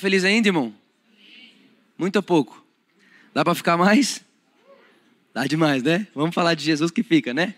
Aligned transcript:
Feliz 0.00 0.24
ainda, 0.24 0.48
irmão? 0.48 0.74
Muito 1.96 2.16
ou 2.16 2.22
pouco? 2.22 2.64
Dá 3.32 3.44
para 3.44 3.54
ficar 3.54 3.76
mais? 3.76 4.24
Dá 5.32 5.46
demais, 5.46 5.82
né? 5.82 6.08
Vamos 6.14 6.34
falar 6.34 6.54
de 6.54 6.64
Jesus 6.64 6.90
que 6.90 7.02
fica, 7.02 7.32
né? 7.32 7.54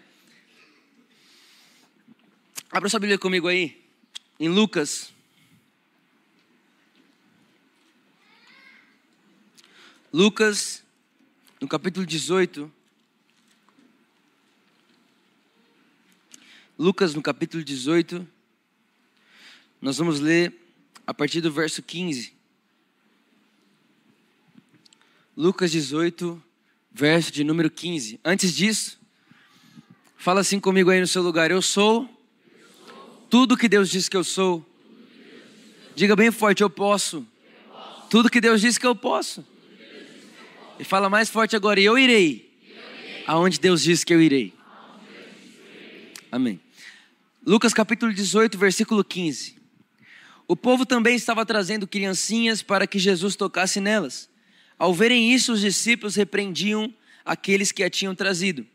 Abra 2.71 2.89
sua 2.89 3.01
Bíblia 3.01 3.19
comigo 3.19 3.49
aí, 3.49 3.81
em 4.39 4.49
Lucas. 4.49 5.13
Lucas, 10.13 10.83
no 11.61 11.69
capítulo 11.69 12.05
18. 12.05 12.71
Lucas, 16.79 17.15
no 17.15 17.23
capítulo 17.23 17.63
18. 17.63 18.27
Nós 19.81 19.97
vamos 19.97 20.21
ler 20.21 20.62
a 21.07 21.13
partir 21.13 21.41
do 21.41 21.53
verso 21.53 21.83
15. 21.83 22.33
Lucas 25.37 25.71
18, 25.71 26.43
verso 26.93 27.33
de 27.33 27.43
número 27.43 27.71
15. 27.71 28.21
Antes 28.25 28.55
disso, 28.55 28.99
fala 30.17 30.41
assim 30.41 30.61
comigo 30.61 30.91
aí 30.91 31.01
no 31.01 31.07
seu 31.07 31.23
lugar: 31.23 31.51
Eu 31.51 31.63
sou 31.63 32.09
tudo 33.31 33.57
que 33.57 33.69
Deus 33.69 33.89
diz 33.89 34.09
que 34.09 34.17
eu 34.17 34.25
sou. 34.25 34.65
Diga 35.95 36.15
bem 36.15 36.31
forte: 36.31 36.63
Eu 36.63 36.71
posso. 36.71 37.27
Tudo 38.11 38.29
que 38.29 38.41
Deus 38.41 38.61
diz 38.61 38.77
que 38.77 38.87
eu 38.87 38.95
posso. 38.95 39.45
E 40.79 40.85
fala 40.85 41.09
mais 41.09 41.31
forte 41.31 41.57
agora: 41.57 41.81
Eu 41.81 41.99
irei. 41.99 42.53
Aonde 43.27 43.59
Deus 43.59 43.83
diz 43.83 44.05
que 44.05 44.13
eu 44.13 44.21
irei. 44.21 44.53
Amém. 46.31 46.61
Lucas 47.45 47.73
capítulo 47.73 48.13
18, 48.13 48.57
versículo 48.59 49.03
15. 49.03 49.62
O 50.53 50.57
povo 50.57 50.85
também 50.85 51.17
estava 51.17 51.47
trazendo 51.47 51.87
criancinhas 51.87 52.61
para 52.63 52.87
que 52.87 52.99
Jesus 52.99 53.35
tocasse 53.35 53.81
nelas. 53.81 54.29
Ao 54.79 54.93
verem 54.93 55.33
isso, 55.33 55.55
os 55.55 55.63
discípulos 55.63 56.15
repreendiam 56.15 56.93
aqueles 57.25 57.73
que 57.73 57.83
a 57.83 57.89
tinham 57.89 58.15
trazido. 58.15 58.67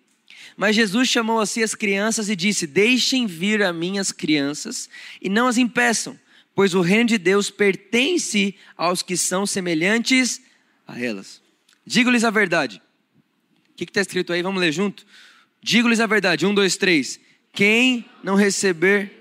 Mas 0.58 0.76
Jesus 0.76 1.08
chamou 1.08 1.40
a 1.40 1.46
si 1.46 1.62
as 1.62 1.76
crianças 1.76 2.30
e 2.30 2.36
disse: 2.36 2.66
Deixem 2.66 3.28
vir 3.28 3.62
a 3.62 3.72
minhas 3.72 4.12
crianças 4.12 4.90
e 5.22 5.30
não 5.30 5.46
as 5.46 5.60
impeçam, 5.60 6.20
pois 6.56 6.74
o 6.74 6.82
reino 6.82 7.10
de 7.10 7.20
Deus 7.20 7.52
pertence 7.52 8.56
aos 8.76 9.04
que 9.04 9.16
são 9.16 9.46
semelhantes 9.46 10.42
a 10.88 11.00
elas. 11.00 11.44
Digo-lhes 11.86 12.24
a 12.24 12.32
verdade. 12.32 12.82
O 13.70 13.76
que 13.76 13.84
está 13.84 14.02
escrito 14.02 14.34
aí? 14.34 14.42
Vamos 14.42 14.60
ler 14.60 14.72
junto? 14.72 15.06
Digo-lhes 15.62 16.00
a 16.00 16.08
verdade. 16.08 16.44
Um, 16.44 16.56
dois, 16.56 16.76
três. 16.76 17.20
Quem 17.54 18.04
não 18.24 18.34
receber 18.34 19.17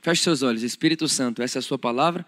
Feche 0.00 0.22
seus 0.22 0.42
olhos, 0.42 0.62
Espírito 0.62 1.08
Santo, 1.08 1.42
essa 1.42 1.58
é 1.58 1.60
a 1.60 1.62
Sua 1.62 1.78
palavra, 1.78 2.24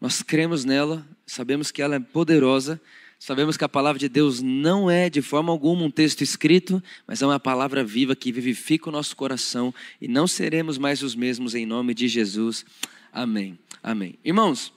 nós 0.00 0.22
cremos 0.22 0.64
nela, 0.64 1.06
sabemos 1.26 1.70
que 1.70 1.80
ela 1.80 1.96
é 1.96 2.00
poderosa, 2.00 2.80
sabemos 3.18 3.56
que 3.56 3.64
a 3.64 3.68
palavra 3.68 3.98
de 3.98 4.08
Deus 4.08 4.40
não 4.40 4.90
é 4.90 5.08
de 5.08 5.22
forma 5.22 5.50
alguma 5.50 5.82
um 5.82 5.90
texto 5.90 6.22
escrito, 6.22 6.82
mas 7.06 7.22
é 7.22 7.26
uma 7.26 7.40
palavra 7.40 7.82
viva 7.82 8.14
que 8.16 8.30
vivifica 8.30 8.88
o 8.88 8.92
nosso 8.92 9.16
coração 9.16 9.74
e 10.00 10.08
não 10.08 10.26
seremos 10.26 10.78
mais 10.78 11.02
os 11.02 11.14
mesmos 11.14 11.54
em 11.54 11.66
nome 11.66 11.94
de 11.94 12.06
Jesus. 12.06 12.64
Amém. 13.12 13.58
Amém. 13.82 14.18
Irmãos, 14.24 14.72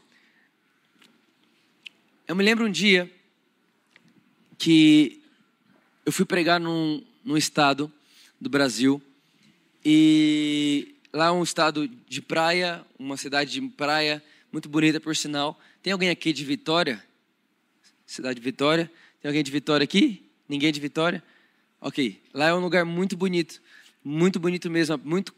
eu 2.27 2.35
me 2.35 2.43
lembro 2.43 2.65
um 2.65 2.71
dia 2.71 3.11
que 4.57 5.21
eu 6.05 6.11
fui 6.11 6.25
pregar 6.25 6.59
num, 6.59 7.03
num 7.23 7.37
estado 7.37 7.91
do 8.39 8.49
Brasil 8.49 9.01
e 9.85 10.92
lá 11.13 11.27
é 11.27 11.31
um 11.31 11.43
estado 11.43 11.87
de 11.87 12.21
praia, 12.21 12.83
uma 12.97 13.15
cidade 13.15 13.51
de 13.51 13.61
praia, 13.61 14.21
muito 14.51 14.67
bonita 14.67 14.99
por 14.99 15.15
sinal. 15.15 15.59
Tem 15.81 15.93
alguém 15.93 16.09
aqui 16.09 16.33
de 16.33 16.43
Vitória? 16.43 17.03
Cidade 18.05 18.39
de 18.39 18.41
Vitória. 18.43 18.91
Tem 19.21 19.29
alguém 19.29 19.43
de 19.43 19.51
Vitória 19.51 19.83
aqui? 19.83 20.27
Ninguém 20.49 20.71
de 20.71 20.79
Vitória? 20.79 21.23
Ok. 21.79 22.19
Lá 22.33 22.47
é 22.47 22.53
um 22.53 22.59
lugar 22.59 22.83
muito 22.83 23.15
bonito. 23.15 23.61
Muito 24.03 24.39
bonito 24.39 24.69
mesmo. 24.69 24.99
Muito, 25.03 25.33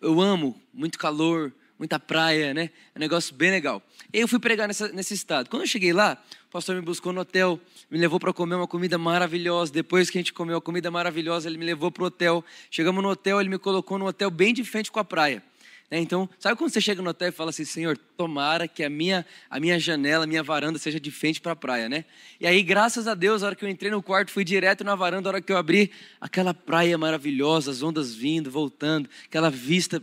eu 0.00 0.20
amo. 0.20 0.60
Muito 0.72 0.98
calor, 0.98 1.52
muita 1.78 2.00
praia, 2.00 2.54
né? 2.54 2.70
É 2.94 2.98
um 2.98 3.00
negócio 3.00 3.34
bem 3.34 3.50
legal. 3.50 3.82
Eu 4.12 4.26
fui 4.26 4.38
pregar 4.38 4.66
nessa, 4.66 4.88
nesse 4.88 5.14
estado. 5.14 5.50
Quando 5.50 5.62
eu 5.62 5.68
cheguei 5.68 5.92
lá, 5.92 6.22
o 6.52 6.60
pastor 6.60 6.76
me 6.76 6.82
buscou 6.82 7.14
no 7.14 7.22
hotel, 7.22 7.58
me 7.90 7.96
levou 7.96 8.20
para 8.20 8.30
comer 8.30 8.56
uma 8.56 8.68
comida 8.68 8.98
maravilhosa. 8.98 9.72
Depois 9.72 10.10
que 10.10 10.18
a 10.18 10.20
gente 10.20 10.34
comeu 10.34 10.58
a 10.58 10.60
comida 10.60 10.90
maravilhosa, 10.90 11.48
ele 11.48 11.56
me 11.56 11.64
levou 11.64 11.90
para 11.90 12.02
o 12.02 12.06
hotel. 12.08 12.44
Chegamos 12.70 13.02
no 13.02 13.08
hotel, 13.08 13.40
ele 13.40 13.48
me 13.48 13.56
colocou 13.56 13.98
no 13.98 14.06
hotel 14.06 14.30
bem 14.30 14.52
de 14.52 14.62
frente 14.62 14.92
com 14.92 15.00
a 15.00 15.04
praia. 15.04 15.42
Né? 15.90 15.98
Então, 15.98 16.28
sabe 16.38 16.54
quando 16.58 16.70
você 16.70 16.78
chega 16.78 17.00
no 17.00 17.08
hotel 17.08 17.30
e 17.30 17.32
fala 17.32 17.48
assim, 17.48 17.64
Senhor, 17.64 17.96
tomara 18.18 18.68
que 18.68 18.84
a 18.84 18.90
minha, 18.90 19.24
a 19.48 19.58
minha 19.58 19.80
janela, 19.80 20.24
a 20.24 20.26
minha 20.26 20.42
varanda 20.42 20.78
seja 20.78 21.00
de 21.00 21.10
frente 21.10 21.40
para 21.40 21.52
a 21.52 21.56
praia, 21.56 21.88
né? 21.88 22.04
E 22.38 22.46
aí, 22.46 22.62
graças 22.62 23.08
a 23.08 23.14
Deus, 23.14 23.42
a 23.42 23.46
hora 23.46 23.56
que 23.56 23.64
eu 23.64 23.68
entrei 23.70 23.90
no 23.90 24.02
quarto, 24.02 24.30
fui 24.30 24.44
direto 24.44 24.84
na 24.84 24.94
varanda, 24.94 25.30
a 25.30 25.32
hora 25.32 25.40
que 25.40 25.50
eu 25.50 25.56
abri, 25.56 25.90
aquela 26.20 26.52
praia 26.52 26.98
maravilhosa, 26.98 27.70
as 27.70 27.82
ondas 27.82 28.14
vindo, 28.14 28.50
voltando, 28.50 29.08
aquela 29.24 29.48
vista 29.48 30.02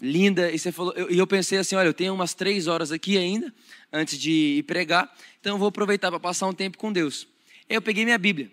linda. 0.00 0.50
E 0.50 0.58
você 0.58 0.72
falou, 0.72 0.92
eu, 0.94 1.08
eu 1.10 1.26
pensei 1.26 1.58
assim: 1.58 1.76
olha, 1.76 1.88
eu 1.88 1.94
tenho 1.94 2.14
umas 2.14 2.34
três 2.34 2.66
horas 2.66 2.92
aqui 2.92 3.18
ainda, 3.18 3.52
antes 3.92 4.18
de 4.18 4.30
ir 4.30 4.62
pregar, 4.64 5.14
então 5.40 5.54
eu 5.54 5.58
vou 5.58 5.68
aproveitar 5.68 6.10
para 6.10 6.20
passar 6.20 6.46
um 6.46 6.52
tempo 6.52 6.78
com 6.78 6.92
Deus. 6.92 7.26
Eu 7.68 7.80
peguei 7.80 8.04
minha 8.04 8.18
Bíblia. 8.18 8.50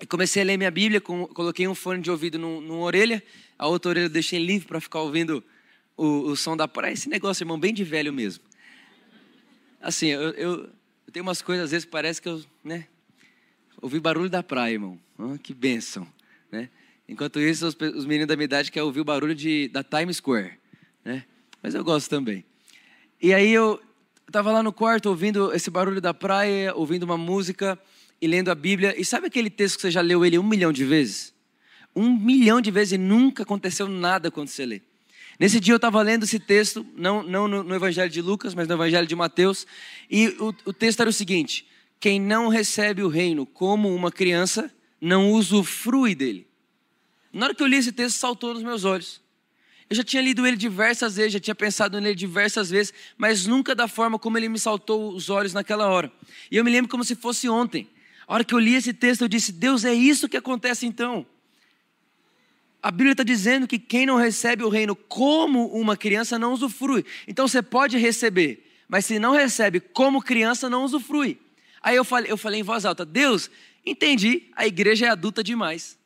E 0.00 0.06
comecei 0.06 0.42
a 0.42 0.44
ler 0.44 0.58
minha 0.58 0.70
Bíblia, 0.70 1.00
coloquei 1.00 1.66
um 1.66 1.74
fone 1.74 2.02
de 2.02 2.10
ouvido 2.10 2.38
numa 2.38 2.80
orelha, 2.80 3.22
a 3.58 3.66
outra 3.66 3.90
orelha 3.90 4.04
eu 4.04 4.10
deixei 4.10 4.38
livre 4.38 4.68
para 4.68 4.78
ficar 4.78 5.00
ouvindo 5.00 5.42
o, 5.96 6.30
o, 6.30 6.36
som 6.36 6.54
da 6.54 6.68
praia. 6.68 6.92
Esse 6.92 7.08
negócio, 7.08 7.42
irmão, 7.42 7.58
bem 7.58 7.72
de 7.72 7.82
velho 7.82 8.12
mesmo. 8.12 8.44
Assim, 9.80 10.08
eu, 10.08 10.20
eu, 10.32 10.70
eu 11.06 11.12
tenho 11.12 11.22
umas 11.22 11.40
coisas, 11.40 11.64
às 11.64 11.70
vezes 11.70 11.86
parece 11.86 12.20
que 12.20 12.28
eu, 12.28 12.44
né, 12.62 12.86
ouvi 13.80 13.98
barulho 13.98 14.28
da 14.28 14.42
praia, 14.42 14.74
irmão. 14.74 14.98
Oh, 15.18 15.38
que 15.38 15.54
bênção, 15.54 16.06
né? 16.52 16.68
Enquanto 17.08 17.40
isso, 17.40 17.66
os, 17.66 17.74
os 17.94 18.04
meninos 18.04 18.26
da 18.26 18.36
minha 18.36 18.44
idade 18.44 18.70
querem 18.70 18.84
ouvir 18.84 19.00
o 19.00 19.04
barulho 19.04 19.34
de, 19.34 19.68
da 19.68 19.82
Times 19.82 20.18
Square? 20.18 20.58
Mas 21.66 21.74
eu 21.74 21.82
gosto 21.82 22.08
também. 22.08 22.44
E 23.20 23.34
aí 23.34 23.52
eu 23.52 23.82
estava 24.24 24.52
lá 24.52 24.62
no 24.62 24.72
quarto 24.72 25.06
ouvindo 25.06 25.52
esse 25.52 25.68
barulho 25.68 26.00
da 26.00 26.14
praia, 26.14 26.72
ouvindo 26.72 27.02
uma 27.02 27.18
música 27.18 27.76
e 28.22 28.28
lendo 28.28 28.52
a 28.52 28.54
Bíblia. 28.54 28.94
E 28.96 29.04
sabe 29.04 29.26
aquele 29.26 29.50
texto 29.50 29.74
que 29.74 29.82
você 29.82 29.90
já 29.90 30.00
leu 30.00 30.24
ele 30.24 30.38
um 30.38 30.44
milhão 30.44 30.72
de 30.72 30.84
vezes? 30.84 31.34
Um 31.92 32.16
milhão 32.16 32.60
de 32.60 32.70
vezes 32.70 32.92
e 32.92 32.98
nunca 32.98 33.42
aconteceu 33.42 33.88
nada 33.88 34.30
quando 34.30 34.46
você 34.46 34.64
lê. 34.64 34.80
Nesse 35.40 35.58
dia 35.58 35.74
eu 35.74 35.76
estava 35.78 36.00
lendo 36.02 36.22
esse 36.22 36.38
texto, 36.38 36.86
não, 36.96 37.24
não 37.24 37.48
no, 37.48 37.64
no, 37.64 37.74
Evangelho 37.74 38.10
de 38.12 38.22
Lucas, 38.22 38.54
mas 38.54 38.68
no 38.68 38.74
Evangelho 38.74 39.08
de 39.08 39.16
Mateus, 39.16 39.66
e 40.08 40.28
o, 40.38 40.54
o 40.66 40.72
texto 40.72 41.00
era 41.00 41.10
o 41.10 41.12
seguinte: 41.12 41.66
quem 41.98 42.20
não 42.20 42.46
recebe 42.46 43.02
o 43.02 43.08
reino 43.08 43.44
como 43.44 43.92
uma 43.92 44.12
criança, 44.12 44.72
não 45.00 45.32
usufrui 45.32 46.14
dele. 46.14 46.46
Na 47.32 47.46
hora 47.46 47.54
que 47.56 47.62
eu 47.64 47.66
li 47.66 47.74
esse 47.74 47.90
texto, 47.90 48.18
saltou 48.18 48.54
nos 48.54 48.62
meus 48.62 48.84
olhos. 48.84 49.25
Eu 49.88 49.94
já 49.94 50.02
tinha 50.02 50.20
lido 50.20 50.44
ele 50.44 50.56
diversas 50.56 51.16
vezes, 51.16 51.32
já 51.34 51.40
tinha 51.40 51.54
pensado 51.54 52.00
nele 52.00 52.14
diversas 52.14 52.68
vezes, 52.70 52.92
mas 53.16 53.46
nunca 53.46 53.74
da 53.74 53.86
forma 53.86 54.18
como 54.18 54.36
ele 54.36 54.48
me 54.48 54.58
saltou 54.58 55.14
os 55.14 55.30
olhos 55.30 55.52
naquela 55.52 55.88
hora. 55.88 56.10
E 56.50 56.56
eu 56.56 56.64
me 56.64 56.70
lembro 56.70 56.90
como 56.90 57.04
se 57.04 57.14
fosse 57.14 57.48
ontem. 57.48 57.88
A 58.26 58.34
hora 58.34 58.44
que 58.44 58.52
eu 58.52 58.58
li 58.58 58.74
esse 58.74 58.92
texto, 58.92 59.22
eu 59.22 59.28
disse: 59.28 59.52
Deus, 59.52 59.84
é 59.84 59.94
isso 59.94 60.28
que 60.28 60.36
acontece 60.36 60.86
então. 60.86 61.24
A 62.82 62.90
Bíblia 62.90 63.12
está 63.12 63.22
dizendo 63.22 63.66
que 63.66 63.78
quem 63.78 64.06
não 64.06 64.16
recebe 64.16 64.64
o 64.64 64.68
reino 64.68 64.96
como 64.96 65.66
uma 65.68 65.96
criança 65.96 66.36
não 66.38 66.52
usufrui. 66.52 67.04
Então 67.26 67.46
você 67.46 67.62
pode 67.62 67.96
receber, 67.96 68.68
mas 68.88 69.06
se 69.06 69.20
não 69.20 69.32
recebe 69.32 69.78
como 69.78 70.20
criança, 70.20 70.68
não 70.68 70.84
usufrui. 70.84 71.38
Aí 71.80 71.94
eu 71.94 72.04
falei, 72.04 72.30
eu 72.30 72.36
falei 72.36 72.58
em 72.58 72.64
voz 72.64 72.84
alta: 72.84 73.04
Deus, 73.04 73.48
entendi, 73.84 74.50
a 74.56 74.66
igreja 74.66 75.06
é 75.06 75.08
adulta 75.10 75.44
demais 75.44 75.96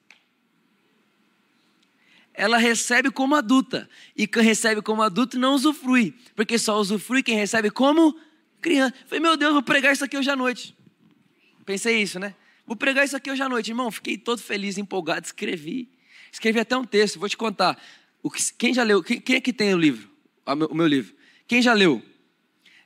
ela 2.41 2.57
recebe 2.57 3.11
como 3.11 3.35
adulta. 3.35 3.87
E 4.17 4.27
quem 4.27 4.43
recebe 4.43 4.81
como 4.81 5.03
adulto 5.03 5.39
não 5.39 5.55
usufrui. 5.55 6.15
Porque 6.35 6.59
só 6.59 6.81
usufrui 6.81 7.23
quem 7.23 7.37
recebe 7.37 7.71
como 7.71 8.19
criança. 8.63 8.95
Falei, 9.07 9.21
meu 9.21 9.37
Deus, 9.37 9.53
vou 9.53 9.63
pregar 9.63 9.93
isso 9.93 10.03
aqui 10.03 10.17
hoje 10.17 10.31
à 10.31 10.35
noite. 10.35 10.75
Pensei 11.67 12.01
isso, 12.01 12.19
né? 12.19 12.35
Vou 12.67 12.75
pregar 12.75 13.05
isso 13.05 13.15
aqui 13.15 13.31
hoje 13.31 13.43
à 13.43 13.49
noite, 13.49 13.69
irmão. 13.69 13.91
Fiquei 13.91 14.17
todo 14.17 14.41
feliz, 14.41 14.79
empolgado, 14.79 15.27
escrevi. 15.27 15.91
Escrevi 16.33 16.59
até 16.59 16.75
um 16.79 16.85
texto, 16.85 17.19
vou 17.19 17.29
te 17.29 17.37
contar. 17.37 17.79
O 18.23 18.31
que, 18.31 18.43
quem 18.55 18.73
já 18.73 18.85
leu? 18.85 19.03
Quem, 19.03 19.21
quem 19.21 19.37
é 19.37 19.41
que 19.41 19.53
tem 19.53 19.75
o 19.75 19.79
livro? 19.79 20.09
O 20.47 20.55
meu, 20.55 20.69
o 20.69 20.75
meu 20.75 20.87
livro. 20.87 21.15
Quem 21.47 21.61
já 21.61 21.75
leu? 21.75 22.03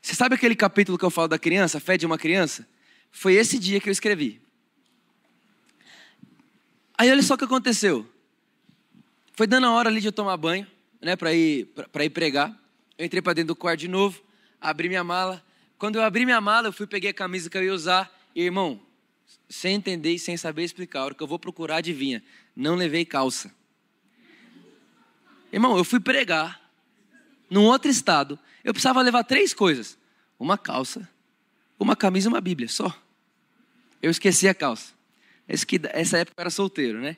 Você 0.02 0.16
sabe 0.16 0.34
aquele 0.34 0.56
capítulo 0.56 0.98
que 0.98 1.04
eu 1.04 1.10
falo 1.10 1.28
da 1.28 1.38
criança, 1.38 1.78
a 1.78 1.80
fé 1.80 1.96
de 1.96 2.04
uma 2.04 2.18
criança? 2.18 2.66
Foi 3.12 3.34
esse 3.34 3.56
dia 3.56 3.78
que 3.78 3.88
eu 3.88 3.92
escrevi. 3.92 4.40
Aí 6.98 7.08
olha 7.08 7.22
só 7.22 7.34
o 7.34 7.38
que 7.38 7.44
aconteceu. 7.44 8.04
Foi 9.36 9.48
dando 9.48 9.66
a 9.66 9.72
hora 9.72 9.88
ali 9.88 10.00
de 10.00 10.06
eu 10.06 10.12
tomar 10.12 10.36
banho, 10.36 10.66
né, 11.00 11.16
para 11.16 11.34
ir 11.34 11.66
para 11.92 12.04
ir 12.04 12.10
pregar. 12.10 12.56
Eu 12.96 13.04
entrei 13.04 13.20
para 13.20 13.32
dentro 13.34 13.48
do 13.48 13.56
quarto 13.56 13.80
de 13.80 13.88
novo, 13.88 14.22
abri 14.60 14.88
minha 14.88 15.02
mala. 15.02 15.44
Quando 15.76 15.96
eu 15.96 16.02
abri 16.02 16.24
minha 16.24 16.40
mala, 16.40 16.68
eu 16.68 16.72
fui 16.72 16.86
peguei 16.86 17.10
a 17.10 17.14
camisa 17.14 17.50
que 17.50 17.58
eu 17.58 17.64
ia 17.64 17.74
usar. 17.74 18.12
E, 18.32 18.42
irmão, 18.42 18.80
sem 19.48 19.74
entender 19.74 20.12
e 20.12 20.18
sem 20.20 20.36
saber 20.36 20.62
explicar, 20.62 21.00
a 21.00 21.04
hora 21.06 21.14
que 21.14 21.22
eu 21.22 21.26
vou 21.26 21.38
procurar, 21.38 21.76
adivinha, 21.76 22.22
não 22.54 22.76
levei 22.76 23.04
calça. 23.04 23.52
Irmão, 25.52 25.76
eu 25.76 25.84
fui 25.84 25.98
pregar 25.98 26.60
num 27.50 27.64
outro 27.64 27.90
estado. 27.90 28.38
Eu 28.62 28.72
precisava 28.72 29.02
levar 29.02 29.24
três 29.24 29.52
coisas: 29.52 29.98
uma 30.38 30.56
calça, 30.56 31.08
uma 31.76 31.96
camisa 31.96 32.28
e 32.28 32.30
uma 32.32 32.40
Bíblia, 32.40 32.68
só. 32.68 32.96
Eu 34.00 34.12
esqueci 34.12 34.46
a 34.46 34.54
calça. 34.54 34.94
Essa 35.92 36.18
época 36.18 36.34
eu 36.38 36.42
era 36.42 36.50
solteiro, 36.50 37.00
né? 37.00 37.16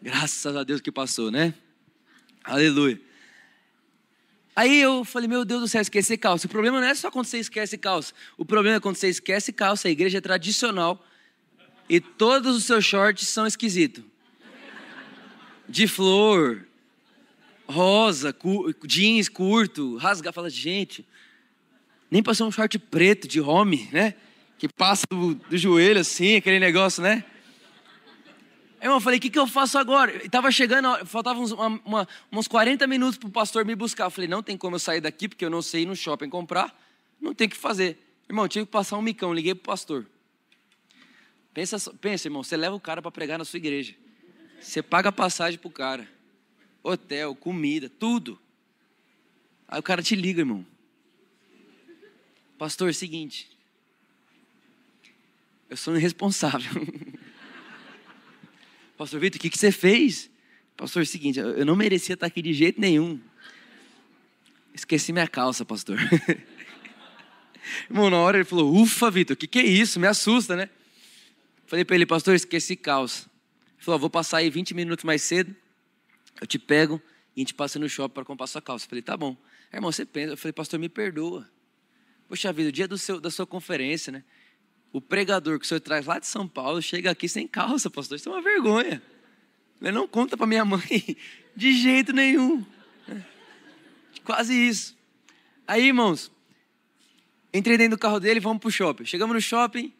Graças 0.00 0.56
a 0.56 0.62
Deus 0.62 0.80
que 0.80 0.92
passou, 0.92 1.30
né? 1.30 1.52
Aleluia. 2.44 3.00
Aí 4.54 4.80
eu 4.80 5.04
falei, 5.04 5.28
meu 5.28 5.44
Deus 5.44 5.60
do 5.60 5.68
céu, 5.68 5.80
esqueci 5.80 6.16
calça. 6.16 6.46
O 6.46 6.50
problema 6.50 6.80
não 6.80 6.86
é 6.86 6.94
só 6.94 7.10
quando 7.10 7.26
você 7.26 7.38
esquece 7.38 7.76
calça. 7.76 8.12
O 8.36 8.44
problema 8.44 8.76
é 8.76 8.80
quando 8.80 8.96
você 8.96 9.08
esquece 9.08 9.52
calça. 9.52 9.88
A 9.88 9.90
igreja 9.90 10.18
é 10.18 10.20
tradicional 10.20 11.04
e 11.88 12.00
todos 12.00 12.56
os 12.56 12.64
seus 12.64 12.84
shorts 12.84 13.28
são 13.28 13.46
esquisitos. 13.46 14.04
De 15.68 15.86
flor, 15.86 16.66
rosa, 17.66 18.32
cu, 18.32 18.74
jeans 18.84 19.28
curto, 19.28 19.96
rasgar. 19.96 20.32
Fala, 20.32 20.50
gente, 20.50 21.06
nem 22.10 22.22
passou 22.22 22.46
um 22.46 22.52
short 22.52 22.78
preto 22.78 23.28
de 23.28 23.40
homem, 23.40 23.88
né? 23.92 24.14
Que 24.58 24.68
passa 24.68 25.04
do, 25.10 25.34
do 25.34 25.56
joelho 25.56 26.00
assim, 26.00 26.36
aquele 26.36 26.58
negócio, 26.58 27.02
né? 27.02 27.24
Aí 28.80 28.88
eu 28.88 29.00
falei, 29.00 29.18
o 29.18 29.22
que, 29.22 29.30
que 29.30 29.38
eu 29.38 29.46
faço 29.46 29.76
agora? 29.76 30.24
Estava 30.24 30.50
chegando, 30.52 31.04
faltavam 31.04 31.42
uns, 31.42 31.50
uma, 31.50 31.80
uma, 31.84 32.08
uns 32.32 32.46
40 32.46 32.86
minutos 32.86 33.18
para 33.18 33.28
o 33.28 33.32
pastor 33.32 33.64
me 33.64 33.74
buscar. 33.74 34.04
Eu 34.04 34.10
falei, 34.10 34.28
não 34.28 34.42
tem 34.42 34.56
como 34.56 34.76
eu 34.76 34.80
sair 34.80 35.00
daqui, 35.00 35.28
porque 35.28 35.44
eu 35.44 35.50
não 35.50 35.60
sei 35.60 35.82
ir 35.82 35.86
no 35.86 35.96
shopping 35.96 36.28
comprar. 36.28 36.76
Não 37.20 37.34
tem 37.34 37.48
o 37.48 37.50
que 37.50 37.56
fazer. 37.56 37.98
Irmão, 38.28 38.46
tive 38.46 38.66
que 38.66 38.72
passar 38.72 38.96
um 38.96 39.02
micão, 39.02 39.34
liguei 39.34 39.54
para 39.54 39.62
o 39.62 39.64
pastor. 39.64 40.06
Pensa, 41.52 41.92
pensa, 41.94 42.28
irmão, 42.28 42.44
você 42.44 42.56
leva 42.56 42.76
o 42.76 42.80
cara 42.80 43.02
para 43.02 43.10
pregar 43.10 43.38
na 43.38 43.44
sua 43.44 43.56
igreja. 43.56 43.94
Você 44.60 44.80
paga 44.80 45.08
a 45.08 45.12
passagem 45.12 45.58
para 45.58 45.68
o 45.68 45.72
cara. 45.72 46.08
Hotel, 46.82 47.34
comida, 47.34 47.88
tudo. 47.88 48.38
Aí 49.66 49.80
o 49.80 49.82
cara 49.82 50.02
te 50.02 50.14
liga, 50.14 50.40
irmão. 50.40 50.64
Pastor, 52.56 52.90
é 52.90 52.92
seguinte. 52.92 53.50
Eu 55.68 55.76
sou 55.76 55.96
irresponsável. 55.96 56.70
Pastor 58.98 59.20
Vitor, 59.20 59.38
o 59.38 59.40
que, 59.40 59.48
que 59.48 59.56
você 59.56 59.70
fez? 59.70 60.28
Pastor, 60.76 61.02
é 61.02 61.04
o 61.04 61.06
seguinte, 61.06 61.38
eu 61.38 61.64
não 61.64 61.76
merecia 61.76 62.14
estar 62.14 62.26
aqui 62.26 62.42
de 62.42 62.52
jeito 62.52 62.80
nenhum. 62.80 63.20
Esqueci 64.74 65.12
minha 65.12 65.28
calça, 65.28 65.64
pastor. 65.64 65.96
Irmão, 67.88 68.10
na 68.10 68.16
hora 68.16 68.38
ele 68.38 68.44
falou, 68.44 68.74
ufa, 68.74 69.08
Vitor, 69.08 69.34
o 69.34 69.36
que, 69.36 69.46
que 69.46 69.60
é 69.60 69.64
isso? 69.64 70.00
Me 70.00 70.08
assusta, 70.08 70.56
né? 70.56 70.68
Falei 71.66 71.84
para 71.84 71.94
ele, 71.94 72.06
pastor, 72.06 72.34
esqueci 72.34 72.74
calça. 72.74 73.30
Ele 73.76 73.84
falou, 73.84 74.00
vou 74.00 74.10
passar 74.10 74.38
aí 74.38 74.50
20 74.50 74.74
minutos 74.74 75.04
mais 75.04 75.22
cedo, 75.22 75.54
eu 76.40 76.46
te 76.46 76.58
pego 76.58 77.00
e 77.36 77.40
a 77.40 77.42
gente 77.42 77.54
passa 77.54 77.78
no 77.78 77.88
shopping 77.88 78.14
para 78.14 78.24
comprar 78.24 78.48
sua 78.48 78.60
calça. 78.60 78.88
Falei, 78.88 79.02
tá 79.02 79.16
bom. 79.16 79.36
Irmão, 79.72 79.92
você 79.92 80.04
pensa, 80.04 80.32
eu 80.32 80.36
falei, 80.36 80.52
pastor, 80.52 80.80
me 80.80 80.88
perdoa. 80.88 81.48
Poxa 82.28 82.52
vida, 82.52 82.68
o 82.68 82.72
dia 82.72 82.88
do 82.88 82.98
seu, 82.98 83.20
da 83.20 83.30
sua 83.30 83.46
conferência, 83.46 84.10
né? 84.10 84.24
O 84.92 85.00
pregador 85.00 85.58
que 85.58 85.64
o 85.64 85.68
senhor 85.68 85.80
traz 85.80 86.06
lá 86.06 86.18
de 86.18 86.26
São 86.26 86.48
Paulo 86.48 86.80
chega 86.80 87.10
aqui 87.10 87.28
sem 87.28 87.46
calça, 87.46 87.90
pastor. 87.90 88.16
Isso 88.16 88.28
é 88.28 88.32
uma 88.32 88.42
vergonha. 88.42 89.02
Ele 89.80 89.92
não 89.92 90.08
conta 90.08 90.36
para 90.36 90.46
minha 90.46 90.64
mãe 90.64 91.16
de 91.54 91.72
jeito 91.72 92.12
nenhum. 92.12 92.64
Quase 94.24 94.54
isso. 94.54 94.96
Aí, 95.66 95.86
irmãos, 95.86 96.30
entrei 97.52 97.76
dentro 97.76 97.96
do 97.96 98.00
carro 98.00 98.18
dele 98.18 98.40
vamos 98.40 98.58
para 98.58 98.68
o 98.68 98.70
shopping. 98.70 99.04
Chegamos 99.04 99.34
no 99.34 99.40
shopping, 99.40 99.92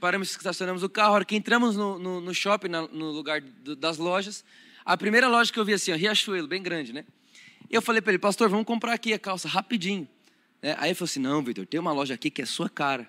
paramos, 0.00 0.30
estacionamos 0.30 0.82
o 0.82 0.88
carro. 0.88 1.10
A 1.10 1.14
hora 1.16 1.24
que 1.24 1.36
entramos 1.36 1.76
no, 1.76 1.98
no, 1.98 2.20
no 2.20 2.34
shopping, 2.34 2.68
no 2.68 3.10
lugar 3.10 3.40
do, 3.40 3.74
das 3.74 3.98
lojas, 3.98 4.44
a 4.84 4.96
primeira 4.96 5.28
loja 5.28 5.52
que 5.52 5.58
eu 5.58 5.64
vi 5.64 5.72
assim, 5.72 5.92
ó, 5.92 5.96
Riachuelo, 5.96 6.46
bem 6.46 6.62
grande, 6.62 6.92
né? 6.92 7.04
E 7.68 7.74
eu 7.74 7.82
falei 7.82 8.00
para 8.00 8.12
ele, 8.12 8.18
pastor, 8.18 8.48
vamos 8.48 8.64
comprar 8.64 8.92
aqui 8.92 9.12
a 9.12 9.18
calça 9.18 9.48
rapidinho. 9.48 10.08
É, 10.62 10.72
aí 10.78 10.88
ele 10.88 10.94
falou 10.94 11.06
assim: 11.06 11.20
não, 11.20 11.42
Vitor, 11.42 11.66
tem 11.66 11.80
uma 11.80 11.92
loja 11.92 12.14
aqui 12.14 12.30
que 12.30 12.42
é 12.42 12.46
sua 12.46 12.68
cara. 12.68 13.08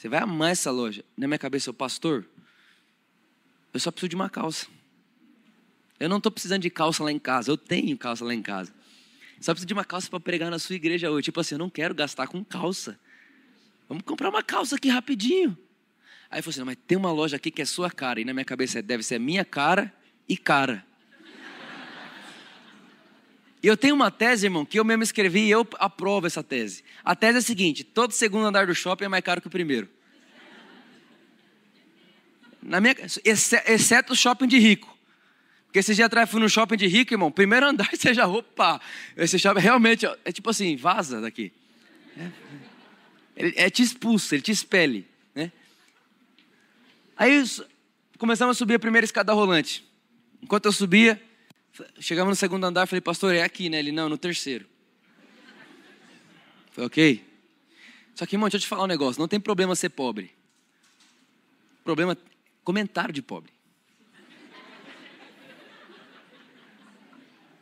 Você 0.00 0.08
vai 0.08 0.18
amar 0.18 0.52
essa 0.52 0.70
loja. 0.70 1.04
Na 1.14 1.28
minha 1.28 1.36
cabeça, 1.36 1.68
eu, 1.68 1.74
pastor, 1.74 2.24
eu 3.70 3.78
só 3.78 3.90
preciso 3.90 4.08
de 4.08 4.16
uma 4.16 4.30
calça. 4.30 4.66
Eu 5.98 6.08
não 6.08 6.16
estou 6.16 6.32
precisando 6.32 6.62
de 6.62 6.70
calça 6.70 7.04
lá 7.04 7.12
em 7.12 7.18
casa. 7.18 7.50
Eu 7.50 7.56
tenho 7.58 7.98
calça 7.98 8.24
lá 8.24 8.32
em 8.32 8.40
casa. 8.40 8.72
Só 9.42 9.52
preciso 9.52 9.66
de 9.66 9.74
uma 9.74 9.84
calça 9.84 10.08
para 10.08 10.18
pregar 10.18 10.50
na 10.50 10.58
sua 10.58 10.74
igreja 10.74 11.10
hoje. 11.10 11.24
Tipo 11.24 11.40
assim, 11.40 11.56
eu 11.56 11.58
não 11.58 11.68
quero 11.68 11.94
gastar 11.94 12.26
com 12.28 12.42
calça. 12.42 12.98
Vamos 13.90 14.02
comprar 14.02 14.30
uma 14.30 14.42
calça 14.42 14.76
aqui 14.76 14.88
rapidinho. 14.88 15.50
Aí 16.30 16.38
eu 16.38 16.42
falei 16.44 16.54
assim, 16.56 16.64
mas 16.64 16.78
tem 16.86 16.96
uma 16.96 17.12
loja 17.12 17.36
aqui 17.36 17.50
que 17.50 17.60
é 17.60 17.66
sua 17.66 17.90
cara. 17.90 18.22
E 18.22 18.24
na 18.24 18.32
minha 18.32 18.46
cabeça 18.46 18.80
deve 18.80 19.02
ser 19.02 19.20
minha 19.20 19.44
cara 19.44 19.92
e 20.26 20.34
cara. 20.34 20.82
E 23.62 23.66
eu 23.66 23.76
tenho 23.76 23.94
uma 23.94 24.10
tese, 24.10 24.46
irmão, 24.46 24.64
que 24.64 24.78
eu 24.78 24.84
mesmo 24.84 25.02
escrevi 25.02 25.40
e 25.40 25.50
eu 25.50 25.66
aprovo 25.78 26.26
essa 26.26 26.42
tese. 26.42 26.82
A 27.04 27.14
tese 27.14 27.36
é 27.36 27.38
a 27.38 27.42
seguinte: 27.42 27.84
todo 27.84 28.12
segundo 28.12 28.46
andar 28.46 28.66
do 28.66 28.74
shopping 28.74 29.04
é 29.04 29.08
mais 29.08 29.22
caro 29.22 29.40
que 29.40 29.48
o 29.48 29.50
primeiro. 29.50 29.88
Na 32.62 32.80
minha, 32.80 32.94
exceto 33.24 34.12
o 34.12 34.16
shopping 34.16 34.46
de 34.46 34.58
rico. 34.58 34.96
Porque 35.66 35.78
esses 35.78 35.94
dias 35.94 36.06
atrás 36.06 36.28
fui 36.28 36.40
no 36.40 36.48
shopping 36.48 36.76
de 36.76 36.86
rico, 36.86 37.14
irmão. 37.14 37.30
Primeiro 37.30 37.66
andar, 37.66 37.88
você 37.94 38.12
já, 38.12 38.26
opa, 38.26 38.80
esse 39.16 39.38
shopping 39.38 39.60
realmente 39.60 40.06
é 40.24 40.32
tipo 40.32 40.50
assim, 40.50 40.76
vaza 40.76 41.20
daqui. 41.20 41.52
É, 42.16 42.30
ele 43.36 43.54
é, 43.56 43.70
te 43.70 43.82
expulsa, 43.82 44.34
ele 44.34 44.42
te 44.42 44.50
expele. 44.50 45.06
Né? 45.34 45.52
Aí 47.16 47.44
começamos 48.18 48.56
a 48.56 48.58
subir 48.58 48.74
a 48.74 48.78
primeira 48.78 49.04
escada 49.04 49.32
rolante. 49.32 49.84
Enquanto 50.42 50.66
eu 50.66 50.72
subia, 50.72 51.22
Chegamos 51.98 52.30
no 52.30 52.36
segundo 52.36 52.64
andar, 52.64 52.86
falei, 52.86 53.00
pastor, 53.00 53.34
é 53.34 53.42
aqui, 53.42 53.68
né? 53.68 53.78
Ele, 53.78 53.92
não, 53.92 54.08
no 54.08 54.18
terceiro. 54.18 54.66
Foi 56.72 56.84
ok? 56.84 57.24
Só 58.14 58.26
que, 58.26 58.36
irmão, 58.36 58.48
deixa 58.48 58.58
eu 58.58 58.60
te 58.60 58.68
falar 58.68 58.84
um 58.84 58.88
negócio. 58.88 59.20
Não 59.20 59.28
tem 59.28 59.40
problema 59.40 59.74
ser 59.74 59.90
pobre. 59.90 60.30
Problema, 61.84 62.16
comentário 62.62 63.12
de 63.12 63.22
pobre. 63.22 63.52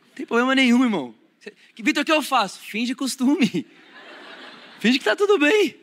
Não 0.07 0.15
tem 0.15 0.25
problema 0.25 0.53
nenhum, 0.53 0.83
irmão. 0.83 1.15
Vitor, 1.77 2.03
o 2.03 2.05
que 2.05 2.11
eu 2.11 2.21
faço? 2.21 2.59
Finge 2.59 2.93
costume. 2.93 3.65
Finge 4.79 4.99
que 4.99 5.05
tá 5.05 5.15
tudo 5.15 5.39
bem. 5.39 5.75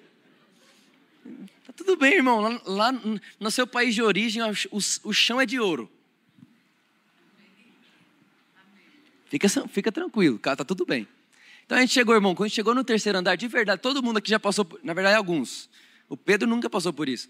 Tá 1.67 1.73
tudo 1.75 1.97
bem, 1.97 2.15
irmão. 2.15 2.41
Lá, 2.41 2.61
lá 2.67 2.93
no 3.41 3.51
seu 3.51 3.67
país 3.67 3.95
de 3.95 4.03
origem, 4.03 4.43
o, 4.43 4.79
o 5.05 5.13
chão 5.13 5.41
é 5.41 5.47
de 5.47 5.59
ouro. 5.59 5.91
Fica, 9.27 9.49
fica 9.69 9.93
tranquilo, 9.93 10.39
tá 10.39 10.57
tudo 10.57 10.87
bem. 10.87 11.07
Então 11.65 11.77
a 11.77 11.81
gente 11.81 11.93
chegou, 11.93 12.15
irmão, 12.15 12.35
quando 12.35 12.47
a 12.47 12.49
gente 12.49 12.55
chegou 12.55 12.75
no 12.75 12.85
terceiro 12.85 13.19
andar, 13.19 13.37
de 13.37 13.49
verdade, 13.49 13.83
todo 13.83 14.03
mundo 14.03 14.19
aqui 14.19 14.31
já 14.31 14.39
passou, 14.39 14.65
por, 14.65 14.79
na 14.85 14.95
verdade, 14.95 15.17
alguns. 15.17 15.69
O 16.09 16.17
Pedro 16.17 16.49
nunca 16.49 16.71
passou 16.71 16.93
por 16.93 17.09
isso. 17.09 17.29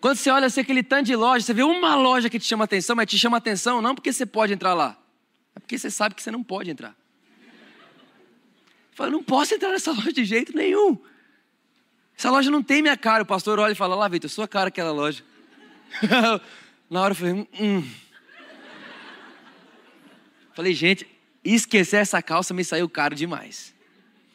Quando 0.00 0.16
você 0.16 0.30
olha 0.30 0.46
assim, 0.46 0.60
aquele 0.60 0.82
tanto 0.82 1.06
de 1.06 1.16
loja, 1.16 1.44
você 1.44 1.52
vê 1.52 1.62
uma 1.62 1.94
loja 1.94 2.30
que 2.30 2.38
te 2.38 2.46
chama 2.46 2.64
atenção, 2.64 2.94
mas 2.94 3.06
te 3.06 3.18
chama 3.18 3.36
atenção 3.36 3.82
não 3.82 3.94
porque 3.94 4.12
você 4.12 4.24
pode 4.24 4.52
entrar 4.52 4.74
lá, 4.74 4.96
é 5.54 5.60
porque 5.60 5.76
você 5.76 5.90
sabe 5.90 6.14
que 6.14 6.22
você 6.22 6.30
não 6.30 6.42
pode 6.42 6.70
entrar. 6.70 6.96
Fala, 8.92 9.10
não 9.10 9.22
posso 9.22 9.54
entrar 9.54 9.70
nessa 9.70 9.90
loja 9.92 10.12
de 10.12 10.24
jeito 10.24 10.54
nenhum. 10.54 10.98
Essa 12.16 12.30
loja 12.30 12.50
não 12.50 12.62
tem 12.62 12.82
minha 12.82 12.96
cara. 12.96 13.22
O 13.22 13.26
pastor 13.26 13.58
olha 13.58 13.72
e 13.72 13.74
fala, 13.74 13.96
lá, 13.96 14.06
Vitor, 14.06 14.30
sua 14.30 14.46
cara 14.46 14.68
aquela 14.68 14.92
loja. 14.92 15.24
Na 16.88 17.00
hora 17.00 17.12
eu 17.12 17.16
falei, 17.16 17.48
hum. 17.58 17.82
Falei, 20.54 20.74
gente, 20.74 21.06
esquecer 21.44 21.96
essa 21.96 22.20
calça 22.22 22.52
me 22.52 22.64
saiu 22.64 22.88
caro 22.88 23.14
demais. 23.14 23.74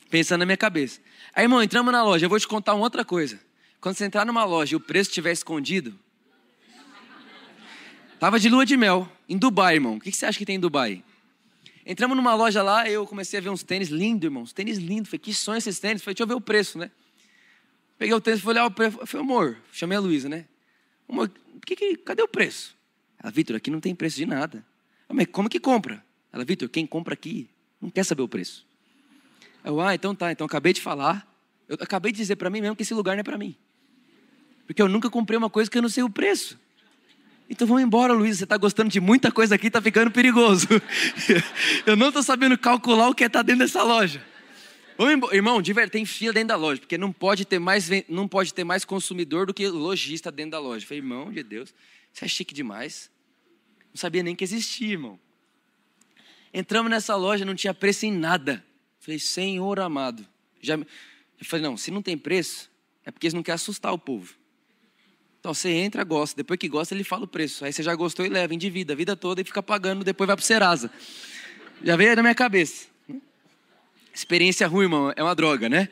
Pensando 0.09 0.39
na 0.39 0.45
minha 0.45 0.57
cabeça. 0.57 0.99
Aí, 1.33 1.45
irmão, 1.45 1.61
entramos 1.61 1.91
na 1.91 2.03
loja. 2.03 2.25
Eu 2.25 2.29
vou 2.29 2.39
te 2.39 2.47
contar 2.47 2.73
uma 2.73 2.83
outra 2.83 3.03
coisa. 3.05 3.39
Quando 3.79 3.95
você 3.95 4.05
entrar 4.05 4.25
numa 4.25 4.43
loja 4.43 4.73
e 4.73 4.75
o 4.75 4.79
preço 4.79 5.09
estiver 5.09 5.31
escondido. 5.31 5.97
Tava 8.19 8.39
de 8.39 8.49
lua 8.49 8.65
de 8.65 8.75
mel, 8.75 9.11
em 9.29 9.37
Dubai, 9.37 9.75
irmão. 9.75 9.97
O 9.97 9.99
que 9.99 10.11
você 10.11 10.25
acha 10.25 10.37
que 10.37 10.45
tem 10.45 10.55
em 10.55 10.59
Dubai? 10.59 11.03
Entramos 11.85 12.17
numa 12.17 12.33
loja 12.33 12.63
lá, 12.63 12.89
eu 12.89 13.05
comecei 13.05 13.39
a 13.39 13.41
ver 13.41 13.49
uns 13.49 13.63
tênis 13.63 13.89
lindos, 13.89 14.23
irmão. 14.23 14.43
Uns 14.43 14.53
tênis 14.53 14.77
lindos. 14.77 15.09
Falei, 15.09 15.19
que 15.19 15.33
sonho 15.33 15.57
esses 15.57 15.79
tênis? 15.79 16.01
Falei, 16.01 16.15
deixa 16.15 16.23
eu 16.23 16.27
ver 16.27 16.33
o 16.33 16.41
preço, 16.41 16.79
né? 16.79 16.89
Peguei 17.97 18.13
o 18.13 18.19
tênis, 18.19 18.41
fui 18.41 18.51
olhar 18.51 18.65
o 18.65 18.71
preço. 18.71 18.97
Falei, 19.05 19.25
amor, 19.25 19.57
chamei 19.71 19.97
a 19.97 20.01
Luísa, 20.01 20.27
né? 20.27 20.45
Amor, 21.07 21.31
que 21.67 21.75
que, 21.75 21.97
cadê 21.97 22.21
o 22.21 22.27
preço? 22.27 22.75
Ela, 23.21 23.31
Vitor, 23.31 23.55
aqui 23.57 23.69
não 23.69 23.79
tem 23.79 23.93
preço 23.93 24.15
de 24.15 24.25
nada. 24.25 24.65
Mas 25.09 25.27
como 25.31 25.49
que 25.49 25.59
compra? 25.59 26.03
Ela, 26.37 26.45
Vitor, 26.45 26.69
quem 26.69 26.85
compra 26.85 27.15
aqui 27.15 27.49
não 27.81 27.89
quer 27.89 28.03
saber 28.03 28.21
o 28.21 28.27
preço. 28.27 28.63
Eu, 29.65 29.81
ah, 29.81 29.95
então 29.95 30.13
tá, 30.13 30.31
então 30.31 30.45
acabei 30.45 30.71
de 30.71 30.79
falar. 30.79 31.27
Eu 31.67 31.75
acabei 31.81 32.11
de 32.11 32.17
dizer 32.19 32.35
para 32.35 32.47
mim 32.47 32.61
mesmo 32.61 32.75
que 32.75 32.83
esse 32.83 32.93
lugar 32.93 33.15
não 33.15 33.21
é 33.21 33.23
para 33.23 33.39
mim. 33.39 33.55
Porque 34.67 34.79
eu 34.79 34.87
nunca 34.87 35.09
comprei 35.09 35.35
uma 35.35 35.49
coisa 35.49 35.69
que 35.69 35.75
eu 35.75 35.81
não 35.81 35.89
sei 35.89 36.03
o 36.03 36.09
preço. 36.11 36.59
Então 37.49 37.65
vamos 37.65 37.81
embora, 37.81 38.13
Luiz. 38.13 38.37
Você 38.37 38.43
está 38.43 38.55
gostando 38.55 38.91
de 38.91 38.99
muita 38.99 39.31
coisa 39.31 39.55
aqui, 39.55 39.65
está 39.65 39.81
ficando 39.81 40.11
perigoso. 40.11 40.67
eu 41.87 41.95
não 41.95 42.09
estou 42.09 42.21
sabendo 42.21 42.55
calcular 42.55 43.09
o 43.09 43.15
que 43.15 43.23
está 43.23 43.41
dentro 43.41 43.65
dessa 43.65 43.81
loja. 43.81 44.23
Vamos 44.95 45.33
Irmão, 45.33 45.59
de 45.59 45.73
verdade, 45.73 45.91
tem 45.91 46.05
fila 46.05 46.33
dentro 46.33 46.49
da 46.49 46.55
loja, 46.55 46.81
porque 46.81 46.99
não 46.99 47.11
pode 47.11 47.45
ter 47.45 47.57
mais, 47.57 47.89
não 48.07 48.27
pode 48.27 48.53
ter 48.53 48.63
mais 48.63 48.85
consumidor 48.85 49.47
do 49.47 49.55
que 49.55 49.67
lojista 49.67 50.31
dentro 50.31 50.51
da 50.51 50.59
loja. 50.59 50.83
Eu 50.83 50.87
falei, 50.87 50.99
irmão 50.99 51.31
de 51.31 51.41
Deus, 51.41 51.73
isso 52.13 52.23
é 52.23 52.27
chique 52.27 52.53
demais. 52.53 53.09
Não 53.91 53.99
sabia 53.99 54.21
nem 54.21 54.35
que 54.35 54.43
existia, 54.43 54.91
irmão. 54.91 55.19
Entramos 56.57 56.89
nessa 56.89 57.15
loja, 57.15 57.45
não 57.45 57.53
tinha 57.53 57.71
preço 57.71 58.07
em 58.07 58.11
nada. 58.11 58.65
Falei, 58.99 59.19
Senhor 59.19 59.79
amado. 59.79 60.25
Já, 60.59 60.73
eu 60.73 60.87
falei, 61.43 61.63
não, 61.63 61.77
se 61.77 61.91
não 61.91 62.01
tem 62.01 62.17
preço, 62.17 62.71
é 63.05 63.11
porque 63.11 63.27
eles 63.27 63.35
não 63.35 63.43
querem 63.43 63.53
assustar 63.53 63.93
o 63.93 63.99
povo. 63.99 64.33
Então 65.39 65.53
você 65.53 65.69
entra, 65.69 66.03
gosta. 66.03 66.35
Depois 66.35 66.57
que 66.57 66.67
gosta, 66.67 66.95
ele 66.95 67.03
fala 67.03 67.25
o 67.25 67.27
preço. 67.27 67.63
Aí 67.63 67.71
você 67.71 67.83
já 67.83 67.93
gostou 67.93 68.25
e 68.25 68.29
leva, 68.29 68.55
endivida 68.55 68.93
a 68.93 68.95
vida 68.95 69.15
toda 69.15 69.39
e 69.39 69.43
fica 69.43 69.61
pagando, 69.61 70.03
depois 70.03 70.25
vai 70.25 70.35
pro 70.35 70.43
Serasa. 70.43 70.89
Já 71.83 71.95
veio 71.95 72.15
na 72.15 72.23
minha 72.23 72.33
cabeça. 72.33 72.87
Experiência 74.11 74.67
ruim, 74.67 74.85
irmão, 74.85 75.13
é 75.15 75.21
uma 75.21 75.35
droga, 75.35 75.69
né? 75.69 75.89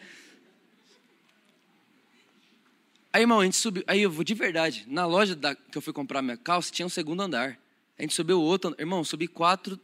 Aí, 3.14 3.22
irmão, 3.22 3.42
a 3.42 3.46
gente 3.46 3.58
subiu. 3.58 3.84
Aí 3.86 4.02
eu 4.02 4.10
vou 4.10 4.24
de 4.24 4.34
verdade. 4.34 4.84
Na 4.88 5.06
loja 5.06 5.36
da, 5.36 5.54
que 5.54 5.78
eu 5.78 5.82
fui 5.82 5.94
comprar 5.94 6.24
minha 6.24 6.38
calça, 6.38 6.72
tinha 6.72 6.88
um 6.88 6.90
segundo 6.90 7.22
andar. 7.22 7.56
A 8.00 8.02
gente 8.02 8.16
subiu 8.16 8.42
outro. 8.42 8.76
Irmão, 8.80 9.04
subi 9.04 9.28
quatro 9.28 9.80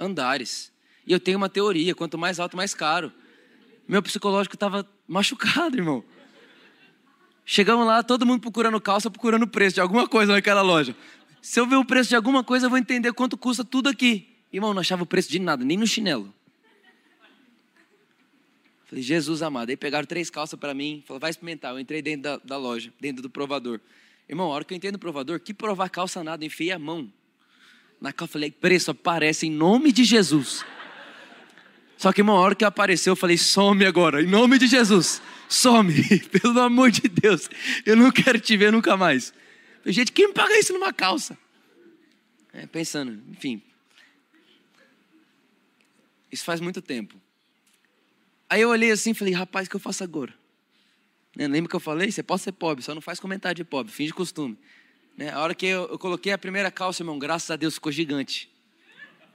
andares. 0.00 0.72
E 1.06 1.12
eu 1.12 1.20
tenho 1.20 1.36
uma 1.36 1.48
teoria: 1.48 1.94
quanto 1.94 2.16
mais 2.18 2.40
alto, 2.40 2.56
mais 2.56 2.74
caro. 2.74 3.12
Meu 3.86 4.02
psicológico 4.02 4.56
estava 4.56 4.88
machucado, 5.06 5.76
irmão. 5.76 6.02
Chegamos 7.44 7.86
lá, 7.86 8.02
todo 8.02 8.24
mundo 8.24 8.40
procurando 8.40 8.80
calça, 8.80 9.10
procurando 9.10 9.46
preço 9.46 9.74
de 9.74 9.80
alguma 9.80 10.08
coisa 10.08 10.32
naquela 10.32 10.62
loja. 10.62 10.94
Se 11.42 11.58
eu 11.58 11.66
ver 11.66 11.76
o 11.76 11.84
preço 11.84 12.10
de 12.10 12.16
alguma 12.16 12.44
coisa, 12.44 12.66
eu 12.66 12.70
vou 12.70 12.78
entender 12.78 13.12
quanto 13.12 13.36
custa 13.36 13.64
tudo 13.64 13.88
aqui. 13.88 14.28
Irmão, 14.52 14.72
não 14.72 14.80
achava 14.80 15.02
o 15.02 15.06
preço 15.06 15.30
de 15.30 15.38
nada, 15.38 15.64
nem 15.64 15.76
no 15.76 15.86
chinelo. 15.86 16.32
Falei, 18.86 19.02
Jesus 19.02 19.40
amado. 19.40 19.70
Aí 19.70 19.76
pegaram 19.76 20.06
três 20.06 20.28
calças 20.30 20.58
para 20.58 20.74
mim, 20.74 21.02
falou, 21.06 21.20
vai 21.20 21.30
experimentar. 21.30 21.72
Eu 21.72 21.78
entrei 21.78 22.02
dentro 22.02 22.22
da, 22.22 22.36
da, 22.38 22.56
loja, 22.56 22.92
dentro 23.00 23.22
do 23.22 23.30
provador. 23.30 23.80
Irmão, 24.28 24.46
a 24.50 24.54
hora 24.54 24.64
que 24.64 24.74
eu 24.74 24.76
entrei 24.76 24.90
no 24.90 24.98
provador, 24.98 25.40
que 25.40 25.54
provar 25.54 25.88
calça 25.88 26.22
nada, 26.22 26.44
enfiei 26.44 26.72
a 26.72 26.78
mão. 26.78 27.10
Na 28.00 28.12
calça, 28.12 28.32
falei, 28.32 28.50
preço, 28.50 28.90
aparece 28.90 29.46
em 29.46 29.50
nome 29.50 29.92
de 29.92 30.04
Jesus. 30.04 30.64
Só 31.98 32.12
que 32.12 32.22
uma 32.22 32.32
hora 32.32 32.54
que 32.54 32.64
apareceu, 32.64 33.12
eu 33.12 33.16
falei, 33.16 33.36
some 33.36 33.84
agora, 33.84 34.22
em 34.22 34.26
nome 34.26 34.58
de 34.58 34.66
Jesus. 34.66 35.20
Some, 35.48 35.92
pelo 36.32 36.58
amor 36.60 36.90
de 36.90 37.08
Deus. 37.08 37.50
Eu 37.84 37.96
não 37.96 38.10
quero 38.10 38.40
te 38.40 38.56
ver 38.56 38.72
nunca 38.72 38.96
mais. 38.96 39.34
Falei, 39.80 39.92
gente, 39.92 40.12
quem 40.12 40.28
me 40.28 40.32
paga 40.32 40.58
isso 40.58 40.72
numa 40.72 40.92
calça? 40.92 41.36
É, 42.54 42.66
pensando, 42.66 43.22
enfim. 43.30 43.60
Isso 46.32 46.44
faz 46.44 46.60
muito 46.60 46.80
tempo. 46.80 47.20
Aí 48.48 48.62
eu 48.62 48.70
olhei 48.70 48.90
assim 48.90 49.10
e 49.10 49.14
falei, 49.14 49.34
rapaz, 49.34 49.66
o 49.66 49.70
que 49.70 49.76
eu 49.76 49.80
faço 49.80 50.02
agora? 50.02 50.32
Né? 51.36 51.46
Lembra 51.46 51.68
que 51.68 51.76
eu 51.76 51.80
falei? 51.80 52.10
Você 52.10 52.22
pode 52.22 52.42
ser 52.42 52.52
pobre, 52.52 52.82
só 52.82 52.94
não 52.94 53.02
faz 53.02 53.20
comentário 53.20 53.56
de 53.56 53.64
pobre, 53.64 53.92
fim 53.92 54.06
de 54.06 54.14
costume. 54.14 54.56
Né? 55.20 55.30
A 55.30 55.38
hora 55.38 55.54
que 55.54 55.66
eu, 55.66 55.86
eu, 55.90 55.98
coloquei 55.98 56.32
a 56.32 56.38
primeira 56.38 56.70
calça, 56.70 57.02
irmão, 57.02 57.18
graças 57.18 57.50
a 57.50 57.56
Deus 57.56 57.74
ficou 57.74 57.92
gigante. 57.92 58.50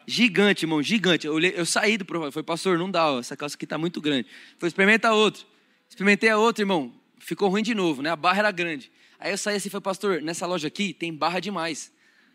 Gigante, 0.07 0.65
irmão, 0.65 0.81
gigante. 0.81 1.27
Eu, 1.27 1.39
eu 1.39 1.63
saí 1.63 1.95
do 1.95 2.03
provável, 2.03 2.31
foi 2.31 2.41
pastor, 2.41 2.79
não 2.79 2.89
dá, 2.89 3.11
ó, 3.11 3.19
essa 3.19 3.37
calça 3.37 3.55
aqui 3.55 3.65
está 3.65 3.77
muito 3.77 4.01
grande. 4.01 4.27
Foi 4.57 4.67
experimentar 4.67 5.13
outro. 5.13 5.45
Experimentei 5.87 6.31
a 6.31 6.39
outra, 6.39 6.63
irmão. 6.63 6.91
Ficou 7.19 7.49
ruim 7.49 7.61
de 7.61 7.75
novo, 7.75 8.01
né? 8.01 8.09
A 8.09 8.15
barra 8.15 8.39
era 8.39 8.51
grande. 8.51 8.91
Aí 9.19 9.29
eu 9.29 9.37
saí 9.37 9.57
assim, 9.57 9.69
foi 9.69 9.79
pastor, 9.79 10.23
nessa 10.23 10.47
loja 10.47 10.67
aqui 10.67 10.91
tem 10.91 11.13
barra 11.13 11.39
demais. 11.39 11.93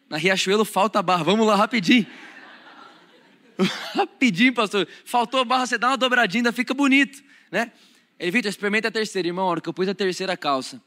Na 0.08 0.16
Riachuelo 0.16 0.64
falta 0.64 1.02
barra. 1.02 1.24
Vamos 1.24 1.44
lá 1.44 1.56
rapidinho. 1.56 2.06
rapidinho, 3.94 4.54
pastor. 4.54 4.86
Faltou 5.04 5.44
barra, 5.44 5.66
você 5.66 5.76
dá 5.76 5.88
uma 5.88 5.96
dobradinha, 5.96 6.38
ainda 6.38 6.52
fica 6.52 6.72
bonito, 6.72 7.20
né? 7.50 7.72
Ele, 8.16 8.30
Vitor, 8.30 8.48
experimenta 8.48 8.86
a 8.86 8.90
terceira, 8.92 9.26
irmão. 9.26 9.46
A 9.46 9.50
hora 9.50 9.60
que 9.60 9.68
eu 9.68 9.74
pus 9.74 9.88
a 9.88 9.94
terceira 9.94 10.36
calça. 10.36 10.80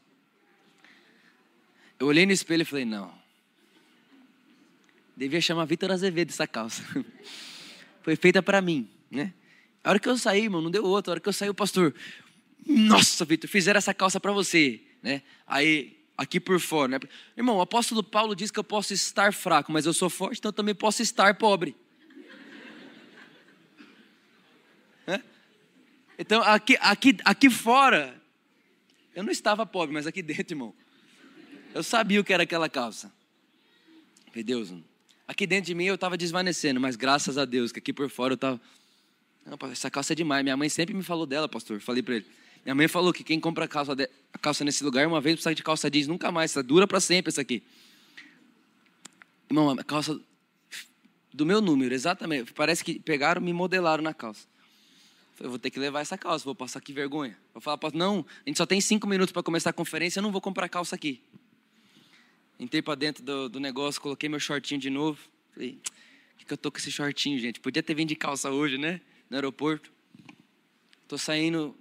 Eu 1.98 2.06
olhei 2.08 2.26
no 2.26 2.32
espelho 2.32 2.62
e 2.62 2.64
falei, 2.64 2.84
não. 2.84 3.12
Devia 5.16 5.40
chamar 5.40 5.64
Vitor 5.64 5.90
Azevedo 5.90 6.30
essa 6.30 6.46
calça. 6.46 6.82
Foi 8.02 8.16
feita 8.16 8.42
para 8.42 8.60
mim, 8.60 8.88
né? 9.10 9.32
A 9.82 9.90
hora 9.90 9.98
que 9.98 10.08
eu 10.08 10.16
saí, 10.16 10.42
irmão, 10.44 10.60
não 10.60 10.70
deu 10.70 10.84
outra. 10.84 11.12
A 11.12 11.14
hora 11.14 11.20
que 11.20 11.28
eu 11.28 11.32
saí, 11.32 11.48
o 11.48 11.54
pastor, 11.54 11.94
nossa, 12.66 13.24
Vitor, 13.24 13.48
fizeram 13.48 13.78
essa 13.78 13.94
calça 13.94 14.18
para 14.18 14.32
você, 14.32 14.80
né? 15.02 15.22
Aí, 15.46 15.96
aqui 16.16 16.40
por 16.40 16.58
fora, 16.58 16.88
né? 16.88 16.98
Irmão, 17.36 17.58
o 17.58 17.60
apóstolo 17.60 18.02
Paulo 18.02 18.34
diz 18.34 18.50
que 18.50 18.58
eu 18.58 18.64
posso 18.64 18.92
estar 18.92 19.32
fraco, 19.32 19.70
mas 19.70 19.86
eu 19.86 19.92
sou 19.92 20.10
forte, 20.10 20.38
então 20.38 20.48
eu 20.48 20.54
também 20.54 20.74
posso 20.74 21.02
estar 21.02 21.34
pobre. 21.36 21.76
Então, 26.16 26.40
aqui, 26.42 26.78
aqui, 26.80 27.16
aqui 27.24 27.50
fora, 27.50 28.22
eu 29.16 29.24
não 29.24 29.32
estava 29.32 29.66
pobre, 29.66 29.92
mas 29.92 30.06
aqui 30.06 30.22
dentro, 30.22 30.54
irmão, 30.54 30.72
eu 31.74 31.82
sabia 31.82 32.20
o 32.20 32.24
que 32.24 32.32
era 32.32 32.44
aquela 32.44 32.68
calça. 32.68 33.12
Falei, 34.28 34.44
Deus, 34.44 34.72
aqui 35.26 35.46
dentro 35.46 35.66
de 35.66 35.74
mim 35.74 35.84
eu 35.84 35.96
estava 35.96 36.16
desvanecendo, 36.16 36.80
mas 36.80 36.94
graças 36.94 37.36
a 37.36 37.44
Deus 37.44 37.72
que 37.72 37.80
aqui 37.80 37.92
por 37.92 38.08
fora 38.08 38.32
eu 38.32 38.36
estava. 38.36 38.60
Essa 39.72 39.90
calça 39.90 40.12
é 40.12 40.16
demais. 40.16 40.42
Minha 40.42 40.56
mãe 40.56 40.68
sempre 40.68 40.94
me 40.94 41.02
falou 41.02 41.26
dela, 41.26 41.48
pastor. 41.48 41.80
Falei 41.80 42.02
para 42.02 42.14
ele. 42.14 42.26
Minha 42.64 42.74
mãe 42.74 42.88
falou 42.88 43.12
que 43.12 43.22
quem 43.22 43.38
compra 43.38 43.68
calça, 43.68 43.94
de, 43.94 44.08
calça 44.40 44.64
nesse 44.64 44.82
lugar 44.82 45.06
uma 45.06 45.20
vez 45.20 45.34
precisa 45.34 45.54
de 45.54 45.62
calça 45.62 45.90
jeans 45.90 46.06
nunca 46.06 46.32
mais, 46.32 46.52
essa 46.52 46.62
dura 46.62 46.86
para 46.86 46.98
sempre 46.98 47.30
essa 47.30 47.42
aqui. 47.42 47.62
Irmão, 49.50 49.70
a 49.70 49.84
calça 49.84 50.18
do 51.32 51.44
meu 51.44 51.60
número, 51.60 51.92
exatamente. 51.92 52.52
Parece 52.52 52.82
que 52.82 52.98
pegaram, 53.00 53.42
me 53.42 53.52
modelaram 53.52 54.02
na 54.02 54.14
calça. 54.14 54.46
Eu 55.40 55.50
vou 55.50 55.58
ter 55.58 55.70
que 55.70 55.78
levar 55.80 56.00
essa 56.00 56.16
calça, 56.16 56.44
vou 56.44 56.54
passar 56.54 56.80
que 56.80 56.92
vergonha. 56.92 57.36
Vou 57.52 57.60
falar, 57.60 57.78
não, 57.92 58.24
a 58.46 58.48
gente 58.48 58.56
só 58.56 58.64
tem 58.64 58.80
cinco 58.80 59.06
minutos 59.06 59.32
para 59.32 59.42
começar 59.42 59.70
a 59.70 59.72
conferência, 59.72 60.20
eu 60.20 60.22
não 60.22 60.30
vou 60.30 60.40
comprar 60.40 60.68
calça 60.68 60.94
aqui. 60.94 61.20
Entrei 62.58 62.80
para 62.80 62.94
dentro 62.94 63.22
do, 63.22 63.48
do, 63.48 63.60
negócio, 63.60 64.00
coloquei 64.00 64.28
meu 64.28 64.38
shortinho 64.38 64.80
de 64.80 64.90
novo. 64.90 65.18
Falei, 65.52 65.78
o 66.34 66.38
que, 66.38 66.44
que 66.44 66.52
eu 66.52 66.56
tô 66.56 66.70
com 66.70 66.78
esse 66.78 66.90
shortinho, 66.90 67.38
gente? 67.38 67.60
Podia 67.60 67.82
ter 67.82 67.94
vindo 67.94 68.08
de 68.08 68.16
calça 68.16 68.50
hoje, 68.50 68.78
né? 68.78 69.00
No 69.28 69.36
aeroporto. 69.36 69.92
Tô 71.08 71.18
saindo 71.18 71.76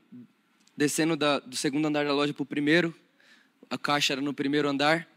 descendo 0.76 1.16
da, 1.16 1.40
do 1.40 1.56
segundo 1.56 1.88
andar 1.88 2.06
da 2.06 2.14
loja 2.14 2.34
para 2.34 2.44
o 2.44 2.46
primeiro. 2.46 2.94
A 3.70 3.78
caixa 3.78 4.14
era 4.14 4.22
no 4.22 4.34
primeiro 4.34 4.68
andar. 4.68 5.08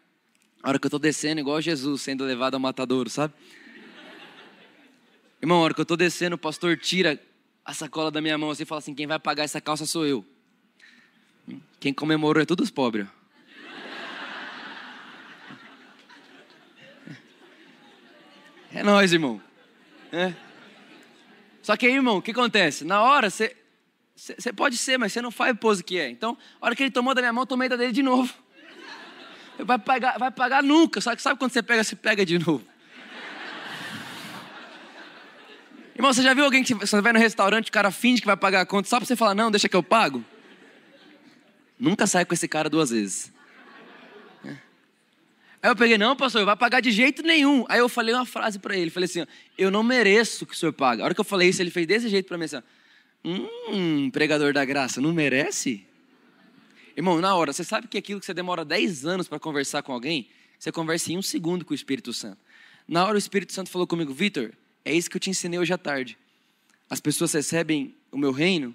A 0.63 0.69
hora 0.69 0.79
que 0.79 0.87
eu 0.87 0.89
estou 0.89 1.01
descendo, 1.01 1.41
igual 1.41 1.61
Jesus 1.61 2.03
sendo 2.03 2.25
levado 2.25 2.55
ao 2.55 2.61
matadouro, 2.61 3.09
sabe? 3.09 3.33
Irmão, 5.41 5.59
a 5.59 5.63
hora 5.63 5.75
que 5.75 5.81
eu 5.81 5.85
estou 5.85 5.97
descendo, 5.97 6.37
o 6.37 6.39
pastor 6.39 6.77
tira 6.77 7.21
a 7.65 7.75
sacola 7.75 8.11
da 8.11 8.21
minha 8.21 8.37
mão 8.39 8.51
assim 8.51 8.63
e 8.63 8.67
fala 8.67 8.79
assim: 8.79 8.95
quem 8.95 9.07
vai 9.07 9.19
pagar 9.19 9.45
essa 9.45 9.61
calça 9.61 9.87
sou 9.87 10.07
eu. 10.07 10.25
Quem 11.79 11.93
comemorou 11.93 12.43
é 12.43 12.47
todos 12.47 12.65
os 12.65 12.71
pobres. 12.71 13.07
É 18.77 18.83
nós, 18.83 19.13
irmão. 19.13 19.41
É. 20.13 20.35
Só 21.63 21.77
que 21.77 21.87
aí, 21.87 21.95
irmão, 21.95 22.19
o 22.19 22.23
que 22.23 22.31
acontece? 22.31 22.85
Na 22.85 23.03
hora 23.03 23.31
você 23.31 23.57
você 24.17 24.53
pode 24.53 24.79
ser, 24.79 24.99
mas 24.99 25.13
você 25.13 25.21
não 25.21 25.31
faz 25.31 25.57
pose 25.59 25.85
que 25.85 25.99
é. 25.99 26.09
Então, 26.09 26.39
a 26.61 26.67
hora 26.67 26.75
que 26.75 26.83
ele 26.83 26.91
tomou 26.91 27.15
da 27.15 27.21
minha 27.21 27.33
mão, 27.33 27.43
eu 27.43 27.47
tomei 27.47 27.69
da 27.69 27.77
dele 27.77 27.93
de 27.93 28.03
novo. 28.03 28.33
Vai 29.59 29.79
pagar, 29.79 30.19
vai 30.19 30.31
pagar 30.31 30.63
nunca. 30.63 31.01
Só 31.01 31.15
que 31.15 31.23
sabe 31.23 31.39
quando 31.39 31.51
você 31.51 31.63
pega, 31.63 31.85
você 31.85 31.97
pega 31.97 32.27
de 32.27 32.39
novo. 32.39 32.63
Irmão, 35.95 36.13
você 36.13 36.23
já 36.23 36.35
viu 36.35 36.45
alguém 36.45 36.63
que 36.63 36.75
você 36.75 37.01
vai 37.01 37.13
no 37.13 37.19
restaurante, 37.19 37.69
o 37.69 37.73
cara 37.73 37.91
finge 37.91 38.21
que 38.21 38.27
vai 38.27 38.37
pagar 38.37 38.61
a 38.61 38.67
conta 38.67 38.89
só 38.89 38.99
pra 38.99 39.07
você 39.07 39.17
falar, 39.17 39.35
não, 39.35 39.51
deixa 39.51 39.69
que 39.69 39.77
eu 39.77 39.83
pago? 39.83 40.23
Nunca 41.79 42.07
sai 42.07 42.27
com 42.27 42.35
esse 42.35 42.47
cara 42.47 42.69
duas 42.69 42.91
vezes. 42.91 43.33
Aí 45.63 45.71
eu 45.71 45.77
peguei, 45.77 45.99
não, 45.99 46.15
pastor, 46.15 46.45
vai 46.45 46.57
pagar 46.57 46.81
de 46.81 46.91
jeito 46.91 47.23
nenhum. 47.23 47.65
Aí 47.69 47.79
eu 47.79 47.89
falei 47.89 48.15
uma 48.15 48.27
frase 48.27 48.59
para 48.59 48.77
ele, 48.77 48.91
falei 48.91 49.07
assim, 49.07 49.25
eu 49.57 49.71
não 49.71 49.83
mereço 49.83 50.47
que 50.47 50.55
o 50.55 50.57
senhor 50.57 50.73
pague. 50.73 51.03
A 51.03 51.05
hora 51.05 51.15
que 51.15 51.21
eu 51.21 51.25
falei 51.25 51.49
isso, 51.49 51.63
ele 51.63 51.71
fez 51.71 51.87
desse 51.87 52.09
jeito 52.09 52.27
para 52.27 52.39
mim, 52.39 52.45
assim, 52.45 52.63
Hum, 53.27 54.09
pregador 54.11 54.53
da 54.53 54.65
graça, 54.65 55.01
não 55.01 55.13
merece? 55.13 55.85
Irmão, 56.97 57.21
na 57.21 57.35
hora, 57.35 57.53
você 57.53 57.65
sabe 57.65 57.89
que 57.89 57.99
aquilo 57.99 58.21
que 58.21 58.27
você 58.27 58.33
demora 58.33 58.65
10 58.65 59.05
anos 59.05 59.27
para 59.27 59.41
conversar 59.41 59.83
com 59.83 59.93
alguém, 59.93 60.29
você 60.57 60.71
conversa 60.71 61.13
em 61.13 61.19
um 61.19 61.23
segundo 61.23 61.65
com 61.65 61.73
o 61.73 61.75
Espírito 61.75 62.13
Santo. 62.13 62.39
Na 62.87 63.05
hora 63.05 63.17
o 63.17 63.19
Espírito 63.19 63.53
Santo 63.53 63.69
falou 63.69 63.85
comigo, 63.85 64.15
Vitor, 64.15 64.53
é 64.85 64.95
isso 64.95 65.11
que 65.11 65.17
eu 65.17 65.21
te 65.21 65.29
ensinei 65.29 65.59
hoje 65.59 65.73
à 65.73 65.79
tarde. 65.79 66.17
As 66.89 67.01
pessoas 67.01 67.33
recebem 67.33 67.93
o 68.13 68.17
meu 68.17 68.31
reino 68.31 68.75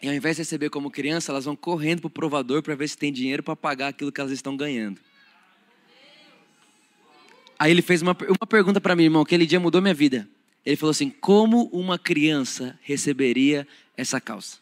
E 0.00 0.08
ao 0.08 0.14
invés 0.14 0.36
de 0.36 0.42
receber 0.42 0.70
como 0.70 0.90
criança, 0.90 1.30
elas 1.30 1.44
vão 1.44 1.54
correndo 1.54 2.00
para 2.00 2.06
o 2.06 2.10
provador 2.10 2.62
para 2.62 2.74
ver 2.74 2.88
se 2.88 2.96
tem 2.96 3.12
dinheiro 3.12 3.42
para 3.42 3.54
pagar 3.54 3.88
aquilo 3.88 4.10
que 4.10 4.20
elas 4.20 4.32
estão 4.32 4.56
ganhando. 4.56 4.98
Aí 7.58 7.70
ele 7.70 7.82
fez 7.82 8.02
uma, 8.02 8.16
uma 8.28 8.46
pergunta 8.46 8.80
para 8.80 8.94
mim, 8.94 9.04
irmão, 9.04 9.22
aquele 9.22 9.44
dia 9.44 9.58
mudou 9.58 9.82
minha 9.82 9.94
vida. 9.94 10.28
Ele 10.64 10.76
falou 10.76 10.90
assim: 10.90 11.10
Como 11.10 11.64
uma 11.72 11.98
criança 11.98 12.78
receberia 12.82 13.66
essa 13.96 14.20
calça? 14.20 14.58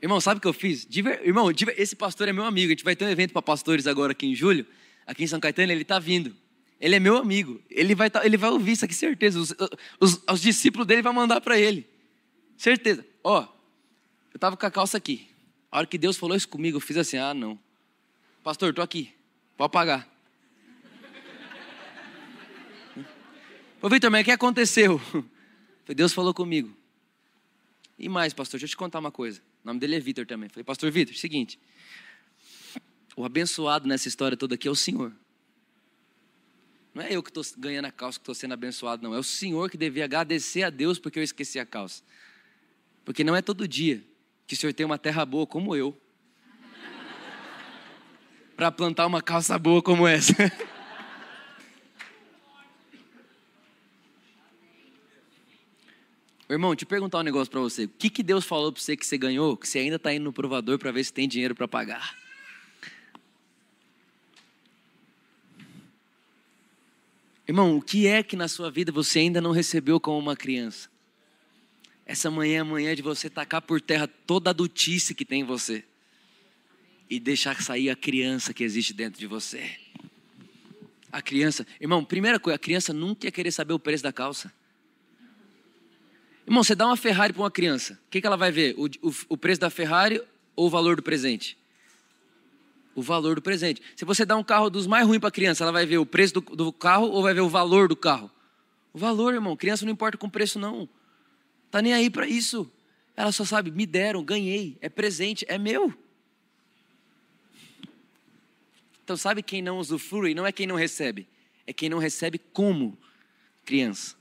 Irmão, 0.00 0.20
sabe 0.20 0.38
o 0.38 0.40
que 0.40 0.46
eu 0.46 0.52
fiz? 0.52 0.86
Irmão, 1.22 1.50
esse 1.78 1.96
pastor 1.96 2.28
é 2.28 2.32
meu 2.32 2.44
amigo. 2.44 2.66
A 2.66 2.70
gente 2.70 2.84
vai 2.84 2.94
ter 2.94 3.06
um 3.06 3.08
evento 3.08 3.32
para 3.32 3.40
pastores 3.40 3.86
agora 3.86 4.12
aqui 4.12 4.26
em 4.26 4.34
julho, 4.34 4.66
aqui 5.06 5.24
em 5.24 5.26
São 5.26 5.40
Caetano. 5.40 5.72
Ele 5.72 5.80
está 5.80 5.98
vindo. 5.98 6.34
Ele 6.78 6.96
é 6.96 7.00
meu 7.00 7.16
amigo. 7.16 7.58
Ele 7.70 7.94
vai, 7.94 8.10
tá, 8.10 8.24
ele 8.24 8.36
vai 8.36 8.50
ouvir 8.50 8.72
isso 8.72 8.84
aqui, 8.84 8.94
certeza. 8.94 9.40
Os, 9.40 9.54
os, 9.98 10.22
os 10.30 10.42
discípulos 10.42 10.86
dele 10.86 11.00
vão 11.00 11.14
mandar 11.14 11.40
para 11.40 11.58
ele. 11.58 11.88
Certeza. 12.58 13.04
Ó, 13.22 13.40
eu 13.40 14.36
estava 14.36 14.58
com 14.58 14.66
a 14.66 14.70
calça 14.70 14.98
aqui. 14.98 15.26
A 15.74 15.78
hora 15.78 15.88
que 15.88 15.98
Deus 15.98 16.16
falou 16.16 16.36
isso 16.36 16.48
comigo, 16.48 16.76
eu 16.76 16.80
fiz 16.80 16.96
assim: 16.96 17.16
ah, 17.16 17.34
não. 17.34 17.58
Pastor, 18.44 18.70
estou 18.70 18.84
aqui. 18.84 19.12
Pode 19.56 19.72
pagar. 19.72 20.08
Ô, 23.82 23.88
Vitor, 23.88 24.08
mas 24.08 24.22
o 24.22 24.24
que 24.24 24.30
aconteceu? 24.30 25.00
Deus 25.88 26.12
falou 26.12 26.32
comigo. 26.32 26.72
E 27.98 28.08
mais, 28.08 28.32
pastor, 28.32 28.60
deixa 28.60 28.66
eu 28.66 28.76
te 28.76 28.76
contar 28.76 29.00
uma 29.00 29.10
coisa. 29.10 29.40
O 29.64 29.66
nome 29.66 29.80
dele 29.80 29.96
é 29.96 29.98
Vitor 29.98 30.24
também. 30.24 30.48
Falei, 30.48 30.62
pastor 30.62 30.92
Vitor, 30.92 31.16
seguinte. 31.16 31.58
O 33.16 33.24
abençoado 33.24 33.88
nessa 33.88 34.06
história 34.06 34.36
toda 34.36 34.54
aqui 34.54 34.68
é 34.68 34.70
o 34.70 34.76
Senhor. 34.76 35.12
Não 36.94 37.02
é 37.02 37.12
eu 37.12 37.20
que 37.20 37.30
estou 37.30 37.42
ganhando 37.58 37.86
a 37.86 37.90
calça, 37.90 38.20
que 38.20 38.22
estou 38.22 38.34
sendo 38.36 38.54
abençoado, 38.54 39.02
não. 39.02 39.12
É 39.12 39.18
o 39.18 39.24
Senhor 39.24 39.68
que 39.68 39.76
devia 39.76 40.04
agradecer 40.04 40.62
a 40.62 40.70
Deus 40.70 41.00
porque 41.00 41.18
eu 41.18 41.24
esqueci 41.24 41.58
a 41.58 41.66
calça. 41.66 42.04
Porque 43.04 43.24
não 43.24 43.34
é 43.34 43.42
todo 43.42 43.66
dia 43.66 44.13
que 44.46 44.54
o 44.54 44.56
Senhor 44.56 44.72
tem 44.72 44.84
uma 44.84 44.98
terra 44.98 45.24
boa 45.24 45.46
como 45.46 45.74
eu. 45.74 45.98
para 48.56 48.70
plantar 48.70 49.06
uma 49.06 49.20
calça 49.20 49.58
boa 49.58 49.82
como 49.82 50.06
essa. 50.06 50.34
Irmão, 56.48 56.76
te 56.76 56.84
perguntar 56.86 57.18
um 57.18 57.22
negócio 57.22 57.50
para 57.50 57.60
você. 57.60 57.84
O 57.84 57.88
que, 57.88 58.10
que 58.10 58.22
Deus 58.22 58.44
falou 58.44 58.70
para 58.70 58.80
você 58.80 58.96
que 58.96 59.06
você 59.06 59.18
ganhou, 59.18 59.56
que 59.56 59.66
você 59.66 59.78
ainda 59.80 59.96
está 59.96 60.12
indo 60.12 60.24
no 60.24 60.32
provador 60.32 60.78
para 60.78 60.92
ver 60.92 61.02
se 61.02 61.12
tem 61.12 61.26
dinheiro 61.26 61.54
para 61.54 61.66
pagar? 61.66 62.16
Irmão, 67.48 67.76
o 67.76 67.82
que 67.82 68.06
é 68.06 68.22
que 68.22 68.36
na 68.36 68.46
sua 68.46 68.70
vida 68.70 68.92
você 68.92 69.18
ainda 69.18 69.40
não 69.40 69.52
recebeu 69.52 69.98
como 69.98 70.18
uma 70.18 70.36
criança? 70.36 70.93
Essa 72.06 72.30
manhã 72.30 72.56
é 72.56 72.60
amanhã 72.60 72.94
de 72.94 73.02
você 73.02 73.30
tacar 73.30 73.62
por 73.62 73.80
terra 73.80 74.06
toda 74.06 74.50
a 74.50 74.52
adultice 74.52 75.14
que 75.14 75.24
tem 75.24 75.40
em 75.40 75.44
você 75.44 75.84
e 77.08 77.18
deixar 77.18 77.62
sair 77.62 77.90
a 77.90 77.96
criança 77.96 78.52
que 78.52 78.62
existe 78.62 78.92
dentro 78.92 79.18
de 79.18 79.26
você. 79.26 79.70
A 81.10 81.22
criança, 81.22 81.66
irmão, 81.80 82.04
primeira 82.04 82.38
coisa, 82.40 82.56
a 82.56 82.58
criança 82.58 82.92
nunca 82.92 83.26
ia 83.26 83.32
querer 83.32 83.52
saber 83.52 83.72
o 83.72 83.78
preço 83.78 84.02
da 84.02 84.12
calça. 84.12 84.52
Irmão, 86.46 86.62
você 86.62 86.74
dá 86.74 86.86
uma 86.86 86.96
Ferrari 86.96 87.32
para 87.32 87.42
uma 87.42 87.50
criança, 87.50 87.94
o 88.06 88.10
que, 88.10 88.20
que 88.20 88.26
ela 88.26 88.36
vai 88.36 88.52
ver? 88.52 88.74
O, 88.76 88.86
o, 89.08 89.14
o 89.30 89.36
preço 89.36 89.60
da 89.60 89.70
Ferrari 89.70 90.20
ou 90.54 90.66
o 90.66 90.70
valor 90.70 90.96
do 90.96 91.02
presente? 91.02 91.56
O 92.94 93.02
valor 93.02 93.36
do 93.36 93.42
presente. 93.42 93.80
Se 93.96 94.04
você 94.04 94.26
dá 94.26 94.36
um 94.36 94.44
carro 94.44 94.68
dos 94.68 94.86
mais 94.86 95.06
ruins 95.06 95.20
para 95.20 95.28
a 95.28 95.32
criança, 95.32 95.64
ela 95.64 95.72
vai 95.72 95.86
ver 95.86 95.98
o 95.98 96.06
preço 96.06 96.34
do, 96.34 96.40
do, 96.40 96.72
carro 96.72 97.06
ou 97.06 97.22
vai 97.22 97.32
ver 97.32 97.40
o 97.40 97.48
valor 97.48 97.88
do 97.88 97.96
carro? 97.96 98.30
O 98.92 98.98
valor, 98.98 99.34
irmão. 99.34 99.56
Criança 99.56 99.84
não 99.84 99.92
importa 99.92 100.18
com 100.18 100.28
preço, 100.28 100.58
não. 100.58 100.88
Tá 101.74 101.82
nem 101.82 101.92
aí 101.92 102.08
para 102.08 102.24
isso. 102.24 102.70
Ela 103.16 103.32
só 103.32 103.44
sabe, 103.44 103.68
me 103.68 103.84
deram, 103.84 104.22
ganhei, 104.22 104.78
é 104.80 104.88
presente, 104.88 105.44
é 105.48 105.58
meu. 105.58 105.92
Então, 109.02 109.16
sabe 109.16 109.42
quem 109.42 109.60
não 109.60 109.78
usufrui? 109.78 110.34
Não 110.34 110.46
é 110.46 110.52
quem 110.52 110.68
não 110.68 110.76
recebe, 110.76 111.26
é 111.66 111.72
quem 111.72 111.88
não 111.88 111.98
recebe 111.98 112.38
como 112.38 112.96
criança. 113.64 114.14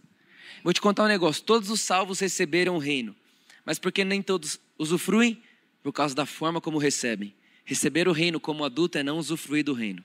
Vou 0.64 0.74
te 0.74 0.82
contar 0.82 1.04
um 1.04 1.08
negócio: 1.08 1.44
todos 1.44 1.70
os 1.70 1.80
salvos 1.80 2.20
receberam 2.20 2.76
o 2.76 2.80
reino, 2.80 3.16
mas 3.64 3.78
porque 3.78 4.04
nem 4.04 4.24
todos 4.24 4.60
usufruem? 4.76 5.40
Por 5.84 5.94
causa 5.94 6.16
da 6.16 6.26
forma 6.26 6.60
como 6.60 6.80
recebem. 6.80 7.36
Receber 7.64 8.08
o 8.08 8.14
reino 8.14 8.40
como 8.40 8.66
adulto 8.66 8.98
é 8.98 9.04
não 9.04 9.20
usufruir 9.20 9.64
do 9.64 9.74
reino. 9.74 10.04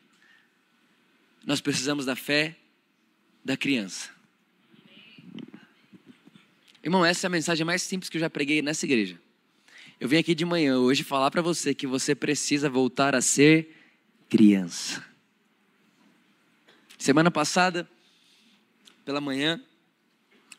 Nós 1.47 1.63
precisamos 1.63 2.05
da 2.05 2.15
fé 2.15 2.55
da 3.43 3.57
criança. 3.57 4.18
Irmão, 6.89 7.05
essa 7.05 7.27
é 7.27 7.29
a 7.29 7.31
mensagem 7.31 7.67
mais 7.67 7.83
simples 7.83 8.09
que 8.09 8.17
eu 8.17 8.21
já 8.21 8.31
preguei 8.31 8.63
nessa 8.63 8.87
igreja. 8.87 9.21
Eu 10.01 10.09
vim 10.09 10.17
aqui 10.17 10.35
de 10.35 10.47
manhã 10.47 10.79
hoje 10.79 11.05
falar 11.05 11.31
para 11.31 11.43
você 11.43 11.75
que 11.75 11.87
você 11.87 12.15
precisa 12.15 12.71
voltar 12.71 13.15
a 13.15 13.21
ser 13.21 13.77
criança. 14.27 15.05
Semana 16.97 17.31
passada, 17.31 17.87
pela 19.05 19.21
manhã, 19.21 19.63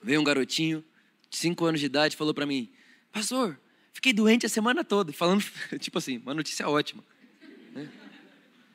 Veio 0.03 0.21
um 0.21 0.23
garotinho 0.23 0.83
de 1.29 1.37
5 1.37 1.65
anos 1.65 1.79
de 1.79 1.85
idade 1.87 2.15
falou 2.15 2.33
para 2.33 2.45
mim: 2.45 2.69
Pastor, 3.11 3.59
fiquei 3.91 4.13
doente 4.13 4.45
a 4.45 4.49
semana 4.49 4.83
toda. 4.83 5.11
Falando, 5.11 5.43
tipo 5.79 5.97
assim, 5.97 6.19
uma 6.19 6.33
notícia 6.33 6.69
ótima. 6.69 7.03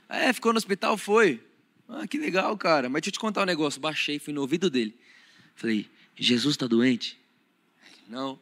É, 0.08 0.32
ficou 0.32 0.52
no 0.52 0.58
hospital? 0.58 0.98
Foi. 0.98 1.40
Ah, 1.88 2.06
que 2.06 2.18
legal, 2.18 2.56
cara. 2.58 2.88
Mas 2.88 3.02
deixa 3.02 3.10
eu 3.10 3.12
te 3.12 3.20
contar 3.20 3.42
um 3.42 3.46
negócio. 3.46 3.80
Baixei, 3.80 4.18
fui 4.18 4.32
no 4.32 4.40
ouvido 4.40 4.68
dele. 4.68 4.94
Falei: 5.54 5.88
Jesus 6.16 6.54
está 6.54 6.66
doente? 6.66 7.23
Não. 8.08 8.38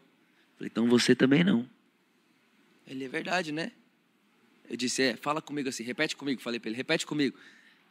Falei: 0.56 0.70
então 0.70 0.88
você 0.88 1.14
também 1.14 1.44
não. 1.44 1.68
Ele 2.86 3.04
é 3.04 3.08
verdade, 3.08 3.52
né? 3.52 3.72
Eu 4.68 4.76
disse: 4.76 5.02
é, 5.02 5.16
fala 5.16 5.42
comigo 5.42 5.68
assim, 5.68 5.82
repete 5.82 6.16
comigo. 6.16 6.40
Falei 6.40 6.60
para 6.60 6.70
ele: 6.70 6.76
repete 6.76 7.06
comigo. 7.06 7.36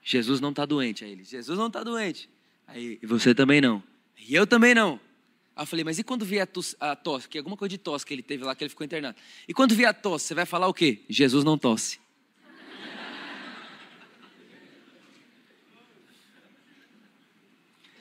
Jesus 0.04 0.40
não 0.40 0.50
está 0.50 0.66
doente. 0.66 1.04
Aí 1.04 1.12
ele: 1.12 1.24
Jesus 1.24 1.58
não 1.58 1.68
está 1.68 1.84
doente. 1.84 2.30
Aí, 2.68 3.00
e 3.02 3.06
você 3.06 3.36
também 3.36 3.62
não. 3.62 3.84
E 4.18 4.36
eu 4.36 4.48
também 4.48 4.74
não. 4.74 5.00
Aí 5.56 5.64
eu 5.64 5.68
falei, 5.68 5.84
mas 5.84 6.00
e 6.00 6.04
quando 6.04 6.26
vier 6.26 6.48
a 6.80 6.92
a 6.92 6.96
tosse, 6.96 7.28
que 7.28 7.38
alguma 7.38 7.58
coisa 7.58 7.70
de 7.70 7.78
tosse 7.78 8.06
que 8.06 8.14
ele 8.14 8.24
teve 8.24 8.44
lá, 8.44 8.56
que 8.56 8.64
ele 8.64 8.70
ficou 8.70 8.86
internado. 8.86 9.18
E 9.48 9.54
quando 9.54 9.76
vier 9.76 9.90
a 9.90 9.94
tosse, 9.94 10.26
você 10.28 10.34
vai 10.34 10.46
falar 10.46 10.68
o 10.68 10.74
quê? 10.74 11.04
Jesus 11.10 11.44
não 11.44 11.58
tosse. 11.58 12.00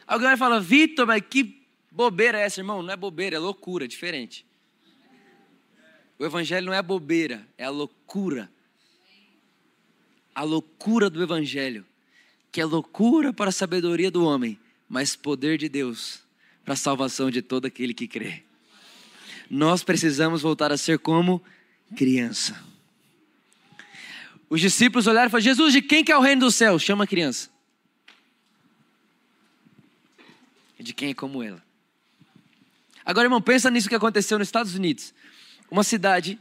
Alguém 0.07 0.29
vai 0.29 0.37
falar, 0.37 0.59
Vitor, 0.59 1.07
mas 1.07 1.23
que 1.29 1.60
bobeira 1.91 2.39
é 2.39 2.43
essa, 2.43 2.61
irmão? 2.61 2.83
Não 2.83 2.93
é 2.93 2.97
bobeira, 2.97 3.37
é 3.37 3.39
loucura, 3.39 3.85
é 3.85 3.89
diferente. 3.89 4.47
O 6.19 6.25
evangelho 6.25 6.67
não 6.67 6.75
é 6.75 6.83
bobeira, 6.83 7.47
é 7.57 7.65
a 7.65 7.71
loucura. 7.71 8.51
A 10.35 10.43
loucura 10.43 11.09
do 11.09 11.23
evangelho, 11.23 11.87
que 12.53 12.61
é 12.61 12.65
loucura 12.65 13.33
para 13.33 13.49
a 13.49 13.53
sabedoria 13.53 14.11
do 14.11 14.25
homem, 14.25 14.59
mas 14.89 15.17
poder 15.17 15.57
de 15.57 15.69
Deus 15.69 16.23
para 16.65 16.75
a 16.75 16.77
salvação 16.77 17.31
de 17.31 17.43
todo 17.43 17.67
aquele 17.67 17.95
que 17.95 18.07
crê. 18.07 18.43
Nós 19.49 19.83
precisamos 19.83 20.43
voltar 20.43 20.71
a 20.71 20.77
ser 20.77 20.99
como 20.99 21.43
criança. 21.97 22.63
Os 24.49 24.61
discípulos 24.61 25.07
olharam 25.07 25.29
e 25.29 25.31
falaram: 25.31 25.45
Jesus, 25.45 25.73
de 25.73 25.81
quem 25.81 26.05
que 26.05 26.13
é 26.13 26.17
o 26.17 26.21
reino 26.21 26.43
do 26.43 26.51
céu? 26.51 26.79
Chama 26.79 27.05
a 27.05 27.07
criança. 27.07 27.49
De 30.79 30.93
quem 30.93 31.11
é 31.11 31.15
como 31.15 31.43
ela. 31.43 31.70
Agora, 33.05 33.27
irmão, 33.27 33.41
pensa 33.41 33.71
nisso 33.71 33.89
que 33.89 33.95
aconteceu 33.95 34.39
nos 34.39 34.49
Estados 34.49 34.75
Unidos. 34.75 35.15
Uma 35.71 35.85
cidade 35.85 36.39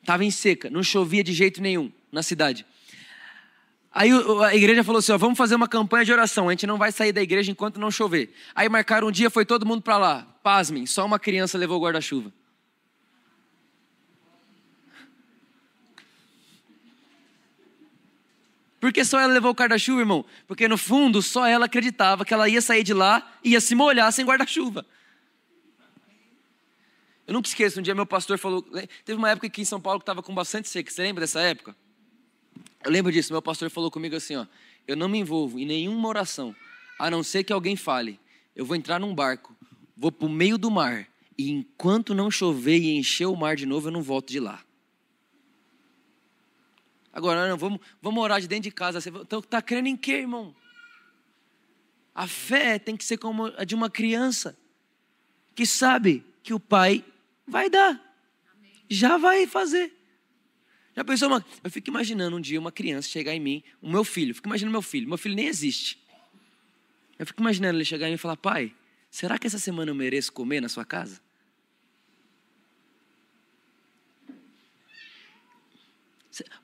estava 0.00 0.24
em 0.24 0.30
seca, 0.30 0.68
não 0.68 0.82
chovia 0.82 1.22
de 1.22 1.32
jeito 1.32 1.60
nenhum 1.62 1.90
na 2.10 2.22
cidade. 2.22 2.66
Aí 3.94 4.10
a 4.46 4.54
igreja 4.54 4.82
falou 4.82 4.98
assim: 5.00 5.12
ó, 5.12 5.18
vamos 5.18 5.36
fazer 5.36 5.54
uma 5.54 5.68
campanha 5.68 6.04
de 6.04 6.12
oração. 6.12 6.48
A 6.48 6.52
gente 6.52 6.66
não 6.66 6.78
vai 6.78 6.90
sair 6.90 7.12
da 7.12 7.22
igreja 7.22 7.50
enquanto 7.50 7.78
não 7.78 7.90
chover. 7.90 8.34
Aí 8.54 8.68
marcaram 8.68 9.08
um 9.08 9.12
dia, 9.12 9.28
foi 9.28 9.44
todo 9.44 9.66
mundo 9.66 9.82
para 9.82 9.98
lá. 9.98 10.26
Pasmem, 10.42 10.86
só 10.86 11.04
uma 11.04 11.18
criança 11.18 11.58
levou 11.58 11.78
o 11.78 11.82
guarda-chuva. 11.82 12.32
Por 18.80 18.92
que 18.92 19.04
só 19.04 19.20
ela 19.20 19.32
levou 19.32 19.52
o 19.52 19.54
guarda-chuva, 19.54 20.00
irmão? 20.00 20.24
Porque 20.48 20.66
no 20.66 20.76
fundo 20.76 21.22
só 21.22 21.46
ela 21.46 21.66
acreditava 21.66 22.24
que 22.24 22.34
ela 22.34 22.48
ia 22.48 22.60
sair 22.60 22.82
de 22.82 22.92
lá 22.92 23.30
e 23.44 23.50
ia 23.50 23.60
se 23.60 23.76
molhar 23.76 24.10
sem 24.10 24.24
guarda-chuva. 24.24 24.84
Eu 27.32 27.34
nunca 27.34 27.48
esqueço, 27.48 27.80
um 27.80 27.82
dia 27.82 27.94
meu 27.94 28.04
pastor 28.04 28.36
falou. 28.36 28.60
Teve 29.06 29.14
uma 29.16 29.30
época 29.30 29.46
aqui 29.46 29.62
em 29.62 29.64
São 29.64 29.80
Paulo 29.80 29.98
que 29.98 30.02
estava 30.02 30.22
com 30.22 30.34
bastante 30.34 30.68
seca. 30.68 30.90
Você 30.90 31.00
lembra 31.00 31.22
dessa 31.22 31.40
época? 31.40 31.74
Eu 32.84 32.90
lembro 32.90 33.10
disso, 33.10 33.32
meu 33.32 33.40
pastor 33.40 33.70
falou 33.70 33.90
comigo 33.90 34.14
assim, 34.14 34.36
ó, 34.36 34.46
eu 34.86 34.94
não 34.94 35.08
me 35.08 35.16
envolvo 35.16 35.58
em 35.58 35.64
nenhuma 35.64 36.10
oração, 36.10 36.54
a 36.98 37.10
não 37.10 37.22
ser 37.22 37.42
que 37.42 37.50
alguém 37.50 37.74
fale. 37.74 38.20
Eu 38.54 38.66
vou 38.66 38.76
entrar 38.76 38.98
num 38.98 39.14
barco, 39.14 39.56
vou 39.96 40.12
para 40.12 40.26
o 40.26 40.28
meio 40.28 40.58
do 40.58 40.70
mar, 40.70 41.08
e 41.38 41.50
enquanto 41.50 42.12
não 42.12 42.30
chover 42.30 42.76
e 42.76 42.98
encher 42.98 43.24
o 43.24 43.34
mar 43.34 43.56
de 43.56 43.64
novo, 43.64 43.88
eu 43.88 43.92
não 43.92 44.02
volto 44.02 44.28
de 44.28 44.38
lá. 44.38 44.62
Agora, 47.10 47.48
não, 47.48 47.56
vamos, 47.56 47.80
vamos 48.02 48.22
orar 48.22 48.42
de 48.42 48.46
dentro 48.46 48.64
de 48.64 48.72
casa. 48.72 49.00
Você 49.00 49.08
está 49.38 49.62
crendo 49.62 49.88
em 49.88 49.96
quê, 49.96 50.18
irmão? 50.18 50.54
A 52.14 52.26
fé 52.26 52.78
tem 52.78 52.94
que 52.94 53.06
ser 53.06 53.16
como 53.16 53.46
a 53.56 53.64
de 53.64 53.74
uma 53.74 53.88
criança. 53.88 54.54
que 55.54 55.64
sabe 55.64 56.26
que 56.42 56.52
o 56.52 56.60
pai 56.60 57.02
vai 57.46 57.68
dar. 57.68 58.00
Já 58.88 59.16
vai 59.16 59.46
fazer. 59.46 59.92
Já 60.94 61.04
pensou. 61.04 61.42
Eu 61.64 61.70
fico 61.70 61.88
imaginando 61.88 62.36
um 62.36 62.40
dia 62.40 62.60
uma 62.60 62.72
criança 62.72 63.08
chegar 63.08 63.34
em 63.34 63.40
mim, 63.40 63.62
o 63.80 63.90
meu 63.90 64.04
filho, 64.04 64.34
fico 64.34 64.48
imaginando 64.48 64.72
meu 64.72 64.82
filho, 64.82 65.08
meu 65.08 65.18
filho 65.18 65.34
nem 65.34 65.46
existe. 65.46 65.98
Eu 67.18 67.26
fico 67.26 67.40
imaginando 67.40 67.78
ele 67.78 67.84
chegar 67.84 68.06
em 68.06 68.10
mim 68.10 68.14
e 68.16 68.18
falar: 68.18 68.36
pai, 68.36 68.74
será 69.10 69.38
que 69.38 69.46
essa 69.46 69.58
semana 69.58 69.90
eu 69.90 69.94
mereço 69.94 70.32
comer 70.32 70.60
na 70.60 70.68
sua 70.68 70.84
casa? 70.84 71.20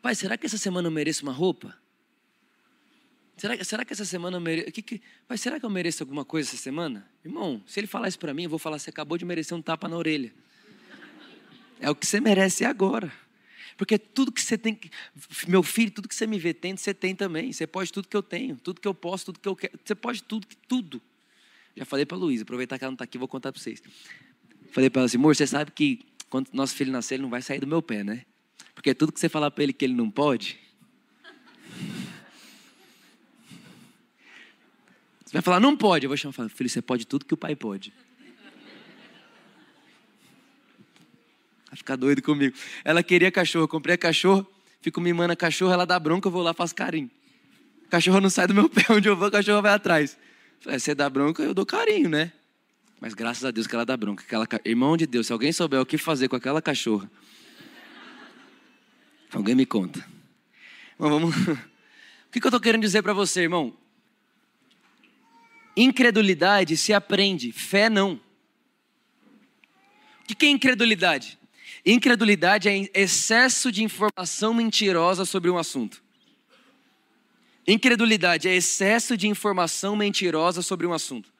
Pai, 0.00 0.14
será 0.14 0.36
que 0.36 0.46
essa 0.46 0.56
semana 0.56 0.88
eu 0.88 0.92
mereço 0.92 1.22
uma 1.22 1.32
roupa? 1.32 1.76
Será, 3.36 3.64
será 3.64 3.84
que 3.84 3.92
essa 3.92 4.04
semana 4.04 4.36
eu 4.36 4.40
mereço. 4.40 4.72
Que, 4.72 4.82
que, 4.82 5.02
pai, 5.26 5.38
será 5.38 5.60
que 5.60 5.66
eu 5.66 5.70
mereço 5.70 6.02
alguma 6.02 6.24
coisa 6.24 6.48
essa 6.48 6.56
semana? 6.56 7.08
Irmão, 7.24 7.62
se 7.66 7.78
ele 7.78 7.86
falar 7.86 8.08
isso 8.08 8.18
para 8.18 8.34
mim, 8.34 8.44
eu 8.44 8.50
vou 8.50 8.58
falar: 8.58 8.78
você 8.78 8.90
acabou 8.90 9.16
de 9.16 9.24
merecer 9.24 9.56
um 9.56 9.62
tapa 9.62 9.88
na 9.88 9.96
orelha. 9.96 10.34
É 11.80 11.90
o 11.90 11.94
que 11.94 12.06
você 12.06 12.20
merece 12.20 12.64
agora. 12.64 13.12
Porque 13.76 13.98
tudo 13.98 14.32
que 14.32 14.42
você 14.42 14.58
tem, 14.58 14.78
meu 15.46 15.62
filho, 15.62 15.90
tudo 15.90 16.08
que 16.08 16.14
você 16.14 16.26
me 16.26 16.38
vê 16.38 16.52
tendo, 16.52 16.78
você 16.78 16.92
tem 16.92 17.14
também. 17.14 17.52
Você 17.52 17.66
pode 17.66 17.92
tudo 17.92 18.08
que 18.08 18.16
eu 18.16 18.22
tenho, 18.22 18.56
tudo 18.56 18.80
que 18.80 18.88
eu 18.88 18.94
posso, 18.94 19.26
tudo 19.26 19.38
que 19.38 19.48
eu 19.48 19.54
quero. 19.54 19.78
Você 19.84 19.94
pode 19.94 20.22
tudo, 20.22 20.46
tudo. 20.66 21.00
Já 21.76 21.84
falei 21.84 22.04
para 22.04 22.16
a 22.16 22.20
Luísa, 22.20 22.42
aproveitar 22.42 22.76
que 22.76 22.84
ela 22.84 22.90
não 22.90 22.94
está 22.96 23.04
aqui, 23.04 23.16
vou 23.16 23.28
contar 23.28 23.52
para 23.52 23.60
vocês. 23.60 23.80
Falei 24.72 24.90
para 24.90 25.00
ela 25.00 25.06
assim, 25.06 25.16
amor, 25.16 25.36
você 25.36 25.46
sabe 25.46 25.70
que 25.70 26.04
quando 26.28 26.48
nosso 26.52 26.74
filho 26.74 26.90
nascer, 26.90 27.14
ele 27.14 27.22
não 27.22 27.30
vai 27.30 27.40
sair 27.40 27.60
do 27.60 27.66
meu 27.66 27.80
pé, 27.80 28.02
né? 28.02 28.24
Porque 28.74 28.92
tudo 28.92 29.12
que 29.12 29.20
você 29.20 29.28
falar 29.28 29.50
para 29.50 29.62
ele 29.62 29.72
que 29.72 29.84
ele 29.84 29.94
não 29.94 30.10
pode, 30.10 30.58
Você 35.28 35.34
vai 35.34 35.42
falar, 35.42 35.60
não 35.60 35.76
pode. 35.76 36.06
Eu 36.06 36.08
vou 36.08 36.16
chamar 36.16 36.32
e 36.32 36.34
falar, 36.34 36.48
filho, 36.48 36.70
você 36.70 36.80
pode 36.80 37.06
tudo 37.06 37.26
que 37.26 37.34
o 37.34 37.36
pai 37.36 37.54
pode. 37.54 37.92
Vai 41.78 41.82
ficar 41.84 41.96
doido 41.96 42.22
comigo. 42.22 42.56
Ela 42.84 43.02
queria 43.02 43.30
cachorro, 43.30 43.64
eu 43.64 43.68
comprei 43.68 43.94
a 43.94 43.98
cachorro, 43.98 44.46
fico 44.80 45.00
mimando 45.00 45.32
a 45.32 45.36
cachorro, 45.36 45.72
ela 45.72 45.86
dá 45.86 45.98
bronca, 45.98 46.26
eu 46.26 46.32
vou 46.32 46.42
lá 46.42 46.52
faço 46.52 46.74
carinho. 46.74 47.10
O 47.86 47.88
cachorro 47.88 48.20
não 48.20 48.28
sai 48.28 48.46
do 48.46 48.54
meu 48.54 48.68
pé, 48.70 48.84
onde 48.90 49.08
eu 49.08 49.16
vou, 49.16 49.28
o 49.28 49.30
cachorro 49.30 49.62
vai 49.62 49.72
atrás. 49.72 50.18
Falei, 50.60 50.78
você 50.78 50.94
dá 50.94 51.08
bronca, 51.08 51.42
eu 51.42 51.54
dou 51.54 51.64
carinho, 51.64 52.08
né? 52.08 52.32
Mas 53.00 53.14
graças 53.14 53.44
a 53.44 53.52
Deus 53.52 53.68
que 53.68 53.74
ela 53.76 53.86
dá 53.86 53.96
bronca. 53.96 54.24
Aquela, 54.24 54.46
irmão 54.64 54.96
de 54.96 55.06
Deus, 55.06 55.28
se 55.28 55.32
alguém 55.32 55.52
souber 55.52 55.80
o 55.80 55.86
que 55.86 55.96
fazer 55.96 56.28
com 56.28 56.34
aquela 56.34 56.60
cachorra, 56.60 57.08
alguém 59.32 59.54
me 59.54 59.64
conta. 59.64 60.04
Bom, 60.98 61.08
vamos. 61.08 61.36
O 61.36 62.30
que 62.32 62.44
eu 62.44 62.48
estou 62.48 62.60
querendo 62.60 62.82
dizer 62.82 63.02
para 63.02 63.12
você, 63.12 63.42
irmão? 63.42 63.74
Incredulidade 65.76 66.76
se 66.76 66.92
aprende, 66.92 67.52
fé 67.52 67.88
não. 67.88 68.20
O 70.28 70.34
que 70.36 70.44
é 70.44 70.50
incredulidade? 70.50 71.38
Incredulidade 71.90 72.68
é 72.68 72.86
excesso 72.92 73.72
de 73.72 73.82
informação 73.82 74.52
mentirosa 74.52 75.24
sobre 75.24 75.48
um 75.48 75.56
assunto. 75.56 76.02
Incredulidade 77.66 78.46
é 78.46 78.54
excesso 78.54 79.16
de 79.16 79.26
informação 79.26 79.96
mentirosa 79.96 80.60
sobre 80.60 80.86
um 80.86 80.92
assunto. 80.92 81.32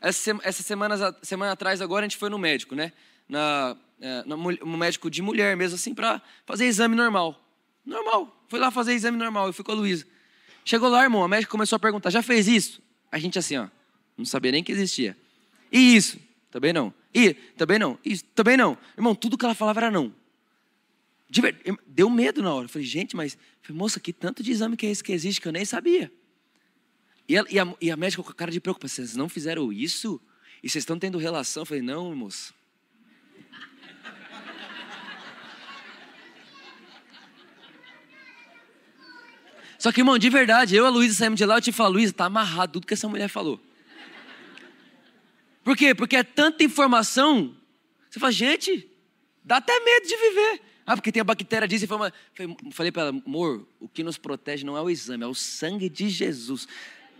Essa 0.00 0.62
semana, 0.62 1.12
semana 1.22 1.50
atrás, 1.50 1.82
agora, 1.82 2.06
a 2.06 2.08
gente 2.08 2.16
foi 2.16 2.30
no 2.30 2.38
médico, 2.38 2.76
né? 2.76 2.92
Na, 3.28 3.76
é, 4.00 4.22
no 4.24 4.76
médico 4.76 5.10
de 5.10 5.20
mulher 5.20 5.56
mesmo, 5.56 5.74
assim, 5.74 5.92
para 5.92 6.22
fazer 6.46 6.66
exame 6.66 6.94
normal. 6.94 7.44
Normal. 7.84 8.44
Foi 8.46 8.60
lá 8.60 8.70
fazer 8.70 8.92
exame 8.92 9.18
normal. 9.18 9.48
Eu 9.48 9.52
fui 9.52 9.64
com 9.64 9.72
a 9.72 9.74
Luísa. 9.74 10.06
Chegou 10.64 10.88
lá, 10.88 11.02
irmão, 11.02 11.24
a 11.24 11.28
médica 11.28 11.50
começou 11.50 11.74
a 11.74 11.80
perguntar: 11.80 12.10
já 12.10 12.22
fez 12.22 12.46
isso? 12.46 12.80
A 13.10 13.18
gente 13.18 13.36
assim, 13.40 13.56
ó, 13.56 13.66
não 14.16 14.24
sabia 14.24 14.52
nem 14.52 14.62
que 14.62 14.70
existia. 14.70 15.16
E 15.72 15.96
isso? 15.96 16.16
Também 16.48 16.72
não. 16.72 16.94
E 17.18 17.34
também 17.34 17.80
não. 17.80 17.98
Isso 18.04 18.24
também 18.32 18.56
não. 18.56 18.78
Irmão, 18.96 19.12
tudo 19.12 19.36
que 19.36 19.44
ela 19.44 19.54
falava 19.54 19.80
era 19.80 19.90
não. 19.90 20.14
Deu 21.84 22.08
medo 22.08 22.40
na 22.40 22.54
hora. 22.54 22.68
Falei, 22.68 22.86
gente, 22.86 23.16
mas, 23.16 23.36
falei, 23.60 23.76
moça, 23.76 23.98
que 23.98 24.12
tanto 24.12 24.40
de 24.40 24.52
exame 24.52 24.76
que 24.76 24.86
é 24.86 24.90
esse 24.90 25.02
que 25.02 25.10
existe 25.10 25.40
que 25.40 25.48
eu 25.48 25.52
nem 25.52 25.64
sabia. 25.64 26.12
E, 27.28 27.34
ela, 27.34 27.48
e, 27.50 27.58
a, 27.58 27.74
e 27.80 27.90
a 27.90 27.96
médica 27.96 28.22
com 28.22 28.30
a 28.30 28.34
cara 28.34 28.52
de 28.52 28.60
preocupação, 28.60 29.04
vocês 29.04 29.16
não 29.16 29.28
fizeram 29.28 29.72
isso? 29.72 30.20
E 30.62 30.70
vocês 30.70 30.82
estão 30.82 30.96
tendo 30.96 31.18
relação? 31.18 31.62
Eu 31.62 31.66
falei, 31.66 31.82
não, 31.82 32.14
moça. 32.14 32.54
Só 39.76 39.90
que, 39.90 40.00
irmão, 40.00 40.18
de 40.18 40.30
verdade, 40.30 40.76
eu 40.76 40.84
e 40.84 40.86
a 40.86 40.90
Luísa 40.90 41.14
saímos 41.14 41.38
de 41.38 41.44
lá, 41.44 41.56
eu 41.56 41.60
te 41.60 41.72
falo, 41.72 41.94
Luísa, 41.94 42.12
tá 42.12 42.26
amarrado 42.26 42.74
tudo 42.74 42.86
que 42.86 42.94
essa 42.94 43.08
mulher 43.08 43.28
falou. 43.28 43.60
Por 45.68 45.76
quê? 45.76 45.94
Porque 45.94 46.16
é 46.16 46.24
tanta 46.24 46.64
informação. 46.64 47.54
Você 48.08 48.18
fala, 48.18 48.32
gente, 48.32 48.90
dá 49.44 49.58
até 49.58 49.78
medo 49.80 50.06
de 50.06 50.16
viver. 50.16 50.62
Ah, 50.86 50.96
porque 50.96 51.12
tem 51.12 51.20
a 51.20 51.24
bactéria 51.24 51.68
disso. 51.68 51.86
Falei 52.72 52.90
para 52.90 53.02
ela, 53.02 53.22
amor, 53.26 53.68
o 53.78 53.86
que 53.86 54.02
nos 54.02 54.16
protege 54.16 54.64
não 54.64 54.78
é 54.78 54.80
o 54.80 54.88
exame, 54.88 55.24
é 55.24 55.26
o 55.26 55.34
sangue 55.34 55.90
de 55.90 56.08
Jesus. 56.08 56.66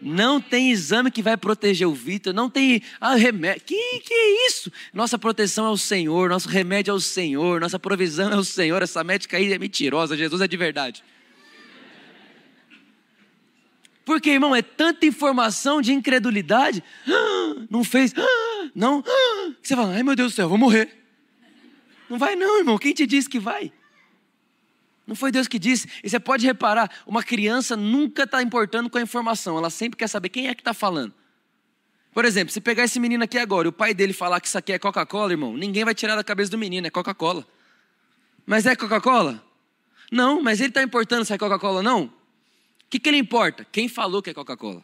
Não 0.01 0.41
tem 0.41 0.71
exame 0.71 1.11
que 1.11 1.21
vai 1.21 1.37
proteger 1.37 1.87
o 1.87 1.93
Vitor, 1.93 2.33
não 2.33 2.49
tem 2.49 2.81
ah, 2.99 3.17
remédio. 3.17 3.65
Que, 3.67 4.01
que 4.01 4.15
é 4.15 4.47
isso? 4.47 4.73
Nossa 4.95 5.19
proteção 5.19 5.67
é 5.67 5.71
o 5.71 5.77
Senhor, 5.77 6.31
nosso 6.31 6.49
remédio 6.49 6.93
é 6.93 6.95
o 6.95 7.01
Senhor, 7.01 7.61
nossa 7.61 7.79
provisão 7.79 8.33
é 8.33 8.37
o 8.37 8.45
Senhor. 8.45 8.81
Essa 8.81 9.05
médica 9.05 9.37
aí 9.37 9.53
é 9.53 9.59
mentirosa, 9.59 10.17
Jesus 10.17 10.41
é 10.41 10.49
de 10.49 10.57
verdade. 10.57 11.05
Porque, 14.09 14.31
irmão, 14.31 14.57
é 14.57 14.63
tanta 14.63 15.05
informação 15.05 15.83
de 15.83 15.93
incredulidade. 15.93 16.83
Ah, 17.07 17.67
não 17.69 17.85
fez, 17.85 18.15
ah, 18.17 18.71
não. 18.75 19.05
Ah, 19.07 19.53
você 19.63 19.77
fala, 19.77 19.93
ai 19.93 20.03
meu 20.03 20.17
Deus 20.17 20.33
do 20.33 20.35
céu, 20.35 20.49
vou 20.49 20.57
morrer. 20.57 20.97
Não 22.09 22.17
vai, 22.17 22.35
não, 22.35 22.57
irmão. 22.57 22.79
Quem 22.79 22.95
te 22.95 23.07
disse 23.07 23.29
que 23.29 23.39
vai? 23.39 23.71
Não 25.07 25.15
foi 25.15 25.31
Deus 25.31 25.47
que 25.47 25.59
disse. 25.59 25.91
E 26.03 26.09
você 26.09 26.19
pode 26.19 26.47
reparar: 26.47 26.91
uma 27.07 27.23
criança 27.23 27.77
nunca 27.77 28.23
está 28.23 28.43
importando 28.43 28.89
com 28.89 28.97
a 28.97 29.03
informação, 29.03 29.59
ela 29.59 29.69
sempre 29.69 29.99
quer 29.99 30.09
saber 30.09 30.31
quem 30.31 30.49
é 30.49 30.55
que 30.55 30.63
está 30.63 30.73
falando. 30.73 31.13
Por 32.15 32.25
exemplo, 32.25 32.51
se 32.51 32.63
pegar 32.63 32.85
esse 32.85 32.99
menino 32.99 33.25
aqui 33.25 33.37
agora 33.37 33.69
e 33.69 33.71
o 33.71 33.73
pai 33.73 33.93
dele 33.93 34.15
falar 34.15 34.41
que 34.41 34.49
isso 34.49 34.57
aqui 34.57 34.73
é 34.73 34.79
Coca-Cola, 34.79 35.33
irmão, 35.33 35.55
ninguém 35.55 35.85
vai 35.85 35.95
tirar 35.95 36.17
da 36.17 36.25
cabeça 36.25 36.51
do 36.51 36.57
menino, 36.57 36.87
é 36.87 36.91
Coca-Cola. 36.91 37.47
Mas 38.47 38.65
é 38.65 38.75
Coca-Cola? 38.75 39.45
Não, 40.11 40.41
mas 40.41 40.61
ele 40.61 40.71
está 40.71 40.83
importando 40.83 41.27
se 41.27 41.35
é 41.35 41.37
Coca-Cola 41.37 41.77
ou 41.77 41.83
não? 41.83 42.18
O 42.89 42.91
que, 42.91 42.99
que 42.99 43.11
ele 43.11 43.19
importa? 43.19 43.67
Quem 43.71 43.87
falou 43.87 44.23
que 44.23 44.31
é 44.31 44.35
Coca-Cola? 44.35 44.83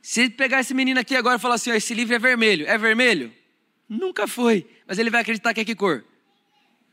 Se 0.00 0.30
pegar 0.30 0.60
esse 0.60 0.72
menino 0.72 0.98
aqui 0.98 1.14
agora 1.14 1.36
e 1.36 1.38
falar 1.38 1.56
assim: 1.56 1.70
ó, 1.70 1.74
esse 1.74 1.92
livro 1.92 2.14
é 2.14 2.18
vermelho, 2.18 2.66
é 2.66 2.78
vermelho? 2.78 3.30
Nunca 3.86 4.26
foi. 4.26 4.66
Mas 4.86 4.98
ele 4.98 5.10
vai 5.10 5.20
acreditar 5.20 5.52
que 5.52 5.60
é 5.60 5.64
que 5.66 5.74
cor? 5.74 6.02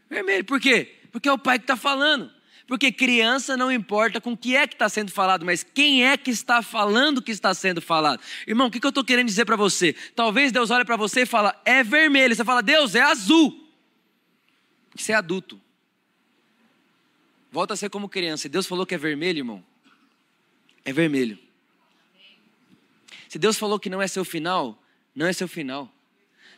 Vermelho. 0.10 0.44
Por 0.44 0.60
quê? 0.60 0.98
Porque 1.14 1.30
é 1.30 1.32
o 1.32 1.38
pai 1.38 1.60
que 1.60 1.64
está 1.64 1.78
falando. 1.78 2.30
Porque 2.68 2.92
criança 2.92 3.56
não 3.56 3.72
importa 3.72 4.20
com 4.20 4.34
o 4.34 4.38
que 4.38 4.54
é 4.54 4.68
que 4.68 4.76
está 4.76 4.90
sendo 4.90 5.10
falado, 5.10 5.46
mas 5.46 5.64
quem 5.64 6.06
é 6.06 6.18
que 6.18 6.30
está 6.30 6.62
falando 6.62 7.22
que 7.22 7.32
está 7.32 7.54
sendo 7.54 7.82
falado. 7.82 8.22
Irmão, 8.46 8.68
o 8.68 8.72
que, 8.72 8.82
que 8.82 8.86
eu 8.86 8.90
estou 8.90 9.06
querendo 9.06 9.28
dizer 9.28 9.46
para 9.46 9.56
você? 9.56 9.96
Talvez 10.14 10.52
Deus 10.52 10.70
olhe 10.72 10.84
para 10.84 10.98
você 10.98 11.22
e 11.22 11.26
fala, 11.26 11.58
é 11.64 11.82
vermelho. 11.82 12.36
Você 12.36 12.44
fala, 12.44 12.62
Deus, 12.62 12.96
é 12.96 13.02
azul. 13.02 13.72
Porque 14.90 15.02
você 15.02 15.14
é 15.14 15.16
adulto. 15.16 15.62
Volta 17.58 17.74
a 17.74 17.76
ser 17.76 17.90
como 17.90 18.08
criança. 18.08 18.44
Se 18.44 18.50
Deus 18.50 18.68
falou 18.68 18.86
que 18.86 18.94
é 18.94 19.00
vermelho, 19.00 19.40
irmão, 19.40 19.64
é 20.86 20.94
vermelho. 20.94 21.40
Se 23.28 23.40
Deus 23.40 23.58
falou 23.58 23.80
que 23.80 23.90
não 23.90 24.00
é 24.00 24.08
seu 24.08 24.24
final, 24.24 24.80
não 25.16 25.26
é 25.26 25.34
seu 25.34 25.48
final. 25.48 25.92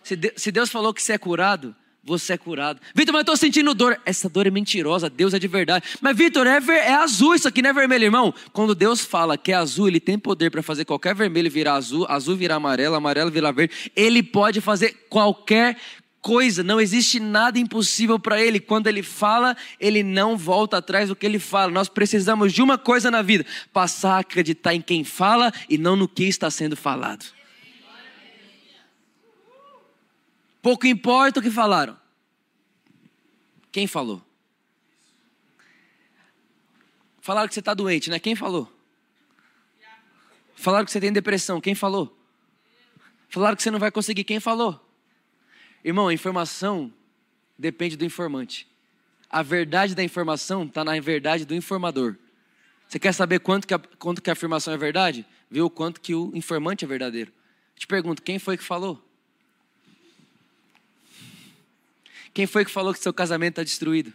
Se, 0.03 0.17
de, 0.17 0.33
se 0.35 0.51
Deus 0.51 0.69
falou 0.69 0.93
que 0.93 1.01
você 1.01 1.13
é 1.13 1.17
curado, 1.17 1.73
você 2.03 2.33
é 2.33 2.37
curado. 2.37 2.81
Vitor, 2.93 3.13
mas 3.13 3.19
eu 3.19 3.21
estou 3.21 3.37
sentindo 3.37 3.73
dor. 3.73 3.97
Essa 4.05 4.27
dor 4.27 4.45
é 4.45 4.51
mentirosa, 4.51 5.09
Deus 5.09 5.33
é 5.33 5.39
de 5.39 5.47
verdade. 5.47 5.87
Mas, 6.01 6.17
Vitor, 6.17 6.45
é, 6.45 6.57
é, 6.57 6.93
azul, 6.95 7.33
isso 7.33 7.47
aqui 7.47 7.61
não 7.61 7.69
é 7.69 7.73
vermelho, 7.73 8.03
irmão. 8.03 8.33
Quando 8.51 8.75
Deus 8.75 8.99
fala 8.99 9.37
que 9.37 9.53
é 9.53 9.55
azul, 9.55 9.87
Ele 9.87 10.01
tem 10.01 10.19
poder 10.19 10.49
para 10.49 10.61
fazer 10.61 10.83
qualquer 10.83 11.15
vermelho 11.15 11.49
virar 11.49 11.75
azul, 11.75 12.05
azul 12.09 12.35
virar 12.35 12.55
amarelo, 12.55 12.95
amarelo 12.95 13.31
virar 13.31 13.53
verde. 13.53 13.91
Ele 13.95 14.21
pode 14.21 14.59
fazer 14.59 15.07
qualquer 15.09 15.77
coisa, 16.21 16.63
não 16.63 16.79
existe 16.79 17.19
nada 17.19 17.59
impossível 17.59 18.19
para 18.19 18.41
ele. 18.41 18.59
Quando 18.59 18.87
ele 18.87 19.03
fala, 19.03 19.55
ele 19.79 20.03
não 20.03 20.37
volta 20.37 20.77
atrás 20.77 21.09
do 21.09 21.15
que 21.15 21.25
ele 21.25 21.39
fala. 21.39 21.71
Nós 21.71 21.89
precisamos 21.89 22.53
de 22.53 22.61
uma 22.61 22.77
coisa 22.77 23.09
na 23.09 23.21
vida: 23.21 23.45
passar 23.73 24.15
a 24.15 24.19
acreditar 24.19 24.73
em 24.73 24.81
quem 24.81 25.03
fala 25.03 25.51
e 25.69 25.77
não 25.77 25.95
no 25.95 26.07
que 26.07 26.23
está 26.25 26.49
sendo 26.49 26.75
falado. 26.75 27.25
Pouco 30.61 30.85
importa 30.85 31.39
o 31.39 31.43
que 31.43 31.51
falaram. 31.51 31.97
Quem 33.71 33.87
falou? 33.87 34.21
Falaram 37.21 37.47
que 37.47 37.53
você 37.53 37.59
está 37.59 37.73
doente, 37.73 38.09
né? 38.09 38.19
Quem 38.19 38.35
falou? 38.35 38.71
Falaram 40.55 40.83
que 40.83 40.91
você 40.91 40.99
tem 40.99 41.13
depressão. 41.13 41.61
Quem 41.61 41.75
falou? 41.75 42.17
Falaram 43.29 43.55
que 43.55 43.63
você 43.63 43.71
não 43.71 43.79
vai 43.79 43.91
conseguir. 43.91 44.23
Quem 44.23 44.39
falou? 44.39 44.88
Irmão, 45.83 46.07
a 46.07 46.13
informação 46.13 46.93
depende 47.57 47.95
do 47.95 48.05
informante. 48.05 48.67
A 49.29 49.41
verdade 49.41 49.95
da 49.95 50.03
informação 50.03 50.63
está 50.63 50.83
na 50.83 50.99
verdade 50.99 51.45
do 51.45 51.55
informador. 51.55 52.15
Você 52.87 52.97
quer 52.97 53.13
saber 53.13 53.39
quanto 53.39 53.67
que, 53.67 53.73
a, 53.73 53.79
quanto 53.79 54.21
que 54.21 54.29
a 54.29 54.33
afirmação 54.33 54.73
é 54.73 54.77
verdade? 54.77 55.25
Vê 55.49 55.61
o 55.61 55.69
quanto 55.69 56.01
que 56.01 56.15
o 56.15 56.31
informante 56.33 56.83
é 56.83 56.87
verdadeiro. 56.87 57.31
Te 57.75 57.85
pergunto, 57.85 58.21
quem 58.21 58.39
foi 58.39 58.57
que 58.57 58.63
falou? 58.63 59.03
Quem 62.33 62.47
foi 62.47 62.65
que 62.65 62.71
falou 62.71 62.93
que 62.93 62.99
seu 62.99 63.13
casamento 63.13 63.53
está 63.53 63.63
destruído? 63.63 64.11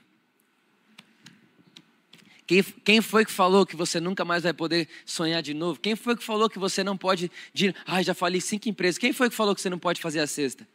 Quem, 2.46 2.62
quem 2.62 3.00
foi 3.00 3.24
que 3.24 3.32
falou 3.32 3.64
que 3.64 3.74
você 3.74 3.98
nunca 4.00 4.24
mais 4.24 4.42
vai 4.42 4.52
poder 4.52 4.88
sonhar 5.06 5.42
de 5.42 5.54
novo? 5.54 5.80
Quem 5.80 5.96
foi 5.96 6.16
que 6.16 6.22
falou 6.22 6.50
que 6.50 6.58
você 6.58 6.84
não 6.84 6.96
pode. 6.96 7.30
De, 7.52 7.74
ah, 7.86 8.02
já 8.02 8.12
falei 8.12 8.40
cinco 8.40 8.68
empresas. 8.68 8.98
Quem 8.98 9.12
foi 9.12 9.30
que 9.30 9.36
falou 9.36 9.54
que 9.54 9.60
você 9.60 9.70
não 9.70 9.78
pode 9.78 10.00
fazer 10.00 10.20
a 10.20 10.26
sexta? 10.26 10.66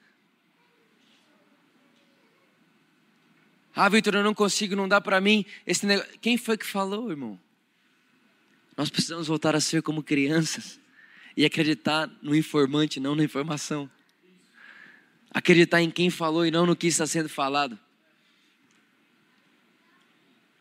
Ah, 3.75 3.87
Vitor, 3.87 4.15
eu 4.15 4.23
não 4.23 4.33
consigo, 4.33 4.75
não 4.75 4.87
dá 4.87 4.99
para 4.99 5.21
mim 5.21 5.45
esse 5.65 5.85
negócio. 5.85 6.11
Quem 6.19 6.37
foi 6.37 6.57
que 6.57 6.65
falou, 6.65 7.09
irmão? 7.09 7.39
Nós 8.75 8.89
precisamos 8.89 9.27
voltar 9.27 9.55
a 9.55 9.59
ser 9.59 9.81
como 9.81 10.01
crianças 10.01 10.79
e 11.35 11.45
acreditar 11.45 12.09
no 12.21 12.35
informante, 12.35 12.99
não 12.99 13.15
na 13.15 13.23
informação. 13.23 13.89
Acreditar 15.31 15.81
em 15.81 15.91
quem 15.91 16.09
falou 16.09 16.45
e 16.45 16.51
não 16.51 16.65
no 16.65 16.75
que 16.75 16.87
está 16.87 17.05
sendo 17.05 17.29
falado. 17.29 17.77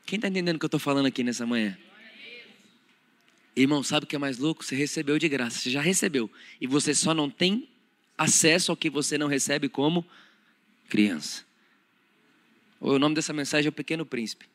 Quem 0.05 0.17
está 0.17 0.29
entendendo 0.29 0.57
o 0.57 0.59
que 0.59 0.65
eu 0.65 0.69
estou 0.69 0.81
falando 0.81 1.07
aqui 1.07 1.23
nessa 1.23 1.45
manhã? 1.47 1.77
Irmão, 3.55 3.83
sabe 3.83 4.05
o 4.05 4.07
que 4.07 4.17
é 4.17 4.19
mais 4.19 4.39
louco? 4.39 4.65
Você 4.65 4.77
recebeu 4.77 5.19
de 5.19 5.29
graça, 5.29 5.59
você 5.59 5.71
já 5.71 5.81
recebeu. 5.81 6.31
E 6.61 6.67
você 6.67 6.95
só 6.95 7.13
não 7.13 7.29
tem 7.29 7.69
acesso 8.17 8.71
ao 8.71 8.77
que 8.77 8.89
você 8.89 9.19
não 9.19 9.27
recebe 9.27 9.69
como 9.69 10.07
criança. 10.89 11.48
O 12.81 12.99
nome 12.99 13.15
dessa 13.15 13.33
mensagem 13.33 13.67
é 13.67 13.71
O 13.71 13.73
Pequeno 13.73 14.07
Príncipe. 14.07 14.47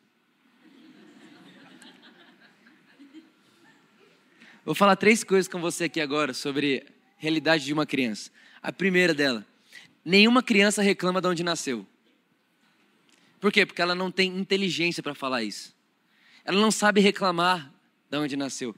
Vou 4.66 4.74
falar 4.74 4.96
três 4.96 5.26
coisas 5.26 5.48
com 5.52 5.60
você 5.60 5.86
aqui 5.86 6.00
agora 6.00 6.34
sobre 6.34 6.86
a 6.88 6.92
realidade 7.18 7.66
de 7.66 7.74
uma 7.74 7.86
criança. 7.86 8.32
A 8.62 8.72
primeira 8.72 9.14
dela, 9.14 9.46
nenhuma 10.06 10.42
criança 10.42 10.82
reclama 10.82 11.20
de 11.20 11.28
onde 11.28 11.44
nasceu. 11.44 11.86
Por 13.42 13.52
quê? 13.52 13.66
Porque 13.66 13.82
ela 13.82 13.94
não 13.94 14.10
tem 14.10 14.38
inteligência 14.38 15.04
para 15.04 15.14
falar 15.14 15.44
isso. 15.44 15.76
Ela 16.46 16.62
não 16.62 16.72
sabe 16.72 17.02
reclamar 17.02 17.74
de 18.10 18.18
onde 18.18 18.38
nasceu. 18.38 18.74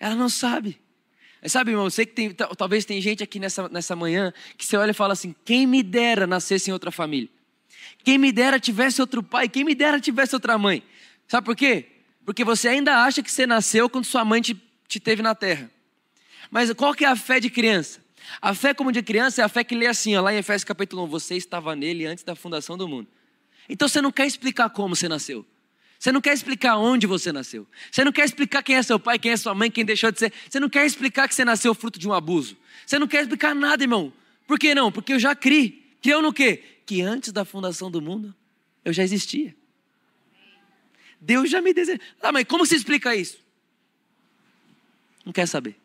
Ela 0.00 0.16
não 0.16 0.28
sabe. 0.28 0.80
Sabe, 1.46 1.70
irmão, 1.70 1.86
eu 1.86 1.90
sei 1.90 2.04
que 2.04 2.12
tem, 2.12 2.34
talvez 2.34 2.84
tem 2.84 3.00
gente 3.00 3.22
aqui 3.22 3.38
nessa, 3.38 3.68
nessa 3.68 3.94
manhã 3.94 4.32
que 4.56 4.66
você 4.66 4.76
olha 4.76 4.90
e 4.90 4.94
fala 4.94 5.12
assim: 5.12 5.32
quem 5.44 5.64
me 5.64 5.84
dera 5.84 6.26
nascesse 6.26 6.70
em 6.70 6.72
outra 6.72 6.90
família? 6.90 7.30
Quem 8.04 8.18
me 8.18 8.32
dera 8.32 8.58
tivesse 8.58 9.00
outro 9.00 9.22
pai? 9.22 9.48
Quem 9.48 9.64
me 9.64 9.74
dera 9.74 10.00
tivesse 10.00 10.34
outra 10.34 10.56
mãe? 10.56 10.82
Sabe 11.26 11.44
por 11.44 11.56
quê? 11.56 11.86
Porque 12.24 12.44
você 12.44 12.68
ainda 12.68 13.04
acha 13.04 13.22
que 13.22 13.30
você 13.30 13.46
nasceu 13.46 13.88
quando 13.88 14.04
sua 14.04 14.24
mãe 14.24 14.40
te, 14.40 14.56
te 14.86 15.00
teve 15.00 15.22
na 15.22 15.34
terra. 15.34 15.70
Mas 16.50 16.72
qual 16.72 16.94
que 16.94 17.04
é 17.04 17.08
a 17.08 17.16
fé 17.16 17.40
de 17.40 17.50
criança? 17.50 18.00
A 18.40 18.54
fé 18.54 18.74
como 18.74 18.92
de 18.92 19.02
criança 19.02 19.42
é 19.42 19.44
a 19.44 19.48
fé 19.48 19.64
que 19.64 19.74
lê 19.74 19.86
assim, 19.86 20.16
ó, 20.16 20.22
lá 20.22 20.32
em 20.32 20.38
Efésios 20.38 20.64
capítulo 20.64 21.04
1, 21.04 21.06
você 21.06 21.36
estava 21.36 21.74
nele 21.74 22.06
antes 22.06 22.24
da 22.24 22.34
fundação 22.34 22.76
do 22.76 22.86
mundo. 22.86 23.08
Então 23.68 23.88
você 23.88 24.00
não 24.00 24.12
quer 24.12 24.26
explicar 24.26 24.70
como 24.70 24.94
você 24.94 25.08
nasceu. 25.08 25.44
Você 25.98 26.12
não 26.12 26.20
quer 26.20 26.32
explicar 26.32 26.76
onde 26.76 27.06
você 27.06 27.32
nasceu. 27.32 27.66
Você 27.90 28.04
não 28.04 28.12
quer 28.12 28.24
explicar 28.24 28.62
quem 28.62 28.76
é 28.76 28.82
seu 28.82 29.00
pai, 29.00 29.18
quem 29.18 29.32
é 29.32 29.36
sua 29.36 29.54
mãe, 29.54 29.70
quem 29.70 29.84
deixou 29.84 30.12
de 30.12 30.20
ser. 30.20 30.32
Você 30.48 30.60
não 30.60 30.68
quer 30.68 30.86
explicar 30.86 31.28
que 31.28 31.34
você 31.34 31.44
nasceu 31.44 31.74
fruto 31.74 31.98
de 31.98 32.08
um 32.08 32.12
abuso. 32.12 32.56
Você 32.86 32.98
não 32.98 33.08
quer 33.08 33.22
explicar 33.22 33.54
nada, 33.54 33.82
irmão. 33.82 34.12
Por 34.46 34.58
que 34.58 34.74
não? 34.74 34.92
Porque 34.92 35.12
eu 35.12 35.18
já 35.18 35.34
criei. 35.34 35.84
Criou 36.00 36.22
no 36.22 36.32
quê? 36.32 36.62
Que 36.88 37.02
antes 37.02 37.32
da 37.32 37.44
fundação 37.44 37.90
do 37.90 38.00
mundo, 38.00 38.34
eu 38.82 38.94
já 38.94 39.02
existia. 39.02 39.54
Deus 41.20 41.50
já 41.50 41.60
me 41.60 41.74
desejou. 41.74 42.02
Ah, 42.22 42.32
mas 42.32 42.44
como 42.44 42.64
se 42.64 42.74
explica 42.74 43.14
isso? 43.14 43.38
Não 45.22 45.30
quer 45.30 45.46
saber. 45.46 45.76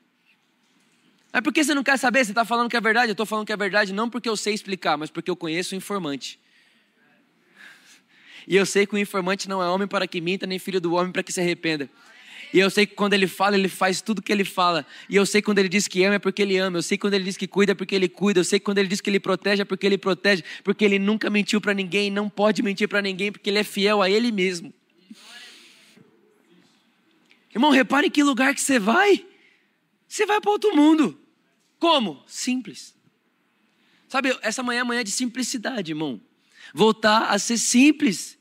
Mas 1.29 1.41
por 1.41 1.51
que 1.51 1.61
você 1.61 1.75
não 1.75 1.83
quer 1.83 1.99
saber? 1.99 2.23
Você 2.23 2.31
está 2.31 2.45
falando 2.45 2.69
que 2.69 2.77
é 2.77 2.79
verdade? 2.79 3.09
Eu 3.09 3.11
estou 3.11 3.25
falando 3.25 3.45
que 3.45 3.51
é 3.51 3.57
verdade 3.57 3.91
não 3.91 4.09
porque 4.09 4.29
eu 4.29 4.37
sei 4.37 4.53
explicar, 4.53 4.97
mas 4.97 5.11
porque 5.11 5.29
eu 5.29 5.35
conheço 5.35 5.75
o 5.75 5.77
informante. 5.77 6.39
E 8.47 8.55
eu 8.55 8.65
sei 8.65 8.87
que 8.87 8.95
o 8.95 8.97
informante 8.97 9.49
não 9.49 9.61
é 9.61 9.67
homem 9.67 9.89
para 9.89 10.07
que 10.07 10.21
minta, 10.21 10.47
nem 10.47 10.57
filho 10.57 10.79
do 10.79 10.93
homem 10.93 11.11
para 11.11 11.21
que 11.21 11.33
se 11.33 11.41
arrependa. 11.41 11.89
E 12.53 12.59
eu 12.59 12.69
sei 12.69 12.85
que 12.85 12.93
quando 12.93 13.13
ele 13.13 13.27
fala, 13.27 13.57
ele 13.57 13.67
faz 13.67 14.01
tudo 14.01 14.21
que 14.21 14.31
ele 14.31 14.45
fala. 14.45 14.85
E 15.09 15.15
eu 15.15 15.25
sei 15.25 15.41
quando 15.41 15.59
ele 15.59 15.67
diz 15.67 15.87
que 15.87 16.03
ama 16.03 16.15
é 16.15 16.19
porque 16.19 16.41
ele 16.41 16.57
ama. 16.57 16.77
Eu 16.77 16.83
sei 16.83 16.97
quando 16.97 17.15
ele 17.15 17.23
diz 17.23 17.35
que 17.35 17.47
cuida 17.47 17.71
é 17.71 17.75
porque 17.75 17.95
ele 17.95 18.07
cuida. 18.07 18.39
Eu 18.39 18.43
sei 18.43 18.59
quando 18.59 18.77
ele 18.77 18.87
diz 18.87 19.01
que 19.01 19.09
ele 19.09 19.19
protege 19.19 19.63
é 19.63 19.65
porque 19.65 19.85
ele 19.85 19.97
protege. 19.97 20.43
Porque 20.63 20.85
ele 20.85 20.99
nunca 20.99 21.29
mentiu 21.29 21.59
para 21.59 21.73
ninguém, 21.73 22.11
não 22.11 22.29
pode 22.29 22.61
mentir 22.61 22.87
para 22.87 23.01
ninguém, 23.01 23.31
porque 23.31 23.49
ele 23.49 23.59
é 23.59 23.63
fiel 23.63 24.01
a 24.01 24.09
ele 24.09 24.31
mesmo. 24.31 24.73
Irmão, 27.53 27.71
repare 27.71 28.07
em 28.07 28.11
que 28.11 28.23
lugar 28.23 28.53
que 28.53 28.61
você 28.61 28.77
vai. 28.77 29.25
Você 30.07 30.25
vai 30.25 30.39
para 30.39 30.51
outro 30.51 30.75
mundo. 30.75 31.19
Como? 31.79 32.23
Simples. 32.27 32.95
Sabe, 34.07 34.37
essa 34.41 34.61
manhã 34.61 34.81
é 34.81 34.83
manhã 34.83 35.03
de 35.03 35.11
simplicidade, 35.11 35.91
irmão 35.91 36.21
voltar 36.73 37.29
a 37.29 37.37
ser 37.37 37.57
simples. 37.57 38.37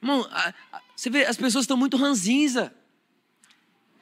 Irmão, 0.00 0.28
você 0.98 1.10
vê, 1.10 1.24
as 1.26 1.36
pessoas 1.36 1.62
estão 1.62 1.76
muito 1.76 1.96
ranzinza. 1.96 2.74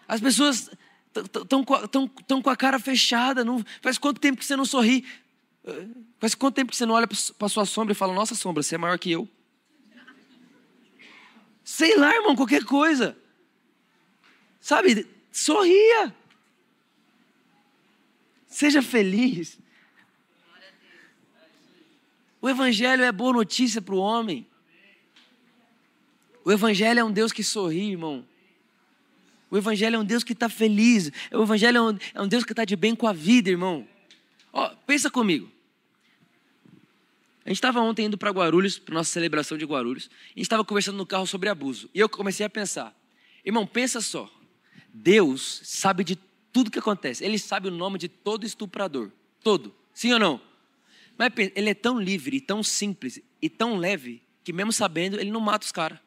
As 0.09 0.19
pessoas 0.19 0.71
estão 1.15 2.43
com 2.43 2.49
a 2.49 2.57
cara 2.57 2.79
fechada. 2.79 3.45
Não, 3.45 3.63
faz 3.83 3.99
quanto 3.99 4.19
tempo 4.19 4.39
que 4.39 4.47
você 4.47 4.57
não 4.57 4.65
sorri? 4.65 5.05
Faz 6.19 6.35
quanto 6.35 6.55
tempo 6.55 6.71
que 6.71 6.77
você 6.77 6.87
não 6.87 6.95
olha 6.95 7.07
para 7.07 7.47
a 7.47 7.49
sua 7.51 7.67
sombra 7.67 7.93
e 7.93 7.95
fala: 7.95 8.15
Nossa, 8.15 8.35
sombra, 8.35 8.63
você 8.63 8.77
é 8.77 8.79
maior 8.79 8.99
que 8.99 9.13
eu? 9.13 9.29
Sei 11.63 11.99
lá, 11.99 12.15
irmão, 12.15 12.35
qualquer 12.35 12.65
coisa. 12.65 13.15
Sabe, 14.59 15.07
sorria. 15.31 16.17
Seja 18.49 18.81
feliz. 18.81 19.59
O 22.41 22.49
Evangelho 22.49 23.03
é 23.03 23.13
boa 23.13 23.35
notícia 23.35 23.83
para 23.83 23.95
o 23.95 23.99
homem. 23.99 24.49
O 26.47 26.53
Evangelho 26.53 27.01
é 27.01 27.05
um 27.05 27.11
Deus 27.11 27.33
que 27.33 27.43
sorri, 27.43 27.91
irmão. 27.91 28.25
O 29.51 29.59
Evangelho 29.59 29.97
é 29.97 29.99
um 29.99 30.05
Deus 30.05 30.23
que 30.23 30.33
está 30.33 30.49
feliz. 30.49 31.11
O 31.33 31.43
Evangelho 31.43 31.77
é 31.77 31.83
um, 31.83 31.99
é 32.25 32.29
Deus 32.29 32.45
que 32.45 32.53
está 32.53 32.65
de 32.65 32.77
bem 32.77 32.95
com 32.95 33.09
a 33.09 33.13
vida, 33.13 33.51
irmão. 33.51 33.85
Ó, 34.53 34.69
pensa 34.87 35.11
comigo. 35.11 35.51
A 37.45 37.49
gente 37.49 37.57
estava 37.57 37.81
ontem 37.81 38.07
indo 38.07 38.17
para 38.17 38.31
Guarulhos, 38.31 38.79
para 38.79 38.95
nossa 38.95 39.11
celebração 39.11 39.59
de 39.59 39.65
Guarulhos. 39.65 40.09
A 40.09 40.29
gente 40.39 40.43
estava 40.43 40.65
conversando 40.65 40.97
no 40.97 41.05
carro 41.05 41.27
sobre 41.27 41.49
abuso. 41.49 41.91
E 41.93 41.99
eu 41.99 42.09
comecei 42.09 42.47
a 42.47 42.49
pensar: 42.49 42.97
irmão, 43.45 43.67
pensa 43.67 44.01
só. 44.01 44.31
Deus 44.95 45.63
sabe 45.65 46.05
de 46.05 46.15
tudo 46.53 46.71
que 46.71 46.79
acontece. 46.79 47.25
Ele 47.25 47.41
sabe 47.41 47.67
o 47.67 47.73
nome 47.73 47.99
de 47.99 48.07
todo 48.07 48.47
estuprador. 48.47 49.11
Todo. 49.43 49.75
Sim 49.93 50.13
ou 50.13 50.21
não? 50.21 50.41
Mas 51.19 51.33
ele 51.57 51.71
é 51.71 51.75
tão 51.75 51.99
livre, 52.01 52.41
tão 52.41 52.63
simples 52.63 53.21
e 53.43 53.51
tão 53.51 53.77
leve 53.79 54.23
que 54.45 54.53
mesmo 54.53 54.73
sabendo, 54.73 55.19
ele 55.19 55.33
não 55.33 55.41
mata 55.41 55.67
os 55.67 55.73
caras. 55.73 56.06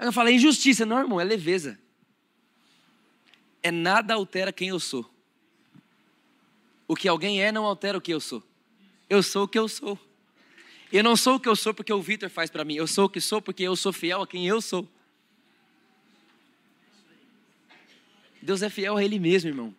Eu 0.00 0.12
falei, 0.12 0.34
injustiça, 0.34 0.86
não, 0.86 0.98
irmão, 0.98 1.20
é 1.20 1.24
leveza. 1.24 1.78
É 3.62 3.70
nada 3.70 4.14
altera 4.14 4.52
quem 4.52 4.68
eu 4.68 4.80
sou. 4.80 5.08
O 6.88 6.96
que 6.96 7.06
alguém 7.06 7.42
é 7.42 7.52
não 7.52 7.66
altera 7.66 7.98
o 7.98 8.00
que 8.00 8.12
eu 8.12 8.20
sou. 8.20 8.42
Eu 9.08 9.22
sou 9.22 9.44
o 9.44 9.48
que 9.48 9.58
eu 9.58 9.68
sou. 9.68 9.98
Eu 10.90 11.04
não 11.04 11.16
sou 11.16 11.36
o 11.36 11.40
que 11.40 11.48
eu 11.48 11.54
sou 11.54 11.74
porque 11.74 11.92
o 11.92 12.00
Vitor 12.00 12.30
faz 12.30 12.50
para 12.50 12.64
mim. 12.64 12.74
Eu 12.74 12.86
sou 12.86 13.04
o 13.04 13.08
que 13.08 13.20
sou 13.20 13.42
porque 13.42 13.62
eu 13.62 13.76
sou 13.76 13.92
fiel 13.92 14.22
a 14.22 14.26
quem 14.26 14.46
eu 14.46 14.60
sou. 14.60 14.88
Deus 18.42 18.62
é 18.62 18.70
fiel 18.70 18.96
a 18.96 19.04
Ele 19.04 19.18
mesmo, 19.18 19.50
irmão. 19.50 19.74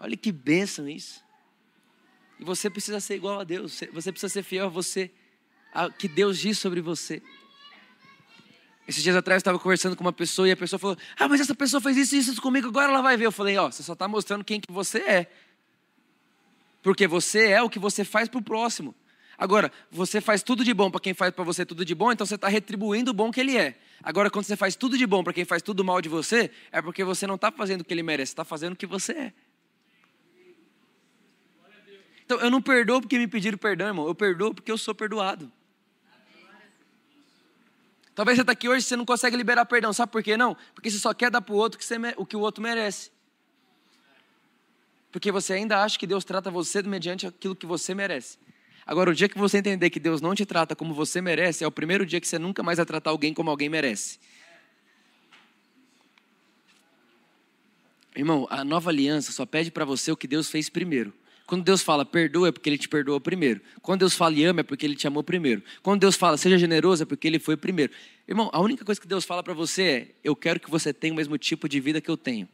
Olha 0.00 0.16
que 0.16 0.32
bênção 0.32 0.88
isso. 0.88 1.22
E 2.38 2.44
você 2.44 2.68
precisa 2.68 3.00
ser 3.00 3.14
igual 3.14 3.40
a 3.40 3.44
Deus. 3.44 3.80
Você 3.92 4.12
precisa 4.12 4.32
ser 4.32 4.42
fiel 4.42 4.66
a 4.66 4.68
você, 4.68 5.10
que 5.98 6.08
Deus 6.08 6.38
diz 6.38 6.58
sobre 6.58 6.80
você. 6.80 7.22
Esses 8.88 9.02
dias 9.02 9.14
atrás 9.14 9.36
eu 9.36 9.40
estava 9.40 9.58
conversando 9.58 9.94
com 9.94 10.02
uma 10.02 10.12
pessoa 10.12 10.48
e 10.48 10.52
a 10.52 10.56
pessoa 10.56 10.80
falou: 10.80 10.96
Ah, 11.18 11.28
mas 11.28 11.42
essa 11.42 11.54
pessoa 11.54 11.80
fez 11.80 11.96
isso 11.98 12.16
e 12.16 12.18
isso 12.18 12.40
comigo, 12.40 12.68
agora 12.68 12.90
ela 12.90 13.02
vai 13.02 13.16
ver. 13.18 13.26
Eu 13.26 13.32
falei: 13.32 13.56
Ó, 13.58 13.66
oh, 13.66 13.72
você 13.72 13.82
só 13.82 13.92
está 13.92 14.08
mostrando 14.08 14.42
quem 14.42 14.58
que 14.58 14.72
você 14.72 14.98
é. 15.00 15.30
Porque 16.82 17.06
você 17.06 17.50
é 17.50 17.62
o 17.62 17.68
que 17.68 17.78
você 17.78 18.02
faz 18.02 18.28
para 18.28 18.38
o 18.38 18.42
próximo. 18.42 18.94
Agora, 19.36 19.70
você 19.90 20.20
faz 20.20 20.42
tudo 20.42 20.64
de 20.64 20.72
bom 20.72 20.90
para 20.90 21.00
quem 21.00 21.12
faz 21.12 21.32
para 21.32 21.44
você 21.44 21.66
tudo 21.66 21.84
de 21.84 21.94
bom, 21.94 22.10
então 22.10 22.26
você 22.26 22.34
está 22.34 22.48
retribuindo 22.48 23.10
o 23.10 23.14
bom 23.14 23.30
que 23.30 23.38
ele 23.38 23.56
é. 23.56 23.78
Agora, 24.02 24.30
quando 24.30 24.46
você 24.46 24.56
faz 24.56 24.74
tudo 24.74 24.96
de 24.96 25.06
bom 25.06 25.22
para 25.22 25.32
quem 25.32 25.44
faz 25.44 25.62
tudo 25.62 25.84
mal 25.84 26.00
de 26.00 26.08
você, 26.08 26.50
é 26.72 26.80
porque 26.80 27.04
você 27.04 27.26
não 27.26 27.34
está 27.34 27.52
fazendo 27.52 27.82
o 27.82 27.84
que 27.84 27.92
ele 27.92 28.02
merece, 28.02 28.32
está 28.32 28.44
fazendo 28.44 28.72
o 28.72 28.76
que 28.76 28.86
você 28.86 29.12
é. 29.12 29.32
Então, 32.24 32.38
eu 32.40 32.50
não 32.50 32.60
perdoo 32.60 33.00
porque 33.00 33.18
me 33.18 33.28
pediram 33.28 33.56
perdão, 33.56 33.86
irmão. 33.86 34.06
Eu 34.06 34.14
perdoo 34.14 34.54
porque 34.54 34.70
eu 34.70 34.76
sou 34.76 34.94
perdoado. 34.94 35.50
Talvez 38.18 38.34
você 38.34 38.40
está 38.40 38.50
aqui 38.50 38.68
hoje 38.68 38.84
e 38.84 38.88
você 38.88 38.96
não 38.96 39.04
consegue 39.04 39.36
liberar 39.36 39.64
perdão. 39.64 39.92
Sabe 39.92 40.10
por 40.10 40.24
quê? 40.24 40.36
Não. 40.36 40.56
Porque 40.74 40.90
você 40.90 40.98
só 40.98 41.14
quer 41.14 41.30
dar 41.30 41.40
para 41.40 41.54
o 41.54 41.56
outro 41.56 41.78
o 42.16 42.26
que 42.26 42.36
o 42.36 42.40
outro 42.40 42.60
merece. 42.60 43.12
Porque 45.12 45.30
você 45.30 45.52
ainda 45.52 45.84
acha 45.84 45.96
que 45.96 46.04
Deus 46.04 46.24
trata 46.24 46.50
você 46.50 46.82
mediante 46.82 47.28
aquilo 47.28 47.54
que 47.54 47.64
você 47.64 47.94
merece. 47.94 48.36
Agora, 48.84 49.08
o 49.10 49.14
dia 49.14 49.28
que 49.28 49.38
você 49.38 49.58
entender 49.58 49.88
que 49.88 50.00
Deus 50.00 50.20
não 50.20 50.34
te 50.34 50.44
trata 50.44 50.74
como 50.74 50.92
você 50.94 51.20
merece, 51.20 51.62
é 51.62 51.66
o 51.68 51.70
primeiro 51.70 52.04
dia 52.04 52.20
que 52.20 52.26
você 52.26 52.40
nunca 52.40 52.60
mais 52.60 52.78
vai 52.78 52.86
tratar 52.86 53.10
alguém 53.10 53.32
como 53.32 53.50
alguém 53.50 53.68
merece. 53.68 54.18
Irmão, 58.16 58.48
a 58.50 58.64
nova 58.64 58.90
aliança 58.90 59.30
só 59.30 59.46
pede 59.46 59.70
para 59.70 59.84
você 59.84 60.10
o 60.10 60.16
que 60.16 60.26
Deus 60.26 60.50
fez 60.50 60.68
primeiro. 60.68 61.14
Quando 61.48 61.64
Deus 61.64 61.80
fala 61.80 62.04
perdoa 62.04 62.48
é 62.48 62.52
porque 62.52 62.68
Ele 62.68 62.76
te 62.76 62.86
perdoou 62.86 63.18
primeiro. 63.18 63.62
Quando 63.80 64.00
Deus 64.00 64.14
fala 64.14 64.34
e 64.34 64.44
ama 64.44 64.60
é 64.60 64.62
porque 64.62 64.84
Ele 64.84 64.94
te 64.94 65.06
amou 65.06 65.22
primeiro. 65.22 65.62
Quando 65.82 65.98
Deus 65.98 66.14
fala 66.14 66.36
seja 66.36 66.58
generoso 66.58 67.04
é 67.04 67.06
porque 67.06 67.26
Ele 67.26 67.38
foi 67.38 67.56
primeiro. 67.56 67.90
Irmão, 68.28 68.50
a 68.52 68.60
única 68.60 68.84
coisa 68.84 69.00
que 69.00 69.06
Deus 69.06 69.24
fala 69.24 69.42
para 69.42 69.54
você 69.54 69.82
é 69.82 70.08
eu 70.22 70.36
quero 70.36 70.60
que 70.60 70.70
você 70.70 70.92
tenha 70.92 71.10
o 71.10 71.16
mesmo 71.16 71.38
tipo 71.38 71.66
de 71.66 71.80
vida 71.80 72.02
que 72.02 72.10
eu 72.10 72.18
tenho. 72.18 72.46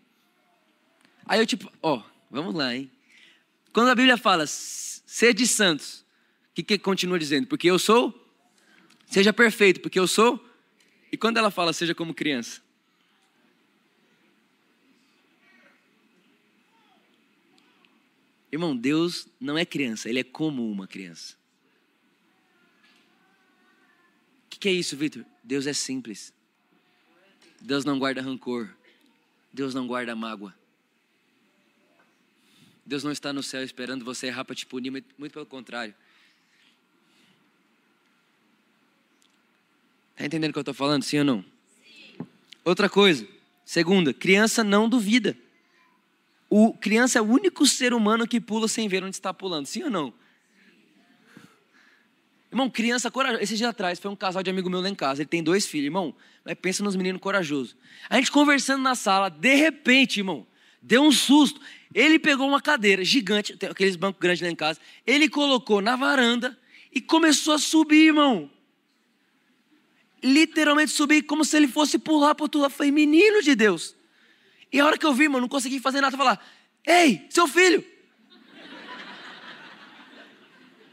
Aí 1.26 1.40
eu 1.40 1.46
tipo, 1.46 1.68
ó, 1.82 2.04
vamos 2.30 2.54
lá, 2.54 2.72
hein? 2.72 2.88
Quando 3.72 3.88
a 3.88 3.96
Bíblia 3.96 4.16
fala 4.16 4.44
sede 4.46 5.44
santos, 5.44 6.04
o 6.52 6.54
que, 6.54 6.62
que 6.62 6.78
continua 6.78 7.18
dizendo? 7.18 7.48
Porque 7.48 7.68
eu 7.68 7.80
sou, 7.80 8.14
seja 9.06 9.32
perfeito, 9.32 9.80
porque 9.80 9.98
eu 9.98 10.06
sou. 10.06 10.38
E 11.10 11.16
quando 11.16 11.36
ela 11.36 11.50
fala 11.50 11.72
seja 11.72 11.96
como 11.96 12.14
criança? 12.14 12.62
Irmão, 18.54 18.76
Deus 18.76 19.26
não 19.40 19.58
é 19.58 19.66
criança, 19.66 20.08
Ele 20.08 20.20
é 20.20 20.22
como 20.22 20.70
uma 20.70 20.86
criança. 20.86 21.34
O 24.46 24.50
que, 24.50 24.60
que 24.60 24.68
é 24.68 24.72
isso, 24.72 24.96
Vitor? 24.96 25.24
Deus 25.42 25.66
é 25.66 25.72
simples. 25.72 26.32
Deus 27.60 27.84
não 27.84 27.98
guarda 27.98 28.22
rancor. 28.22 28.72
Deus 29.52 29.74
não 29.74 29.88
guarda 29.88 30.14
mágoa. 30.14 30.54
Deus 32.86 33.02
não 33.02 33.10
está 33.10 33.32
no 33.32 33.42
céu 33.42 33.64
esperando 33.64 34.04
você 34.04 34.28
errar 34.28 34.44
para 34.44 34.54
te 34.54 34.64
punir, 34.66 35.04
muito 35.18 35.32
pelo 35.32 35.46
contrário. 35.46 35.92
Está 40.12 40.26
entendendo 40.26 40.50
o 40.50 40.52
que 40.52 40.58
eu 40.60 40.62
estou 40.62 40.74
falando, 40.74 41.02
sim 41.02 41.18
ou 41.18 41.24
não? 41.24 41.44
Sim. 41.82 42.24
Outra 42.64 42.88
coisa. 42.88 43.26
Segunda, 43.64 44.14
criança 44.14 44.62
não 44.62 44.88
duvida. 44.88 45.36
O 46.56 46.72
criança 46.72 47.18
é 47.18 47.20
o 47.20 47.24
único 47.24 47.66
ser 47.66 47.92
humano 47.92 48.28
que 48.28 48.40
pula 48.40 48.68
sem 48.68 48.86
ver 48.86 49.02
onde 49.02 49.16
está 49.16 49.34
pulando, 49.34 49.66
sim 49.66 49.82
ou 49.82 49.90
não? 49.90 50.14
Irmão, 52.48 52.70
criança 52.70 53.10
corajosa. 53.10 53.42
Esse 53.42 53.56
dia 53.56 53.70
atrás 53.70 53.98
foi 53.98 54.08
um 54.08 54.14
casal 54.14 54.40
de 54.40 54.50
amigo 54.50 54.70
meu 54.70 54.80
lá 54.80 54.88
em 54.88 54.94
casa. 54.94 55.22
Ele 55.22 55.28
tem 55.28 55.42
dois 55.42 55.66
filhos, 55.66 55.86
irmão. 55.86 56.14
Mas 56.44 56.54
pensa 56.54 56.84
nos 56.84 56.94
meninos 56.94 57.20
corajosos. 57.20 57.76
A 58.08 58.14
gente 58.14 58.30
conversando 58.30 58.84
na 58.84 58.94
sala, 58.94 59.28
de 59.30 59.52
repente, 59.56 60.20
irmão, 60.20 60.46
deu 60.80 61.02
um 61.02 61.10
susto. 61.10 61.60
Ele 61.92 62.20
pegou 62.20 62.46
uma 62.46 62.62
cadeira 62.62 63.04
gigante, 63.04 63.58
aqueles 63.68 63.96
bancos 63.96 64.20
grandes 64.20 64.40
lá 64.40 64.48
em 64.48 64.54
casa. 64.54 64.78
Ele 65.04 65.28
colocou 65.28 65.80
na 65.80 65.96
varanda 65.96 66.56
e 66.92 67.00
começou 67.00 67.54
a 67.54 67.58
subir, 67.58 68.06
irmão. 68.06 68.48
Literalmente 70.22 70.92
subir 70.92 71.22
como 71.22 71.44
se 71.44 71.56
ele 71.56 71.66
fosse 71.66 71.98
pular 71.98 72.32
para 72.36 72.44
outro 72.44 72.60
lado. 72.60 72.70
Falei, 72.70 72.92
menino 72.92 73.42
de 73.42 73.56
Deus. 73.56 73.96
E 74.74 74.80
a 74.80 74.86
hora 74.86 74.98
que 74.98 75.06
eu 75.06 75.14
vi, 75.14 75.22
irmão, 75.22 75.40
não 75.40 75.46
consegui 75.46 75.78
fazer 75.78 76.00
nada, 76.00 76.16
falar: 76.16 76.44
Ei, 76.84 77.24
seu 77.30 77.46
filho! 77.46 77.84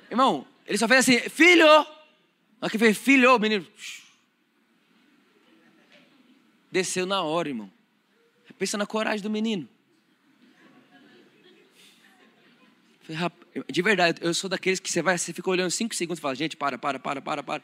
Irmão, 0.07 0.45
ele 0.67 0.77
só 0.77 0.87
fez 0.87 0.99
assim: 0.99 1.27
Filho! 1.31 1.65
Aqui 2.61 2.77
fez: 2.77 2.95
Filho, 2.95 3.39
menino. 3.39 3.65
Desceu 6.71 7.07
na 7.07 7.23
hora, 7.23 7.49
irmão. 7.49 7.71
Pensa 8.55 8.77
na 8.77 8.85
coragem 8.85 9.23
do 9.23 9.31
menino. 9.31 9.67
De 13.67 13.81
verdade, 13.81 14.21
eu 14.21 14.31
sou 14.35 14.47
daqueles 14.47 14.79
que 14.79 14.91
você 14.91 15.01
vai, 15.01 15.17
você 15.17 15.33
fica 15.33 15.49
olhando 15.49 15.71
cinco 15.71 15.95
segundos 15.95 16.19
e 16.19 16.21
fala, 16.21 16.35
gente, 16.35 16.55
para, 16.55 16.77
para, 16.77 16.99
para, 16.99 17.19
para, 17.19 17.41
para. 17.41 17.63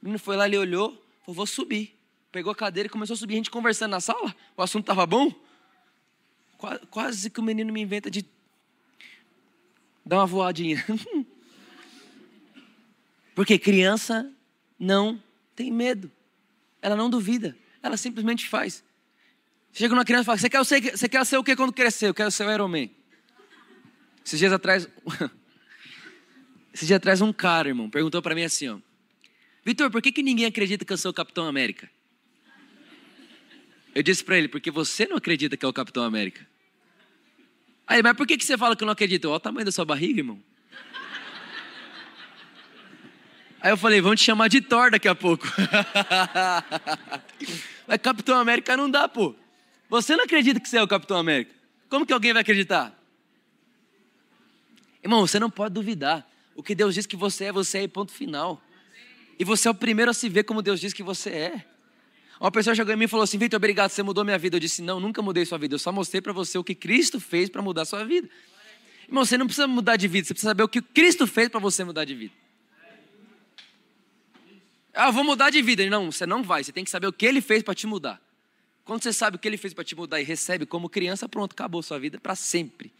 O 0.00 0.04
menino 0.04 0.20
foi 0.20 0.36
lá, 0.36 0.46
ele 0.46 0.56
olhou, 0.56 0.90
falou, 1.22 1.34
vou 1.34 1.46
subir. 1.46 1.98
Pegou 2.30 2.52
a 2.52 2.54
cadeira 2.54 2.86
e 2.86 2.90
começou 2.90 3.14
a 3.14 3.16
subir, 3.16 3.34
a 3.34 3.36
gente 3.38 3.50
conversando 3.50 3.90
na 3.90 4.00
sala, 4.00 4.32
o 4.56 4.62
assunto 4.62 4.84
estava 4.84 5.04
bom. 5.04 5.47
Quase 6.90 7.30
que 7.30 7.38
o 7.38 7.42
menino 7.42 7.72
me 7.72 7.80
inventa 7.80 8.10
de 8.10 8.26
dar 10.04 10.16
uma 10.16 10.26
voadinha. 10.26 10.84
Porque 13.34 13.58
criança 13.58 14.30
não 14.78 15.22
tem 15.54 15.70
medo. 15.70 16.10
Ela 16.82 16.96
não 16.96 17.08
duvida. 17.08 17.56
Ela 17.80 17.96
simplesmente 17.96 18.48
faz. 18.48 18.82
Chega 19.72 19.94
uma 19.94 20.04
criança 20.04 20.22
e 20.22 20.26
fala: 20.26 20.38
Você 20.38 20.50
quer, 20.50 20.64
ser, 20.64 20.96
você 20.96 21.08
quer 21.08 21.24
ser 21.24 21.38
o 21.38 21.44
que 21.44 21.54
quando 21.54 21.72
crescer? 21.72 22.08
Eu 22.08 22.14
quero 22.14 22.30
ser 22.32 22.46
o 22.46 22.52
Iron 22.52 22.68
Man. 22.68 22.88
Esses 24.24 24.38
dias 24.38 24.52
atrás. 24.52 24.88
Esses 26.74 26.86
dias 26.86 26.96
atrás, 26.96 27.20
um 27.20 27.32
cara, 27.32 27.68
irmão, 27.68 27.88
perguntou 27.88 28.20
para 28.20 28.34
mim 28.34 28.42
assim: 28.42 28.68
ó, 28.68 28.78
Vitor, 29.64 29.90
por 29.90 30.02
que, 30.02 30.10
que 30.10 30.22
ninguém 30.22 30.46
acredita 30.46 30.84
que 30.84 30.92
eu 30.92 30.98
sou 30.98 31.10
o 31.10 31.14
Capitão 31.14 31.46
América? 31.46 31.90
Eu 33.94 34.02
disse 34.02 34.22
para 34.22 34.36
ele, 34.36 34.48
porque 34.48 34.70
você 34.70 35.06
não 35.06 35.16
acredita 35.16 35.56
que 35.56 35.64
é 35.64 35.68
o 35.68 35.72
Capitão 35.72 36.04
América. 36.04 36.46
Aí, 37.86 38.02
mas 38.02 38.16
por 38.16 38.26
que, 38.26 38.36
que 38.36 38.44
você 38.44 38.58
fala 38.58 38.76
que 38.76 38.82
eu 38.82 38.86
não 38.86 38.92
acredito? 38.92 39.26
Olha 39.26 39.36
o 39.36 39.40
tamanho 39.40 39.64
da 39.64 39.72
sua 39.72 39.84
barriga, 39.84 40.20
irmão. 40.20 40.42
Aí 43.60 43.72
eu 43.72 43.76
falei, 43.76 44.00
vamos 44.00 44.20
te 44.20 44.24
chamar 44.24 44.48
de 44.48 44.60
Thor 44.60 44.90
daqui 44.90 45.08
a 45.08 45.14
pouco. 45.14 45.46
mas 47.88 47.98
Capitão 48.00 48.38
América 48.38 48.76
não 48.76 48.90
dá, 48.90 49.08
pô. 49.08 49.34
Você 49.88 50.14
não 50.14 50.24
acredita 50.24 50.60
que 50.60 50.68
você 50.68 50.76
é 50.76 50.82
o 50.82 50.86
Capitão 50.86 51.16
América. 51.16 51.52
Como 51.88 52.06
que 52.06 52.12
alguém 52.12 52.32
vai 52.32 52.42
acreditar? 52.42 52.96
Irmão, 55.02 55.26
você 55.26 55.40
não 55.40 55.50
pode 55.50 55.74
duvidar. 55.74 56.28
O 56.54 56.62
que 56.62 56.74
Deus 56.74 56.94
diz 56.94 57.06
que 57.06 57.16
você 57.16 57.46
é, 57.46 57.52
você 57.52 57.78
é 57.78 57.88
ponto 57.88 58.12
final. 58.12 58.62
E 59.38 59.44
você 59.44 59.66
é 59.66 59.70
o 59.70 59.74
primeiro 59.74 60.10
a 60.10 60.14
se 60.14 60.28
ver 60.28 60.44
como 60.44 60.60
Deus 60.60 60.78
diz 60.78 60.92
que 60.92 61.02
você 61.02 61.30
é. 61.30 61.64
Uma 62.40 62.52
pessoa 62.52 62.74
chegou 62.74 62.92
em 62.92 62.96
mim 62.96 63.04
e 63.04 63.08
falou 63.08 63.24
assim: 63.24 63.38
Vitor, 63.38 63.56
obrigado, 63.56 63.90
você 63.90 64.02
mudou 64.02 64.24
minha 64.24 64.38
vida. 64.38 64.56
Eu 64.56 64.60
disse: 64.60 64.80
Não, 64.80 65.00
nunca 65.00 65.20
mudei 65.20 65.44
sua 65.44 65.58
vida. 65.58 65.74
Eu 65.74 65.78
só 65.78 65.90
mostrei 65.90 66.20
para 66.20 66.32
você 66.32 66.56
o 66.56 66.64
que 66.64 66.74
Cristo 66.74 67.18
fez 67.18 67.48
para 67.48 67.60
mudar 67.60 67.84
sua 67.84 68.04
vida. 68.04 68.28
Irmão, 69.06 69.24
você 69.24 69.36
não 69.38 69.46
precisa 69.46 69.66
mudar 69.66 69.96
de 69.96 70.06
vida, 70.06 70.26
você 70.26 70.34
precisa 70.34 70.50
saber 70.50 70.62
o 70.62 70.68
que 70.68 70.82
Cristo 70.82 71.26
fez 71.26 71.48
para 71.48 71.58
você 71.58 71.82
mudar 71.82 72.04
de 72.04 72.14
vida. 72.14 72.34
Ah, 74.94 75.08
eu 75.08 75.12
vou 75.12 75.24
mudar 75.24 75.50
de 75.50 75.62
vida. 75.62 75.88
Não, 75.88 76.12
você 76.12 76.26
não 76.26 76.42
vai. 76.42 76.62
Você 76.62 76.72
tem 76.72 76.84
que 76.84 76.90
saber 76.90 77.06
o 77.06 77.12
que 77.12 77.26
ele 77.26 77.40
fez 77.40 77.62
para 77.62 77.74
te 77.74 77.86
mudar. 77.86 78.20
Quando 78.84 79.02
você 79.02 79.12
sabe 79.12 79.36
o 79.36 79.38
que 79.38 79.46
ele 79.46 79.56
fez 79.56 79.74
para 79.74 79.84
te 79.84 79.94
mudar 79.94 80.20
e 80.20 80.24
recebe 80.24 80.64
como 80.64 80.88
criança, 80.88 81.28
pronto, 81.28 81.52
acabou 81.52 81.82
sua 81.82 81.98
vida 81.98 82.18
para 82.18 82.34
sempre. 82.34 82.92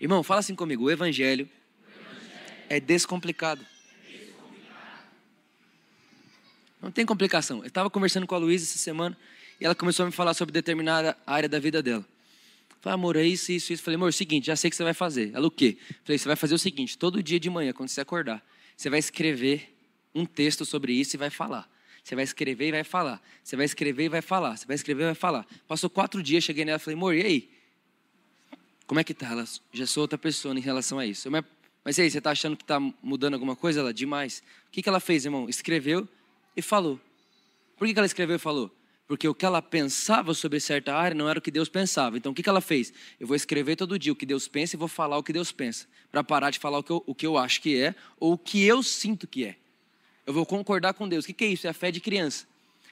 Irmão, 0.00 0.22
fala 0.22 0.40
assim 0.40 0.54
comigo: 0.54 0.84
o 0.84 0.90
evangelho, 0.90 1.48
o 1.48 1.90
evangelho. 1.90 2.66
é 2.68 2.80
descomplicado. 2.80 3.64
Não 6.84 6.90
tem 6.90 7.06
complicação. 7.06 7.60
Eu 7.60 7.68
estava 7.68 7.88
conversando 7.88 8.26
com 8.26 8.34
a 8.34 8.38
Luísa 8.38 8.66
essa 8.66 8.76
semana 8.76 9.16
e 9.58 9.64
ela 9.64 9.74
começou 9.74 10.02
a 10.02 10.06
me 10.06 10.12
falar 10.12 10.34
sobre 10.34 10.52
determinada 10.52 11.16
área 11.26 11.48
da 11.48 11.58
vida 11.58 11.82
dela. 11.82 12.04
Falei, 12.82 12.94
amor, 12.94 13.16
é 13.16 13.24
isso, 13.24 13.50
isso, 13.52 13.72
isso. 13.72 13.82
Falei, 13.82 13.96
amor, 13.96 14.08
é 14.08 14.10
o 14.10 14.12
seguinte, 14.12 14.48
já 14.48 14.54
sei 14.54 14.68
o 14.68 14.70
que 14.70 14.76
você 14.76 14.84
vai 14.84 14.92
fazer. 14.92 15.30
Ela, 15.32 15.46
o 15.46 15.50
quê? 15.50 15.78
Falei, 16.04 16.18
você 16.18 16.26
vai 16.26 16.36
fazer 16.36 16.54
o 16.54 16.58
seguinte: 16.58 16.98
todo 16.98 17.22
dia 17.22 17.40
de 17.40 17.48
manhã, 17.48 17.72
quando 17.72 17.88
você 17.88 18.02
acordar, 18.02 18.44
você 18.76 18.90
vai 18.90 18.98
escrever 18.98 19.74
um 20.14 20.26
texto 20.26 20.66
sobre 20.66 20.92
isso 20.92 21.16
e 21.16 21.18
vai 21.18 21.30
falar. 21.30 21.66
Você 22.02 22.14
vai 22.14 22.24
escrever 22.24 22.68
e 22.68 22.72
vai 22.72 22.84
falar. 22.84 23.22
Você 23.42 23.56
vai 23.56 23.64
escrever 23.64 24.04
e 24.04 24.08
vai 24.10 24.20
falar. 24.20 24.54
Você 24.54 24.66
vai 24.66 24.74
escrever 24.76 25.04
e 25.04 25.06
vai 25.06 25.14
falar. 25.14 25.46
Passou 25.66 25.88
quatro 25.88 26.22
dias, 26.22 26.44
cheguei 26.44 26.66
nela 26.66 26.76
e 26.76 26.78
falei, 26.78 26.98
amor, 26.98 27.14
e 27.14 27.22
aí? 27.22 27.50
Como 28.86 29.00
é 29.00 29.04
que 29.04 29.14
tá? 29.14 29.30
Ela, 29.30 29.46
já 29.72 29.86
sou 29.86 30.02
outra 30.02 30.18
pessoa 30.18 30.54
em 30.54 30.60
relação 30.60 30.98
a 30.98 31.06
isso. 31.06 31.30
Mas, 31.30 31.44
mas 31.82 31.96
e 31.96 32.02
aí, 32.02 32.10
você 32.10 32.18
está 32.18 32.30
achando 32.30 32.58
que 32.58 32.62
está 32.62 32.78
mudando 33.02 33.32
alguma 33.32 33.56
coisa? 33.56 33.80
Ela, 33.80 33.94
demais. 33.94 34.42
O 34.68 34.70
que, 34.70 34.82
que 34.82 34.88
ela 34.90 35.00
fez, 35.00 35.24
irmão? 35.24 35.48
Escreveu 35.48 36.06
e 36.56 36.62
falou. 36.62 37.00
Por 37.76 37.86
que 37.86 37.94
ela 37.96 38.06
escreveu 38.06 38.36
e 38.36 38.38
falou? 38.38 38.70
Porque 39.06 39.28
o 39.28 39.34
que 39.34 39.44
ela 39.44 39.60
pensava 39.60 40.32
sobre 40.32 40.58
certa 40.60 40.94
área 40.94 41.14
não 41.14 41.28
era 41.28 41.38
o 41.38 41.42
que 41.42 41.50
Deus 41.50 41.68
pensava. 41.68 42.16
Então 42.16 42.32
o 42.32 42.34
que 42.34 42.48
ela 42.48 42.60
fez? 42.60 42.92
Eu 43.20 43.26
vou 43.26 43.36
escrever 43.36 43.76
todo 43.76 43.98
dia 43.98 44.12
o 44.12 44.16
que 44.16 44.24
Deus 44.24 44.48
pensa 44.48 44.76
e 44.76 44.78
vou 44.78 44.88
falar 44.88 45.18
o 45.18 45.22
que 45.22 45.32
Deus 45.32 45.52
pensa. 45.52 45.86
Para 46.10 46.24
parar 46.24 46.50
de 46.50 46.58
falar 46.58 46.78
o 46.78 46.82
que, 46.82 46.92
eu, 46.92 47.02
o 47.06 47.14
que 47.14 47.26
eu 47.26 47.36
acho 47.36 47.60
que 47.60 47.78
é 47.78 47.94
ou 48.18 48.32
o 48.32 48.38
que 48.38 48.64
eu 48.64 48.82
sinto 48.82 49.26
que 49.26 49.44
é. 49.44 49.56
Eu 50.26 50.32
vou 50.32 50.46
concordar 50.46 50.94
com 50.94 51.06
Deus. 51.06 51.26
O 51.26 51.34
que, 51.34 51.44
é 51.44 51.48
isso? 51.48 51.66
É 51.66 51.70
a 51.70 51.74
fé 51.74 51.90
de 51.90 52.00
criança. 52.00 52.46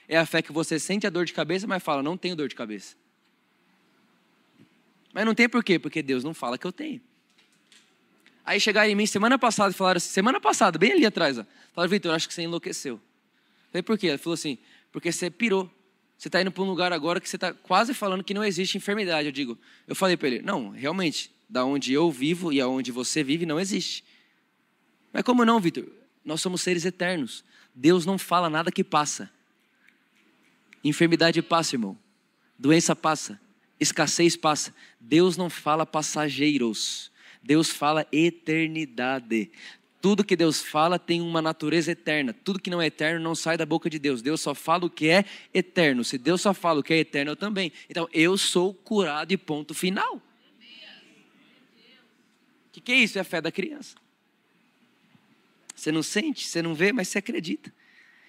É 0.07 0.17
a 0.17 0.25
fé 0.25 0.41
que 0.41 0.51
você 0.51 0.79
sente 0.79 1.07
a 1.07 1.09
dor 1.09 1.25
de 1.25 1.33
cabeça, 1.33 1.65
mas 1.65 1.81
fala, 1.81 2.03
não 2.03 2.15
tenho 2.15 2.35
dor 2.35 2.47
de 2.47 2.53
cabeça. 2.53 2.95
Mas 5.11 5.25
não 5.25 5.33
tem 5.33 5.49
por 5.49 5.63
quê? 5.63 5.79
Porque 5.79 6.03
Deus 6.03 6.23
não 6.23 6.33
fala 6.33 6.57
que 6.57 6.67
eu 6.67 6.71
tenho. 6.71 7.01
Aí 8.45 8.59
chegaram 8.59 8.89
em 8.89 8.95
mim 8.95 9.05
semana 9.05 9.39
passada 9.39 9.71
e 9.71 9.73
falaram 9.73 9.97
assim, 9.97 10.09
semana 10.09 10.39
passada, 10.39 10.77
bem 10.77 10.91
ali 10.91 11.05
atrás, 11.05 11.39
ó. 11.39 11.45
Falaram, 11.73 11.89
Vitor, 11.89 12.13
acho 12.13 12.27
que 12.27 12.33
você 12.33 12.43
enlouqueceu. 12.43 12.99
Falei, 13.73 13.81
por 13.81 13.97
quê? 13.97 14.09
Ela 14.09 14.19
falou 14.19 14.35
assim, 14.35 14.59
porque 14.91 15.11
você 15.11 15.31
pirou. 15.31 15.67
Você 16.15 16.27
está 16.27 16.39
indo 16.39 16.51
para 16.51 16.63
um 16.63 16.67
lugar 16.67 16.93
agora 16.93 17.19
que 17.19 17.27
você 17.27 17.37
está 17.37 17.51
quase 17.51 17.91
falando 17.91 18.23
que 18.23 18.35
não 18.35 18.43
existe 18.43 18.77
enfermidade. 18.77 19.27
Eu 19.27 19.31
digo, 19.31 19.57
eu 19.87 19.95
falei 19.95 20.15
para 20.15 20.27
ele, 20.27 20.41
não, 20.43 20.69
realmente, 20.69 21.31
da 21.49 21.65
onde 21.65 21.91
eu 21.91 22.11
vivo 22.11 22.53
e 22.53 22.61
aonde 22.61 22.91
você 22.91 23.23
vive 23.23 23.47
não 23.47 23.59
existe. 23.59 24.05
Mas 25.11 25.23
como 25.23 25.43
não, 25.43 25.59
Vitor? 25.59 25.87
Nós 26.23 26.39
somos 26.39 26.61
seres 26.61 26.85
eternos. 26.85 27.43
Deus 27.73 28.05
não 28.05 28.19
fala 28.19 28.47
nada 28.47 28.71
que 28.71 28.83
passa. 28.83 29.27
Enfermidade 30.83 31.41
passa, 31.41 31.75
irmão. 31.75 31.97
Doença 32.57 32.95
passa. 32.95 33.41
Escassez 33.79 34.37
passa. 34.37 34.71
Deus 34.99 35.35
não 35.35 35.49
fala 35.49 35.83
passageiros. 35.83 37.11
Deus 37.41 37.71
fala 37.71 38.05
eternidade 38.11 39.51
Tudo 40.03 40.21
que 40.21 40.35
Deus 40.35 40.61
fala 40.61 40.99
tem 40.99 41.21
uma 41.21 41.41
natureza 41.41 41.93
eterna. 41.93 42.33
Tudo 42.33 42.59
que 42.59 42.69
não 42.69 42.81
é 42.81 42.87
eterno 42.87 43.21
não 43.23 43.33
sai 43.33 43.55
da 43.55 43.65
boca 43.65 43.89
de 43.89 43.97
Deus. 43.97 44.21
Deus 44.21 44.41
só 44.41 44.53
fala 44.53 44.85
o 44.85 44.89
que 44.89 45.07
é 45.07 45.23
eterno. 45.53 46.03
Se 46.03 46.17
Deus 46.17 46.41
só 46.41 46.53
fala 46.53 46.81
o 46.81 46.83
que 46.83 46.93
é 46.93 46.97
eterno, 46.97 47.31
eu 47.31 47.37
também. 47.37 47.71
Então, 47.89 48.09
eu 48.11 48.37
sou 48.37 48.73
curado 48.73 49.31
e 49.31 49.37
ponto 49.37 49.73
final. 49.73 50.17
O 50.17 50.21
que, 52.73 52.81
que 52.81 52.91
é 52.91 52.95
isso? 52.97 53.17
É 53.17 53.21
a 53.21 53.23
fé 53.23 53.39
da 53.39 53.49
criança. 53.49 53.95
Você 55.73 55.89
não 55.89 56.03
sente, 56.03 56.45
você 56.47 56.61
não 56.61 56.75
vê, 56.75 56.91
mas 56.91 57.07
você 57.07 57.19
acredita. 57.19 57.73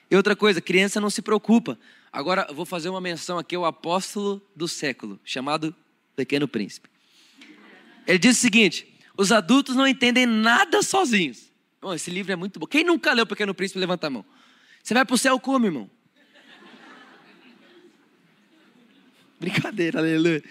E 0.08 0.14
outra 0.14 0.36
coisa, 0.36 0.60
criança 0.60 1.00
não 1.00 1.10
se 1.10 1.22
preocupa. 1.22 1.76
Agora, 2.12 2.46
vou 2.52 2.64
fazer 2.64 2.88
uma 2.88 3.00
menção 3.00 3.36
aqui 3.36 3.56
ao 3.56 3.64
apóstolo 3.64 4.40
do 4.54 4.68
século, 4.68 5.18
chamado 5.24 5.74
Pequeno 6.14 6.46
Príncipe. 6.46 6.88
Ele 8.06 8.18
diz 8.20 8.38
o 8.38 8.40
seguinte: 8.40 8.86
os 9.16 9.32
adultos 9.32 9.74
não 9.74 9.88
entendem 9.88 10.24
nada 10.24 10.80
sozinhos. 10.80 11.52
Oh, 11.84 11.92
esse 11.92 12.10
livro 12.10 12.32
é 12.32 12.36
muito 12.36 12.58
bom. 12.58 12.66
Quem 12.66 12.82
nunca 12.82 13.12
leu 13.12 13.26
Pequeno 13.26 13.54
Príncipe, 13.54 13.78
levanta 13.78 14.06
a 14.06 14.10
mão. 14.10 14.24
Você 14.82 14.94
vai 14.94 15.04
para 15.04 15.14
o 15.14 15.18
céu 15.18 15.38
como, 15.38 15.66
irmão? 15.66 15.90
Brincadeira, 19.38 19.98
aleluia. 19.98 20.42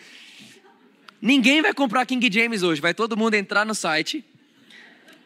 Ninguém 1.19 1.63
vai 1.63 1.73
comprar 1.73 2.05
King 2.05 2.31
James 2.31 2.61
hoje. 2.61 2.79
Vai 2.79 2.93
todo 2.93 3.17
mundo 3.17 3.33
entrar 3.33 3.65
no 3.65 3.73
site, 3.73 4.23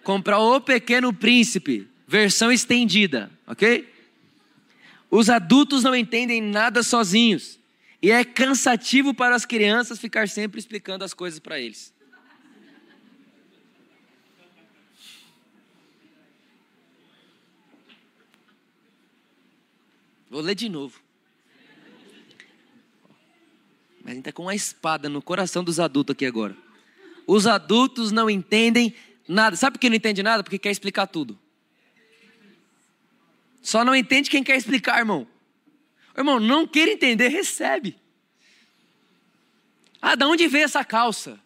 comprar 0.02 0.40
o 0.40 0.62
Pequeno 0.62 1.12
Príncipe, 1.12 1.86
versão 2.08 2.54
estendida, 2.54 3.30
ok? 3.46 3.94
Os 5.12 5.30
adultos 5.30 5.84
não 5.84 5.94
entendem 5.94 6.42
nada 6.42 6.84
sozinhos. 6.84 7.60
E 8.02 8.12
é 8.12 8.24
cansativo 8.24 9.14
para 9.14 9.36
as 9.36 9.46
crianças 9.46 10.00
ficar 10.00 10.30
sempre 10.30 10.58
explicando 10.58 11.04
as 11.04 11.14
coisas 11.14 11.40
para 11.40 11.60
eles. 11.60 11.94
Vou 20.30 20.42
ler 20.42 20.56
de 20.56 20.70
novo. 20.70 21.00
Mas 24.02 24.06
a 24.06 24.10
gente 24.12 24.20
está 24.20 24.32
com 24.32 24.44
uma 24.44 24.56
espada 24.56 25.10
no 25.10 25.22
coração 25.22 25.64
dos 25.64 25.80
adultos 25.80 26.14
aqui 26.14 26.26
agora. 26.26 26.56
Os 27.26 27.46
adultos 27.46 28.12
não 28.12 28.30
entendem 28.30 28.96
nada. 29.28 29.56
Sabe 29.56 29.74
por 29.74 29.80
que 29.80 29.90
não 29.90 29.96
entende 29.96 30.24
nada? 30.24 30.44
Porque 30.44 30.58
quer 30.58 30.72
explicar 30.72 31.08
tudo. 31.08 31.38
Só 33.62 33.84
não 33.84 33.94
entende 33.96 34.30
quem 34.30 34.44
quer 34.44 34.56
explicar, 34.56 35.00
irmão. 35.00 35.28
Irmão, 36.18 36.40
não 36.40 36.66
queira 36.66 36.92
entender, 36.92 37.28
recebe. 37.28 37.98
Ah, 40.02 40.16
de 40.16 40.24
onde 40.24 40.48
veio 40.48 40.64
essa 40.64 40.86
calça? 40.86 41.40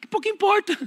Que 0.00 0.06
pouco 0.06 0.28
importa. 0.28 0.78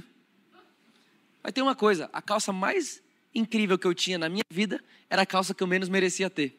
Vai 1.42 1.52
ter 1.52 1.60
uma 1.60 1.74
coisa: 1.74 2.08
a 2.12 2.22
calça 2.22 2.52
mais 2.52 3.02
incrível 3.34 3.76
que 3.76 3.86
eu 3.86 3.94
tinha 3.94 4.16
na 4.16 4.28
minha 4.28 4.44
vida 4.48 4.82
era 5.10 5.22
a 5.22 5.26
calça 5.26 5.52
que 5.52 5.62
eu 5.62 5.66
menos 5.66 5.88
merecia 5.88 6.30
ter. 6.30 6.56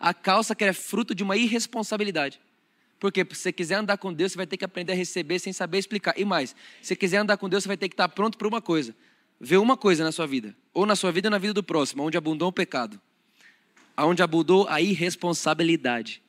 A 0.00 0.12
calça 0.14 0.54
que 0.54 0.64
é 0.64 0.72
fruto 0.72 1.14
de 1.14 1.22
uma 1.22 1.36
irresponsabilidade. 1.36 2.40
Porque 2.98 3.24
se 3.30 3.42
você 3.42 3.52
quiser 3.52 3.76
andar 3.76 3.98
com 3.98 4.12
Deus, 4.12 4.32
você 4.32 4.36
vai 4.36 4.46
ter 4.46 4.56
que 4.56 4.64
aprender 4.64 4.92
a 4.92 4.96
receber 4.96 5.38
sem 5.38 5.52
saber 5.52 5.78
explicar. 5.78 6.18
E 6.18 6.24
mais, 6.24 6.50
se 6.80 6.88
você 6.88 6.96
quiser 6.96 7.18
andar 7.18 7.36
com 7.36 7.48
Deus, 7.48 7.62
você 7.62 7.68
vai 7.68 7.76
ter 7.76 7.88
que 7.88 7.94
estar 7.94 8.08
pronto 8.08 8.36
para 8.36 8.48
uma 8.48 8.60
coisa 8.60 8.94
vê 9.40 9.56
uma 9.56 9.76
coisa 9.76 10.04
na 10.04 10.12
sua 10.12 10.26
vida, 10.26 10.54
ou 10.74 10.84
na 10.84 10.94
sua 10.94 11.10
vida 11.10 11.28
ou 11.28 11.30
na 11.30 11.38
vida 11.38 11.54
do 11.54 11.62
próximo, 11.62 12.04
onde 12.04 12.18
abundou 12.18 12.48
o 12.48 12.52
pecado, 12.52 13.00
onde 13.96 14.22
abundou 14.22 14.68
a 14.68 14.82
irresponsabilidade, 14.82 16.22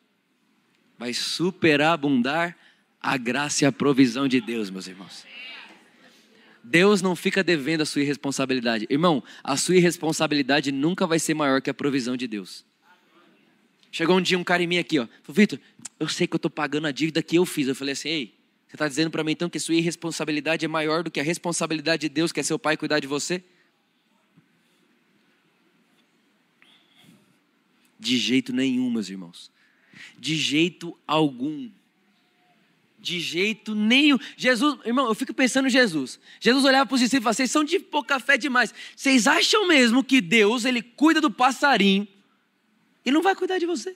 vai 0.97 1.13
superabundar 1.13 2.55
a 3.01 3.17
graça 3.17 3.65
e 3.65 3.67
a 3.67 3.71
provisão 3.71 4.27
de 4.27 4.39
Deus, 4.39 4.69
meus 4.69 4.87
irmãos. 4.87 5.25
Deus 6.63 7.01
não 7.01 7.15
fica 7.15 7.43
devendo 7.43 7.81
a 7.81 7.85
sua 7.85 8.03
irresponsabilidade. 8.03 8.85
Irmão, 8.87 9.23
a 9.43 9.57
sua 9.57 9.75
irresponsabilidade 9.75 10.71
nunca 10.71 11.07
vai 11.07 11.17
ser 11.17 11.33
maior 11.33 11.59
que 11.59 11.71
a 11.71 11.73
provisão 11.73 12.15
de 12.15 12.27
Deus. 12.27 12.63
Chegou 13.91 14.17
um 14.17 14.21
dia 14.21 14.37
um 14.37 14.43
cara 14.43 14.63
em 14.63 14.67
mim 14.67 14.77
aqui, 14.77 14.99
ó. 14.99 15.07
Falou, 15.21 15.35
Vitor, 15.35 15.59
eu 15.99 16.07
sei 16.07 16.25
que 16.25 16.33
eu 16.33 16.37
estou 16.37 16.49
pagando 16.49 16.87
a 16.87 16.91
dívida 16.91 17.21
que 17.21 17.35
eu 17.35 17.45
fiz. 17.45 17.67
Eu 17.67 17.75
falei 17.75 17.91
assim, 17.91 18.09
ei, 18.09 18.35
você 18.67 18.75
está 18.75 18.87
dizendo 18.87 19.11
para 19.11 19.21
mim 19.21 19.33
então 19.33 19.49
que 19.49 19.59
sua 19.59 19.75
irresponsabilidade 19.75 20.63
é 20.63 20.67
maior 20.67 21.03
do 21.03 21.11
que 21.11 21.19
a 21.19 21.23
responsabilidade 21.23 22.01
de 22.01 22.09
Deus, 22.09 22.31
que 22.31 22.39
é 22.39 22.43
seu 22.43 22.57
pai 22.57 22.77
cuidar 22.77 23.01
de 23.01 23.07
você? 23.07 23.43
De 27.99 28.17
jeito 28.17 28.53
nenhum, 28.53 28.89
meus 28.89 29.09
irmãos. 29.09 29.51
De 30.17 30.37
jeito 30.37 30.97
algum. 31.05 31.69
De 32.97 33.19
jeito 33.19 33.75
nenhum. 33.75 34.17
Jesus, 34.37 34.79
irmão, 34.85 35.07
eu 35.07 35.13
fico 35.13 35.33
pensando 35.33 35.67
em 35.67 35.71
Jesus. 35.71 36.17
Jesus 36.39 36.63
olhava 36.63 36.85
para 36.85 36.95
os 36.95 37.01
discípulos 37.01 37.21
e 37.21 37.25
falava: 37.25 37.35
vocês 37.35 37.51
são 37.51 37.63
de 37.65 37.77
pouca 37.77 38.19
fé 38.21 38.37
demais. 38.37 38.73
Vocês 38.95 39.27
acham 39.27 39.67
mesmo 39.67 40.01
que 40.01 40.21
Deus, 40.21 40.63
ele 40.63 40.81
cuida 40.81 41.19
do 41.19 41.29
passarinho 41.29 42.07
e 43.05 43.11
não 43.11 43.21
vai 43.21 43.35
cuidar 43.35 43.57
de 43.57 43.65
você? 43.65 43.95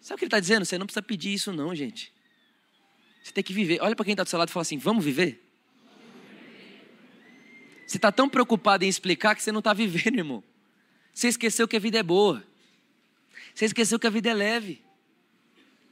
Sabe 0.00 0.14
o 0.14 0.18
que 0.18 0.24
ele 0.24 0.28
está 0.28 0.40
dizendo? 0.40 0.64
Você 0.64 0.78
não 0.78 0.86
precisa 0.86 1.02
pedir 1.02 1.34
isso, 1.34 1.52
não, 1.52 1.74
gente. 1.74 2.12
Você 3.22 3.32
tem 3.32 3.42
que 3.42 3.52
viver. 3.52 3.80
Olha 3.82 3.96
para 3.96 4.04
quem 4.04 4.12
está 4.12 4.22
do 4.22 4.28
seu 4.28 4.38
lado 4.38 4.48
e 4.48 4.52
fala 4.52 4.62
assim: 4.62 4.78
vamos 4.78 5.04
viver? 5.04 5.42
Você 7.86 7.98
está 7.98 8.12
tão 8.12 8.28
preocupado 8.28 8.84
em 8.84 8.88
explicar 8.88 9.34
que 9.34 9.42
você 9.42 9.50
não 9.50 9.58
está 9.58 9.72
vivendo, 9.72 10.18
irmão. 10.18 10.44
Você 11.12 11.28
esqueceu 11.28 11.66
que 11.66 11.76
a 11.76 11.80
vida 11.80 11.98
é 11.98 12.02
boa. 12.02 12.44
Você 13.54 13.64
esqueceu 13.64 13.98
que 13.98 14.06
a 14.06 14.10
vida 14.10 14.30
é 14.30 14.34
leve. 14.34 14.82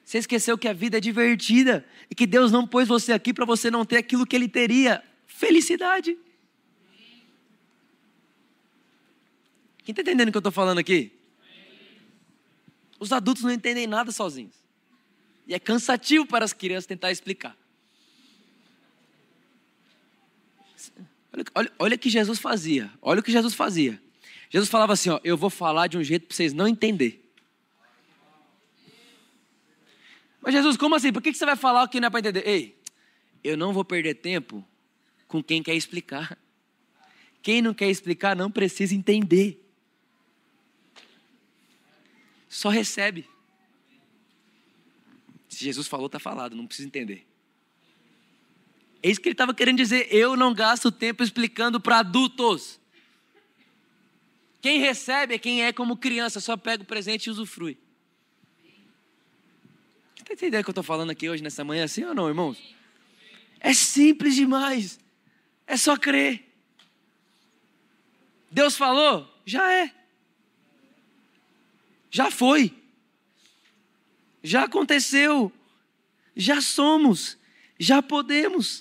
Você 0.04 0.18
esqueceu 0.18 0.58
que 0.58 0.68
a 0.68 0.72
vida 0.72 0.98
é 0.98 1.00
divertida. 1.00 1.84
E 2.10 2.14
que 2.14 2.26
Deus 2.26 2.52
não 2.52 2.66
pôs 2.66 2.86
você 2.86 3.12
aqui 3.12 3.32
para 3.32 3.44
você 3.44 3.70
não 3.70 3.84
ter 3.84 3.96
aquilo 3.96 4.26
que 4.26 4.36
Ele 4.36 4.48
teria: 4.48 5.02
felicidade. 5.26 6.16
Quem 9.84 9.92
está 9.92 10.02
entendendo 10.02 10.28
o 10.28 10.32
que 10.32 10.36
eu 10.36 10.40
estou 10.40 10.52
falando 10.52 10.78
aqui? 10.78 11.12
Os 12.98 13.12
adultos 13.12 13.42
não 13.42 13.50
entendem 13.50 13.86
nada 13.86 14.10
sozinhos. 14.10 14.54
E 15.46 15.54
é 15.54 15.58
cansativo 15.58 16.26
para 16.26 16.44
as 16.44 16.52
crianças 16.52 16.86
tentar 16.86 17.10
explicar. 17.10 17.56
Olha, 21.32 21.44
olha, 21.54 21.72
olha 21.78 21.96
o 21.96 21.98
que 21.98 22.08
Jesus 22.08 22.38
fazia. 22.38 22.90
Olha 23.02 23.20
o 23.20 23.22
que 23.22 23.32
Jesus 23.32 23.52
fazia. 23.54 24.00
Jesus 24.48 24.70
falava 24.70 24.92
assim: 24.92 25.10
ó, 25.10 25.20
eu 25.22 25.36
vou 25.36 25.50
falar 25.50 25.86
de 25.86 25.98
um 25.98 26.02
jeito 26.02 26.26
para 26.26 26.34
vocês 26.36 26.52
não 26.52 26.66
entender. 26.66 27.20
Mas 30.40 30.54
Jesus, 30.54 30.76
como 30.76 30.94
assim? 30.94 31.12
Por 31.12 31.22
que 31.22 31.34
você 31.34 31.44
vai 31.44 31.56
falar 31.56 31.82
o 31.84 31.88
que 31.88 32.00
não 32.00 32.06
é 32.06 32.10
para 32.10 32.20
entender? 32.20 32.46
Ei, 32.46 32.78
eu 33.42 33.56
não 33.56 33.72
vou 33.72 33.84
perder 33.84 34.14
tempo 34.14 34.64
com 35.26 35.42
quem 35.42 35.62
quer 35.62 35.74
explicar. 35.74 36.38
Quem 37.42 37.60
não 37.60 37.74
quer 37.74 37.90
explicar 37.90 38.36
não 38.36 38.50
precisa 38.50 38.94
entender. 38.94 39.63
Só 42.54 42.68
recebe. 42.68 43.28
Se 45.48 45.64
Jesus 45.64 45.88
falou, 45.88 46.06
está 46.06 46.20
falado, 46.20 46.54
não 46.54 46.68
precisa 46.68 46.86
entender. 46.86 47.26
É 49.02 49.10
isso 49.10 49.20
que 49.20 49.26
ele 49.26 49.34
estava 49.34 49.52
querendo 49.52 49.78
dizer. 49.78 50.06
Eu 50.14 50.36
não 50.36 50.54
gasto 50.54 50.92
tempo 50.92 51.24
explicando 51.24 51.80
para 51.80 51.98
adultos. 51.98 52.78
Quem 54.62 54.78
recebe 54.78 55.34
é 55.34 55.38
quem 55.38 55.64
é 55.64 55.72
como 55.72 55.96
criança, 55.96 56.38
só 56.38 56.56
pega 56.56 56.84
o 56.84 56.86
presente 56.86 57.26
e 57.26 57.30
usufrui. 57.30 57.76
Você 60.14 60.22
está 60.22 60.34
entendendo 60.34 60.60
o 60.60 60.64
que 60.64 60.70
eu 60.70 60.72
estou 60.72 60.84
falando 60.84 61.10
aqui 61.10 61.28
hoje, 61.28 61.42
nessa 61.42 61.64
manhã, 61.64 61.82
assim 61.82 62.04
ou 62.04 62.14
não, 62.14 62.28
irmãos? 62.28 62.56
É 63.58 63.74
simples 63.74 64.36
demais. 64.36 65.00
É 65.66 65.76
só 65.76 65.96
crer. 65.96 66.48
Deus 68.48 68.76
falou? 68.76 69.28
Já 69.44 69.72
é. 69.72 70.03
Já 72.14 72.30
foi 72.30 72.72
já 74.44 74.64
aconteceu, 74.64 75.50
já 76.36 76.60
somos, 76.60 77.38
já 77.80 78.02
podemos. 78.02 78.80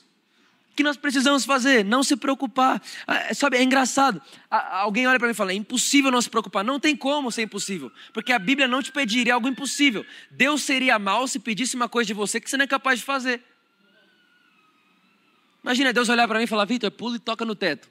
O 0.72 0.76
que 0.76 0.84
nós 0.84 0.98
precisamos 0.98 1.46
fazer? 1.46 1.86
Não 1.86 2.04
se 2.04 2.18
preocupar. 2.18 2.82
Ah, 3.08 3.34
sabe, 3.34 3.58
é 3.58 3.64
engraçado. 3.64 4.22
Alguém 4.50 5.08
olha 5.08 5.18
para 5.18 5.28
mim 5.28 5.32
e 5.32 5.36
fala: 5.36 5.54
é 5.54 5.56
impossível 5.56 6.12
não 6.12 6.22
se 6.22 6.30
preocupar. 6.30 6.66
Não 6.66 6.80
tem 6.80 6.98
como 6.98 7.32
ser 7.32 7.44
impossível, 7.44 7.90
porque 8.12 8.34
a 8.34 8.40
Bíblia 8.40 8.68
não 8.68 8.84
te 8.84 8.92
pediria 8.92 9.36
algo 9.36 9.48
impossível. 9.48 10.06
Deus 10.30 10.64
seria 10.64 11.00
mal 11.00 11.28
se 11.28 11.40
pedisse 11.40 11.78
uma 11.78 11.88
coisa 11.88 12.08
de 12.08 12.14
você 12.14 12.42
que 12.42 12.50
você 12.50 12.58
não 12.58 12.66
é 12.66 12.68
capaz 12.68 13.00
de 13.00 13.06
fazer. 13.06 13.42
Imagina 15.64 15.94
Deus 15.94 16.10
olhar 16.10 16.28
para 16.28 16.40
mim 16.40 16.44
e 16.44 16.48
falar: 16.48 16.66
Vitor, 16.66 16.92
pula 16.92 17.16
e 17.16 17.20
toca 17.20 17.46
no 17.46 17.56
teto. 17.56 17.88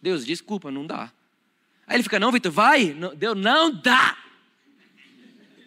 Deus, 0.00 0.24
desculpa, 0.24 0.70
não 0.70 0.86
dá. 0.86 1.12
Aí 1.86 1.96
ele 1.96 2.02
fica: 2.02 2.18
Não, 2.18 2.32
Vitor, 2.32 2.50
vai. 2.50 2.96
Deus, 3.16 3.36
não 3.36 3.70
dá. 3.70 4.16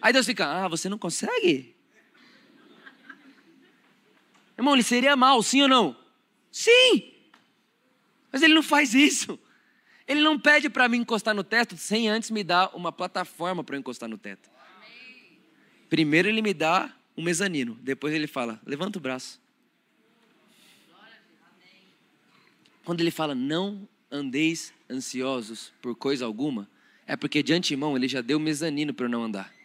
Aí 0.04 0.12
Deus 0.12 0.26
fica, 0.26 0.46
ah, 0.46 0.68
você 0.68 0.86
não 0.86 0.98
consegue? 0.98 1.74
Irmão, 4.58 4.74
ele 4.74 4.82
seria 4.82 5.16
mal, 5.16 5.42
sim 5.42 5.62
ou 5.62 5.68
não? 5.68 5.96
Sim! 6.52 7.10
Mas 8.30 8.42
ele 8.42 8.52
não 8.52 8.62
faz 8.62 8.92
isso. 8.92 9.38
Ele 10.06 10.20
não 10.20 10.38
pede 10.38 10.68
para 10.68 10.86
mim 10.90 10.98
encostar 10.98 11.34
no 11.34 11.42
teto 11.42 11.74
sem 11.78 12.06
antes 12.10 12.30
me 12.30 12.44
dar 12.44 12.76
uma 12.76 12.92
plataforma 12.92 13.64
para 13.64 13.76
eu 13.76 13.80
encostar 13.80 14.06
no 14.06 14.18
teto. 14.18 14.50
Primeiro 15.88 16.28
ele 16.28 16.42
me 16.42 16.52
dá 16.52 16.94
um 17.16 17.22
mezanino, 17.22 17.78
depois 17.80 18.12
ele 18.12 18.26
fala: 18.26 18.60
levanta 18.66 18.98
o 18.98 19.00
braço. 19.00 19.40
quando 22.84 23.00
ele 23.00 23.10
fala 23.10 23.34
não 23.34 23.88
andeis 24.10 24.74
ansiosos 24.90 25.72
por 25.80 25.96
coisa 25.96 26.26
alguma, 26.26 26.68
é 27.06 27.16
porque 27.16 27.42
de 27.42 27.54
antemão 27.54 27.96
ele 27.96 28.06
já 28.06 28.20
deu 28.20 28.38
mezanino 28.38 28.92
para 28.92 29.06
eu 29.06 29.10
não 29.10 29.24
andar. 29.24 29.63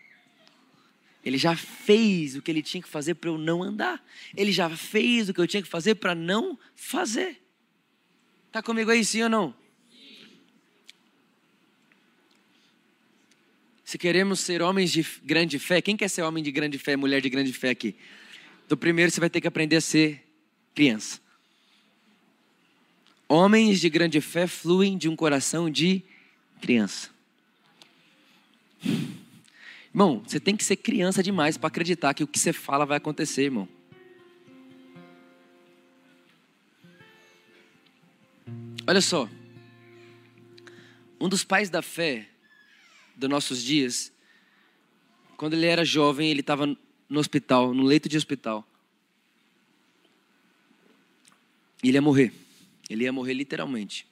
Ele 1.24 1.38
já 1.38 1.56
fez 1.56 2.36
o 2.36 2.42
que 2.42 2.50
ele 2.50 2.62
tinha 2.62 2.82
que 2.82 2.88
fazer 2.88 3.16
para 3.16 3.30
eu 3.30 3.38
não 3.38 3.62
andar. 3.62 4.04
Ele 4.36 4.52
já 4.52 4.70
fez 4.70 5.30
o 5.30 5.34
que 5.34 5.42
eu 5.42 5.48
tinha 5.48 5.62
que 5.62 5.68
fazer 5.68 5.96
para 5.96 6.16
não 6.16 6.58
fazer. 6.76 7.42
Tá 8.52 8.64
comigo 8.64 8.90
aí, 8.90 9.04
sim 9.04 9.24
ou 9.24 9.30
não? 9.30 9.54
Se 13.84 13.98
queremos 13.98 14.40
ser 14.40 14.62
homens 14.62 14.92
de 14.92 15.06
grande 15.24 15.58
fé, 15.58 15.82
quem 15.82 15.98
quer 15.98 16.10
ser 16.10 16.22
homem 16.22 16.44
de 16.44 16.52
grande 16.52 16.78
fé, 16.78 16.96
mulher 16.96 17.22
de 17.22 17.30
grande 17.30 17.52
fé 17.52 17.72
aqui? 17.72 17.96
Então, 18.66 18.78
primeiro 18.78 19.12
você 19.12 19.20
vai 19.20 19.30
ter 19.30 19.42
que 19.42 19.48
aprender 19.48 19.78
a 19.78 19.82
ser 19.82 20.24
criança. 20.76 21.20
Homens 23.28 23.80
de 23.82 23.90
grande 23.90 24.22
fé 24.22 24.48
fluem 24.48 24.98
de 24.98 25.10
um 25.10 25.16
coração 25.16 25.70
de 25.70 26.04
criança. 26.62 27.10
Irmão, 30.00 30.24
você 30.26 30.40
tem 30.40 30.56
que 30.56 30.64
ser 30.64 30.78
criança 30.78 31.22
demais 31.22 31.58
para 31.58 31.68
acreditar 31.68 32.14
que 32.14 32.24
o 32.24 32.28
que 32.28 32.40
você 32.40 32.54
fala 32.54 32.86
vai 32.86 32.96
acontecer, 32.96 33.44
irmão. 33.44 33.68
Olha 38.88 39.02
só. 39.02 39.28
Um 41.20 41.28
dos 41.28 41.44
pais 41.44 41.70
da 41.70 41.82
fé 41.82 42.30
dos 43.14 43.30
nossos 43.30 43.62
dias, 43.62 44.10
quando 45.36 45.56
ele 45.56 45.66
era 45.66 45.84
jovem, 45.84 46.32
ele 46.32 46.40
estava 46.40 46.66
no 46.66 47.20
hospital, 47.20 47.74
no 47.74 47.84
leito 47.84 48.08
de 48.08 48.16
hospital. 48.16 48.66
Ele 51.84 51.98
ia 51.98 52.02
morrer. 52.02 52.32
Ele 52.90 53.04
ia 53.04 53.12
morrer 53.12 53.34
literalmente. 53.34 54.08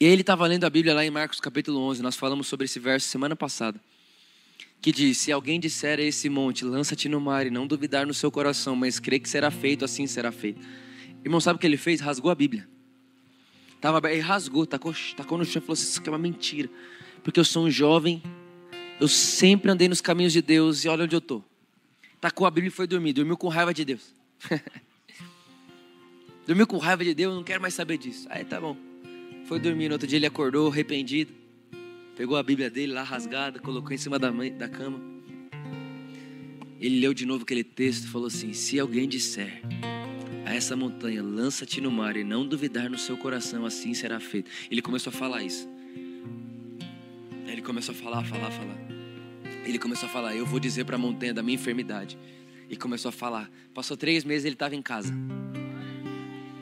E 0.00 0.06
aí 0.06 0.12
ele 0.12 0.22
estava 0.22 0.46
lendo 0.46 0.64
a 0.64 0.70
Bíblia 0.70 0.94
lá 0.94 1.04
em 1.04 1.10
Marcos 1.10 1.40
capítulo 1.40 1.78
11. 1.80 2.00
Nós 2.00 2.16
falamos 2.16 2.46
sobre 2.46 2.64
esse 2.64 2.80
verso 2.80 3.06
semana 3.06 3.36
passada. 3.36 3.78
Que 4.80 4.92
diz: 4.92 5.18
Se 5.18 5.32
alguém 5.32 5.58
disser 5.58 5.98
a 5.98 6.02
esse 6.02 6.28
monte, 6.28 6.64
lança-te 6.64 7.08
no 7.08 7.20
mar 7.20 7.46
e 7.46 7.50
não 7.50 7.66
duvidar 7.66 8.06
no 8.06 8.14
seu 8.14 8.30
coração, 8.30 8.76
mas 8.76 8.98
crê 8.98 9.18
que 9.18 9.28
será 9.28 9.50
feito, 9.50 9.84
assim 9.84 10.06
será 10.06 10.30
feito. 10.30 10.60
Irmão, 11.24 11.40
sabe 11.40 11.56
o 11.56 11.60
que 11.60 11.66
ele 11.66 11.76
fez? 11.76 12.00
Rasgou 12.00 12.30
a 12.30 12.34
Bíblia. 12.34 12.68
Tava, 13.80 14.00
ele 14.10 14.20
rasgou, 14.20 14.66
tacou, 14.66 14.94
tacou 15.16 15.38
no 15.38 15.44
chão 15.44 15.60
e 15.60 15.64
falou 15.64 15.74
assim: 15.74 15.84
Isso 15.84 16.00
aqui 16.00 16.08
é 16.08 16.12
uma 16.12 16.18
mentira. 16.18 16.68
Porque 17.22 17.38
eu 17.38 17.44
sou 17.44 17.66
um 17.66 17.70
jovem, 17.70 18.22
eu 19.00 19.08
sempre 19.08 19.70
andei 19.70 19.88
nos 19.88 20.00
caminhos 20.00 20.32
de 20.32 20.42
Deus 20.42 20.84
e 20.84 20.88
olha 20.88 21.04
onde 21.04 21.14
eu 21.14 21.18
estou. 21.18 21.44
Tacou 22.20 22.46
a 22.46 22.50
Bíblia 22.50 22.68
e 22.68 22.72
foi 22.72 22.86
dormir. 22.86 23.12
Dormiu 23.12 23.36
com 23.36 23.48
raiva 23.48 23.72
de 23.72 23.84
Deus. 23.84 24.14
Dormiu 26.46 26.66
com 26.66 26.78
raiva 26.78 27.04
de 27.04 27.14
Deus, 27.14 27.34
não 27.34 27.44
quero 27.44 27.60
mais 27.60 27.74
saber 27.74 27.98
disso. 27.98 28.26
Aí 28.30 28.44
tá 28.44 28.60
bom. 28.60 28.76
Foi 29.44 29.60
dormir, 29.60 29.88
no 29.88 29.94
outro 29.94 30.08
dia 30.08 30.18
ele 30.18 30.26
acordou 30.26 30.70
arrependido. 30.70 31.32
Pegou 32.18 32.36
a 32.36 32.42
Bíblia 32.42 32.68
dele 32.68 32.92
lá 32.92 33.04
rasgada, 33.04 33.60
colocou 33.60 33.92
em 33.92 33.96
cima 33.96 34.18
da, 34.18 34.32
mãe, 34.32 34.52
da 34.52 34.68
cama. 34.68 35.00
Ele 36.80 36.98
leu 36.98 37.14
de 37.14 37.24
novo 37.24 37.44
aquele 37.44 37.62
texto 37.62 38.06
e 38.06 38.08
falou 38.08 38.26
assim: 38.26 38.52
Se 38.52 38.76
alguém 38.76 39.08
disser 39.08 39.62
a 40.44 40.52
essa 40.52 40.74
montanha, 40.74 41.22
lança-te 41.22 41.80
no 41.80 41.92
mar 41.92 42.16
e 42.16 42.24
não 42.24 42.44
duvidar 42.44 42.90
no 42.90 42.98
seu 42.98 43.16
coração, 43.16 43.64
assim 43.64 43.94
será 43.94 44.18
feito. 44.18 44.50
Ele 44.68 44.82
começou 44.82 45.12
a 45.12 45.14
falar 45.14 45.44
isso. 45.44 45.68
Ele 47.46 47.62
começou 47.62 47.94
a 47.94 47.96
falar, 47.96 48.24
falar, 48.24 48.50
falar. 48.50 48.78
Ele 49.64 49.78
começou 49.78 50.08
a 50.08 50.12
falar: 50.12 50.34
Eu 50.34 50.44
vou 50.44 50.58
dizer 50.58 50.84
para 50.84 50.96
a 50.96 50.98
montanha 50.98 51.32
da 51.32 51.40
minha 51.40 51.54
enfermidade. 51.54 52.18
E 52.68 52.76
começou 52.76 53.10
a 53.10 53.12
falar. 53.12 53.48
Passou 53.72 53.96
três 53.96 54.24
meses, 54.24 54.44
ele 54.44 54.56
estava 54.56 54.74
em 54.74 54.82
casa. 54.82 55.14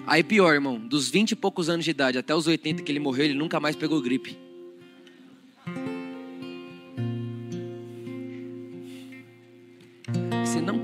Aí 0.07 0.23
pior, 0.23 0.53
irmão, 0.53 0.79
dos 0.79 1.09
20 1.09 1.31
e 1.31 1.35
poucos 1.35 1.71
anos 1.71 1.83
de 1.83 1.93
idade 1.93 2.19
até 2.19 2.35
os 2.35 2.47
80 2.47 2.83
que 2.83 2.93
ele 2.93 3.01
morreu, 3.01 3.25
ele 3.25 3.35
nunca 3.35 3.59
mais 3.59 3.75
pegou 3.75 4.03
gripe. 4.03 4.45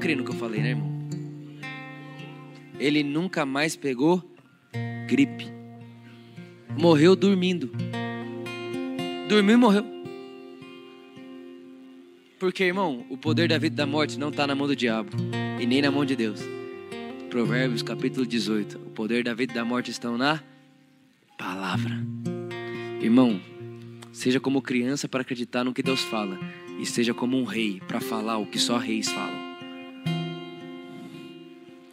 Crê 0.03 0.17
no 0.17 0.25
que 0.25 0.31
eu 0.31 0.35
falei, 0.35 0.61
né, 0.61 0.71
irmão? 0.71 0.91
Ele 2.77 3.05
nunca 3.05 3.47
mais 3.47 3.77
pegou 3.77 4.21
gripe. 5.07 5.47
Morreu 6.77 7.15
dormindo. 7.15 7.71
Dormiu 9.29 9.55
e 9.55 9.57
morreu. 9.57 9.85
Porque, 12.41 12.65
irmão, 12.65 13.07
o 13.09 13.17
poder 13.17 13.49
da 13.49 13.57
vida 13.59 13.75
e 13.75 13.77
da 13.77 13.87
morte 13.87 14.19
não 14.19 14.31
está 14.31 14.45
na 14.45 14.57
mão 14.57 14.67
do 14.67 14.75
diabo 14.75 15.11
e 15.61 15.67
nem 15.67 15.81
na 15.81 15.93
mão 15.93 16.05
de 16.05 16.17
Deus. 16.17 16.41
Provérbios 17.31 17.85
capítulo 17.85 18.27
18. 18.27 18.79
O 18.79 18.91
poder 18.91 19.23
da 19.23 19.33
vida 19.33 19.53
e 19.53 19.55
da 19.55 19.65
morte 19.65 19.93
estão 19.93 20.19
na 20.19 20.43
palavra. 21.39 21.95
Irmão, 23.01 23.41
seja 24.11 24.41
como 24.41 24.61
criança 24.61 25.09
para 25.09 25.21
acreditar 25.21 25.63
no 25.63 25.73
que 25.73 25.83
Deus 25.83 26.01
fala, 26.01 26.37
e 26.81 26.85
seja 26.85 27.15
como 27.15 27.39
um 27.39 27.45
rei 27.45 27.81
para 27.87 28.01
falar 28.01 28.39
o 28.39 28.47
que 28.47 28.59
só 28.59 28.79
reis 28.79 29.09
falam. 29.09 29.52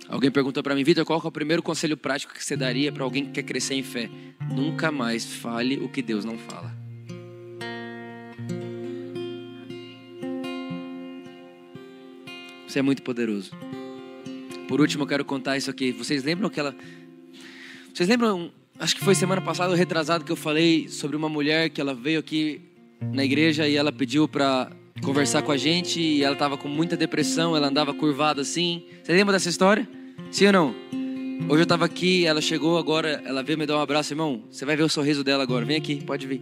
Alguém 0.10 0.32
perguntou 0.32 0.64
para 0.64 0.74
mim, 0.74 0.84
Vitor, 0.84 1.06
qual 1.06 1.22
é 1.24 1.28
o 1.28 1.32
primeiro 1.32 1.62
conselho 1.62 1.96
prático 1.96 2.34
que 2.34 2.44
você 2.44 2.58
daria 2.58 2.92
para 2.92 3.04
alguém 3.04 3.26
que 3.26 3.32
quer 3.34 3.44
crescer 3.44 3.76
em 3.76 3.84
fé? 3.84 4.10
Nunca 4.52 4.92
mais 4.92 5.24
fale 5.24 5.78
o 5.78 5.88
que 5.88 6.02
Deus 6.02 6.26
não 6.26 6.36
fala. 6.36 6.76
Você 12.68 12.80
é 12.80 12.82
muito 12.82 13.04
poderoso. 13.04 13.52
Por 14.68 14.82
último, 14.82 15.04
eu 15.04 15.08
quero 15.08 15.24
contar 15.24 15.58
isso 15.58 15.70
aqui. 15.70 15.92
Vocês 15.92 16.24
lembram 16.24 16.48
aquela. 16.48 16.76
Vocês 17.94 18.10
lembram, 18.10 18.52
acho 18.80 18.96
que 18.96 19.04
foi 19.04 19.14
semana 19.14 19.42
passada, 19.42 19.76
retrasado, 19.76 20.26
que 20.26 20.32
eu 20.32 20.36
falei 20.36 20.88
sobre 20.88 21.16
uma 21.16 21.30
mulher 21.30 21.70
que 21.70 21.80
ela 21.80 21.94
veio 21.94 22.20
aqui 22.20 22.62
na 23.00 23.24
igreja 23.24 23.68
e 23.68 23.76
ela 23.76 23.92
pediu 23.92 24.28
para 24.28 24.72
conversar 25.04 25.44
com 25.44 25.52
a 25.52 25.58
gente 25.58 26.02
e 26.02 26.24
ela 26.24 26.34
estava 26.34 26.58
com 26.58 26.68
muita 26.68 26.98
depressão, 26.98 27.56
ela 27.56 27.68
andava 27.68 27.94
curvada 27.94 28.42
assim. 28.42 28.86
Você 29.04 29.14
lembra 29.14 29.34
dessa 29.34 29.50
história? 29.50 29.99
Sim 30.32 30.48
ou 30.48 30.54
não? 30.54 30.76
Hoje 31.48 31.62
eu 31.62 31.64
estava 31.64 31.86
aqui, 31.86 32.26
ela 32.26 32.42
chegou 32.42 32.78
agora, 32.78 33.22
ela 33.26 33.42
veio 33.42 33.58
me 33.58 33.66
dar 33.66 33.78
um 33.78 33.82
abraço, 33.82 34.14
irmão. 34.14 34.44
Você 34.52 34.64
vai 34.66 34.76
ver 34.76 34.84
o 34.84 34.90
sorriso 34.90 35.24
dela 35.24 35.42
agora. 35.42 35.66
Vem 35.66 35.76
aqui, 35.76 36.04
pode 36.04 36.28
vir. 36.28 36.42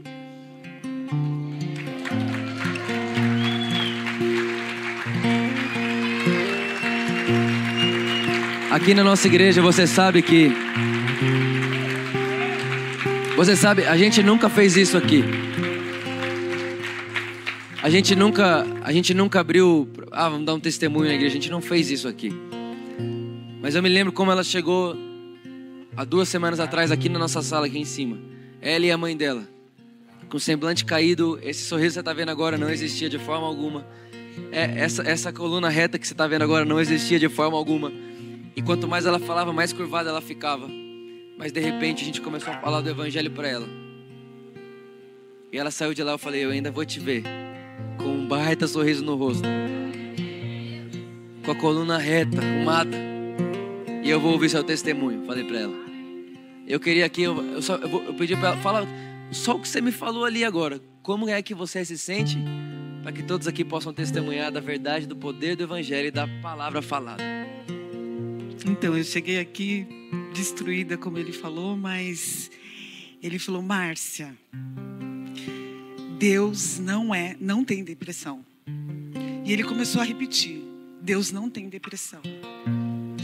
Aqui 8.70 8.94
na 8.94 9.04
nossa 9.04 9.26
igreja 9.28 9.62
você 9.62 9.88
sabe 9.88 10.22
que. 10.22 10.52
Você 13.38 13.56
sabe, 13.56 13.86
a 13.86 13.96
gente 13.96 14.22
nunca 14.22 14.50
fez 14.50 14.76
isso 14.76 14.98
aqui. 14.98 15.24
A 17.82 17.90
gente 17.90 18.16
nunca, 18.16 18.68
a 18.84 18.92
gente 18.92 19.14
nunca 19.14 19.40
abriu, 19.40 19.88
ah, 20.12 20.28
vamos 20.28 20.46
dar 20.46 20.56
um 20.56 20.60
testemunho 20.60 21.08
na 21.08 21.14
igreja. 21.14 21.32
A 21.32 21.40
gente 21.40 21.50
não 21.50 21.62
fez 21.62 21.90
isso 21.90 22.08
aqui. 22.08 22.47
Mas 23.68 23.76
eu 23.76 23.84
me 23.84 23.90
lembro 23.90 24.14
como 24.14 24.32
ela 24.32 24.46
chegou 24.46 24.96
há 25.94 26.06
duas 26.06 26.30
semanas 26.30 26.58
atrás 26.58 26.90
aqui 26.90 27.10
na 27.10 27.20
nossa 27.20 27.42
sala 27.42 27.66
aqui 27.66 27.78
em 27.78 27.84
cima. 27.84 28.18
Ela 28.62 28.86
e 28.86 28.92
a 28.92 28.98
mãe 28.98 29.18
dela, 29.18 29.46
com 30.30 30.40
semblante 30.40 30.86
caído. 30.86 31.38
Esse 31.44 31.66
sorriso 31.66 31.90
que 31.90 31.94
você 31.96 32.00
está 32.00 32.14
vendo 32.14 32.30
agora 32.30 32.58
não 32.58 32.70
existia 32.70 33.10
de 33.10 33.20
forma 33.20 33.46
alguma. 33.46 33.86
É, 34.54 34.80
essa, 34.80 35.04
essa 35.04 35.34
coluna 35.34 35.68
reta 35.68 36.00
que 36.00 36.08
você 36.08 36.14
está 36.14 36.26
vendo 36.28 36.44
agora 36.44 36.64
não 36.64 36.80
existia 36.80 37.20
de 37.20 37.28
forma 37.28 37.58
alguma. 37.58 37.92
E 38.56 38.62
quanto 38.62 38.88
mais 38.88 39.06
ela 39.06 39.20
falava, 39.20 39.52
mais 39.52 39.74
curvada 39.74 40.12
ela 40.12 40.22
ficava. 40.22 40.70
Mas 41.38 41.52
de 41.52 41.60
repente 41.60 42.04
a 42.04 42.06
gente 42.06 42.22
começou 42.22 42.54
a 42.54 42.62
falar 42.62 42.80
do 42.80 42.90
evangelho 42.90 43.32
para 43.32 43.50
ela. 43.50 43.68
E 45.52 45.58
ela 45.58 45.72
saiu 45.72 45.94
de 45.94 46.02
lá, 46.04 46.14
eu 46.14 46.18
falei, 46.18 46.46
eu 46.46 46.52
ainda 46.52 46.72
vou 46.72 46.86
te 46.86 47.02
ver. 47.02 47.24
Com 47.98 48.14
um 48.14 48.28
baita 48.30 48.66
sorriso 48.66 49.04
no 49.04 49.18
rosto. 49.18 49.46
Com 51.44 51.52
a 51.52 51.56
coluna 51.56 51.98
reta, 51.98 52.38
arrumada. 52.40 53.17
E 54.08 54.10
eu 54.10 54.22
vou 54.22 54.32
ouvir 54.32 54.50
seu 54.50 54.64
testemunho, 54.64 55.26
falei 55.26 55.44
para 55.44 55.60
ela. 55.60 55.76
Eu 56.66 56.80
queria 56.80 57.10
que 57.10 57.24
eu, 57.24 57.44
eu, 57.52 57.62
só, 57.62 57.76
eu, 57.76 58.06
eu 58.06 58.14
pedi 58.14 58.38
para 58.38 58.52
ela, 58.52 58.58
fala 58.62 58.88
só 59.34 59.58
o 59.58 59.60
que 59.60 59.68
você 59.68 59.82
me 59.82 59.92
falou 59.92 60.24
ali 60.24 60.46
agora. 60.46 60.80
Como 61.04 61.28
é 61.28 61.42
que 61.42 61.54
você 61.54 61.84
se 61.84 61.98
sente? 61.98 62.38
Para 63.04 63.12
que 63.12 63.22
todos 63.22 63.50
aqui 63.50 63.66
possam 63.66 63.94
testemunhar 63.94 64.50
da 64.50 64.62
verdade, 64.62 65.06
do 65.06 65.14
poder 65.14 65.58
do 65.58 65.64
evangelho 65.64 66.08
e 66.08 66.12
da 66.12 66.26
palavra 66.42 66.82
falada. 66.82 67.22
Então, 68.66 68.98
eu 68.98 69.04
cheguei 69.04 69.40
aqui 69.40 69.86
destruída, 70.34 70.98
como 70.98 71.18
ele 71.18 71.34
falou, 71.34 71.76
mas 71.76 72.50
ele 73.22 73.38
falou: 73.38 73.62
Márcia, 73.62 74.34
Deus 76.18 76.80
não 76.80 77.14
é, 77.14 77.36
não 77.42 77.62
tem 77.62 77.84
depressão. 77.84 78.40
E 79.44 79.52
ele 79.52 79.66
começou 79.66 80.02
a 80.02 80.06
repetir: 80.06 80.64
Deus 81.02 81.30
não 81.30 81.50
tem 81.50 81.68
depressão. 81.68 82.22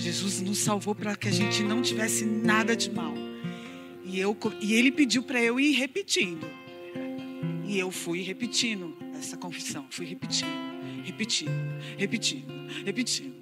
Jesus 0.04 0.42
nos 0.42 0.58
salvou 0.58 0.94
para 0.94 1.16
que 1.16 1.30
a 1.30 1.32
gente 1.32 1.64
não 1.64 1.82
tivesse 1.82 2.26
nada 2.26 2.76
de 2.76 2.92
mal. 2.92 3.14
E, 4.04 4.20
eu, 4.20 4.38
e 4.60 4.74
ele 4.74 4.92
pediu 4.92 5.24
para 5.24 5.42
eu 5.42 5.58
ir 5.58 5.72
repetindo. 5.72 6.46
E 7.66 7.80
eu 7.80 7.90
fui 7.90 8.22
repetindo 8.22 8.94
essa 9.18 9.38
confissão. 9.38 9.86
Fui 9.90 10.06
repetindo, 10.06 10.52
repetindo, 11.06 11.52
repetindo, 11.98 12.52
repetindo. 12.86 13.34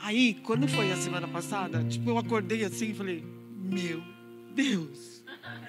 Aí, 0.00 0.38
quando 0.42 0.66
foi 0.66 0.90
a 0.90 0.96
semana 0.96 1.28
passada, 1.28 1.84
tipo, 1.84 2.08
eu 2.08 2.16
acordei 2.16 2.64
assim 2.64 2.92
e 2.92 2.94
falei: 2.94 3.22
Meu 3.54 4.02
Deus, 4.54 5.22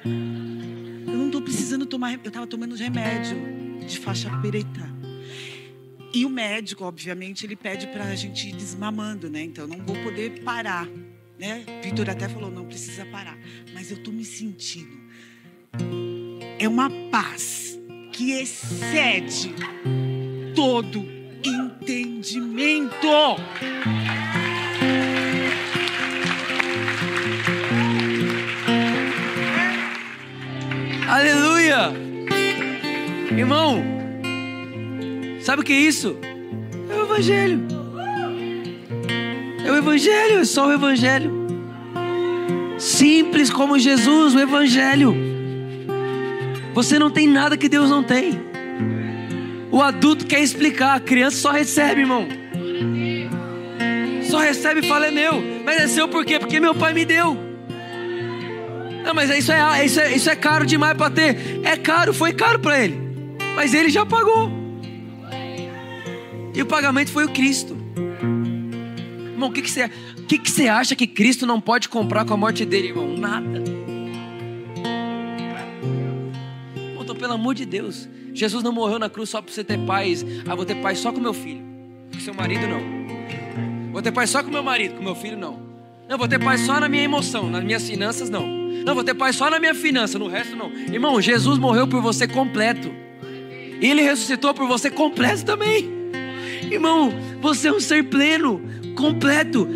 eu 0.05 1.13
não 1.13 1.25
estou 1.25 1.41
precisando 1.41 1.85
tomar. 1.85 2.13
Eu 2.13 2.19
estava 2.29 2.47
tomando 2.47 2.73
remédio 2.73 3.37
de 3.85 3.99
faixa 3.99 4.29
preta. 4.39 4.96
E 6.14 6.26
o 6.26 6.30
médico, 6.30 6.84
obviamente, 6.84 7.45
ele 7.45 7.55
pede 7.55 7.88
para 7.88 8.05
a 8.05 8.16
gente 8.16 8.49
ir 8.49 8.53
desmamando, 8.53 9.30
né? 9.30 9.41
Então, 9.43 9.68
não 9.68 9.78
vou 9.86 9.95
poder 10.03 10.41
parar, 10.41 10.88
né? 11.38 11.64
Vitor 11.84 12.10
até 12.10 12.28
falou, 12.28 12.49
não 12.49 12.66
precisa 12.66 13.05
parar. 13.05 13.38
Mas 13.74 13.91
eu 13.91 13.97
estou 13.97 14.14
me 14.14 14.26
sentindo. 14.26 14.97
É 16.60 16.68
uma 16.68 16.89
paz 17.12 17.78
que 18.14 18.32
excede 18.32 19.53
todo 20.55 21.05
entendimento. 21.43 23.08
Aleluia! 31.08 31.93
Irmão, 33.38 33.96
sabe 35.47 35.61
o 35.61 35.63
que 35.63 35.71
é 35.71 35.79
isso? 35.79 36.17
É 36.89 36.93
o 36.93 37.03
Evangelho. 37.03 37.61
É 39.65 39.71
o 39.71 39.77
Evangelho, 39.77 40.39
é 40.39 40.43
só 40.43 40.67
o 40.67 40.73
Evangelho. 40.73 41.31
Simples 42.77 43.49
como 43.49 43.79
Jesus, 43.79 44.35
o 44.35 44.39
Evangelho. 44.41 45.15
Você 46.73 46.99
não 46.99 47.09
tem 47.09 47.29
nada 47.29 47.55
que 47.55 47.69
Deus 47.69 47.89
não 47.89 48.03
tem. 48.03 48.37
O 49.71 49.81
adulto 49.81 50.25
quer 50.25 50.41
explicar, 50.41 50.97
a 50.97 50.99
criança 50.99 51.37
só 51.37 51.51
recebe, 51.51 52.01
irmão. 52.01 52.27
Só 54.29 54.39
recebe 54.39 54.81
e 54.81 54.83
fala: 54.83 55.07
é 55.07 55.11
meu. 55.11 55.41
Mas 55.63 55.79
é 55.79 55.87
seu 55.87 56.09
por 56.09 56.25
quê? 56.25 56.39
Porque 56.39 56.59
meu 56.59 56.75
pai 56.75 56.93
me 56.93 57.05
deu. 57.05 57.37
Não, 59.01 59.13
mas 59.13 59.29
isso 59.29 59.53
é, 59.53 59.85
isso 59.85 60.01
é, 60.01 60.13
isso 60.13 60.29
é 60.29 60.35
caro 60.35 60.65
demais 60.65 60.97
para 60.97 61.09
ter. 61.09 61.61
É 61.63 61.77
caro, 61.77 62.13
foi 62.13 62.33
caro 62.33 62.59
para 62.59 62.83
ele. 62.83 62.99
Mas 63.55 63.73
ele 63.73 63.87
já 63.87 64.05
pagou. 64.05 64.66
E 66.58 66.62
o 66.64 66.66
pagamento 66.66 67.12
foi 67.12 67.24
o 67.24 67.30
Cristo. 67.30 67.78
Irmão, 69.32 69.49
o 69.49 69.53
que, 69.53 69.62
que, 69.62 69.70
você, 69.70 69.86
o 69.86 70.24
que, 70.24 70.39
que 70.39 70.49
você 70.49 70.68
acha 70.68 70.95
que 70.95 71.05
Cristo 71.05 71.45
não 71.45 71.62
pode 71.62 71.88
comprar 71.88 72.26
com 72.26 72.34
a 72.34 72.38
morte 72.38 72.66
dele, 72.66 72.88
irmão? 72.88 73.16
Nada. 73.16 73.64
Irmão, 76.76 77.16
pelo 77.16 77.34
amor 77.34 77.53
de 77.53 77.64
Deus. 77.64 78.10
Jesus 78.34 78.64
não 78.64 78.72
morreu 78.72 78.97
na 78.97 79.08
cruz 79.08 79.30
só 79.30 79.39
para 79.39 79.53
você 79.53 79.64
ter 79.64 79.78
paz. 79.86 80.26
Ah, 80.47 80.55
vou 80.55 80.66
ter 80.66 80.82
paz 80.82 80.97
só 80.97 81.12
com 81.12 81.20
meu 81.20 81.34
filho. 81.34 81.64
Com 82.12 82.20
seu 82.20 82.34
marido, 82.34 82.66
não. 82.66 83.91
Vou 83.91 84.01
ter 84.01 84.12
paz 84.12 84.32
só 84.32 84.41
com 84.41 84.49
meu 84.49 84.64
marido, 84.64 84.95
com 84.95 85.03
meu 85.03 85.14
filho, 85.14 85.38
não. 85.38 85.60
Não, 86.10 86.18
vou 86.18 86.28
ter 86.28 86.39
paz 86.39 86.62
só 86.62 86.80
na 86.80 86.89
minha 86.89 87.03
emoção, 87.03 87.51
nas 87.51 87.64
minhas 87.64 87.88
finanças, 87.88 88.32
não. 88.32 88.47
Não, 88.47 88.95
vou 88.95 89.03
ter 89.03 89.14
paz 89.14 89.36
só 89.36 89.47
na 89.47 89.60
minha 89.60 89.76
finança, 89.76 90.18
no 90.18 90.28
resto, 90.28 90.55
não. 90.55 90.72
Irmão, 90.72 91.22
Jesus 91.22 91.60
morreu 91.60 91.88
por 91.88 92.01
você 92.01 92.28
completo. 92.28 92.91
E 93.80 93.86
Ele 93.86 94.01
ressuscitou 94.01 94.55
por 94.55 94.68
você 94.68 94.89
completo 94.89 95.45
também. 95.45 95.96
Irmão, 96.72 97.13
você 97.41 97.68
é 97.68 97.72
um 97.72 97.80
ser 97.80 98.03
pleno, 98.03 98.61
completo. 98.95 99.68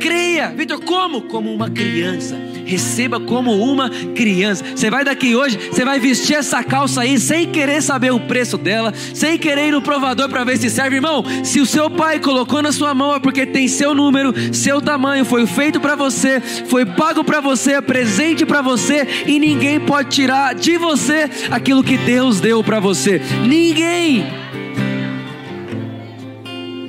Creia, 0.00 0.50
Vitor, 0.50 0.80
como? 0.80 1.22
Como 1.22 1.52
uma 1.52 1.70
criança 1.70 2.46
receba 2.66 3.20
como 3.20 3.56
uma 3.56 3.88
criança. 4.14 4.64
Você 4.74 4.90
vai 4.90 5.04
daqui 5.04 5.34
hoje, 5.34 5.56
você 5.70 5.84
vai 5.84 5.98
vestir 6.00 6.34
essa 6.34 6.62
calça 6.62 7.02
aí 7.02 7.18
sem 7.18 7.46
querer 7.46 7.80
saber 7.80 8.12
o 8.12 8.20
preço 8.20 8.58
dela, 8.58 8.92
sem 9.14 9.38
querer 9.38 9.68
ir 9.68 9.70
no 9.70 9.80
provador 9.80 10.28
para 10.28 10.44
ver 10.44 10.58
se 10.58 10.68
serve, 10.68 10.96
irmão. 10.96 11.24
Se 11.44 11.60
o 11.60 11.66
seu 11.66 11.88
pai 11.88 12.18
colocou 12.18 12.60
na 12.60 12.72
sua 12.72 12.92
mão 12.92 13.14
é 13.14 13.20
porque 13.20 13.46
tem 13.46 13.68
seu 13.68 13.94
número, 13.94 14.34
seu 14.52 14.82
tamanho, 14.82 15.24
foi 15.24 15.46
feito 15.46 15.80
para 15.80 15.94
você, 15.94 16.40
foi 16.40 16.84
pago 16.84 17.22
para 17.22 17.40
você, 17.40 17.74
é 17.74 17.80
presente 17.80 18.44
para 18.44 18.60
você 18.60 19.06
e 19.26 19.38
ninguém 19.38 19.78
pode 19.78 20.10
tirar 20.10 20.54
de 20.54 20.76
você 20.76 21.30
aquilo 21.50 21.84
que 21.84 21.96
Deus 21.96 22.40
deu 22.40 22.64
para 22.64 22.80
você. 22.80 23.22
Ninguém. 23.46 24.45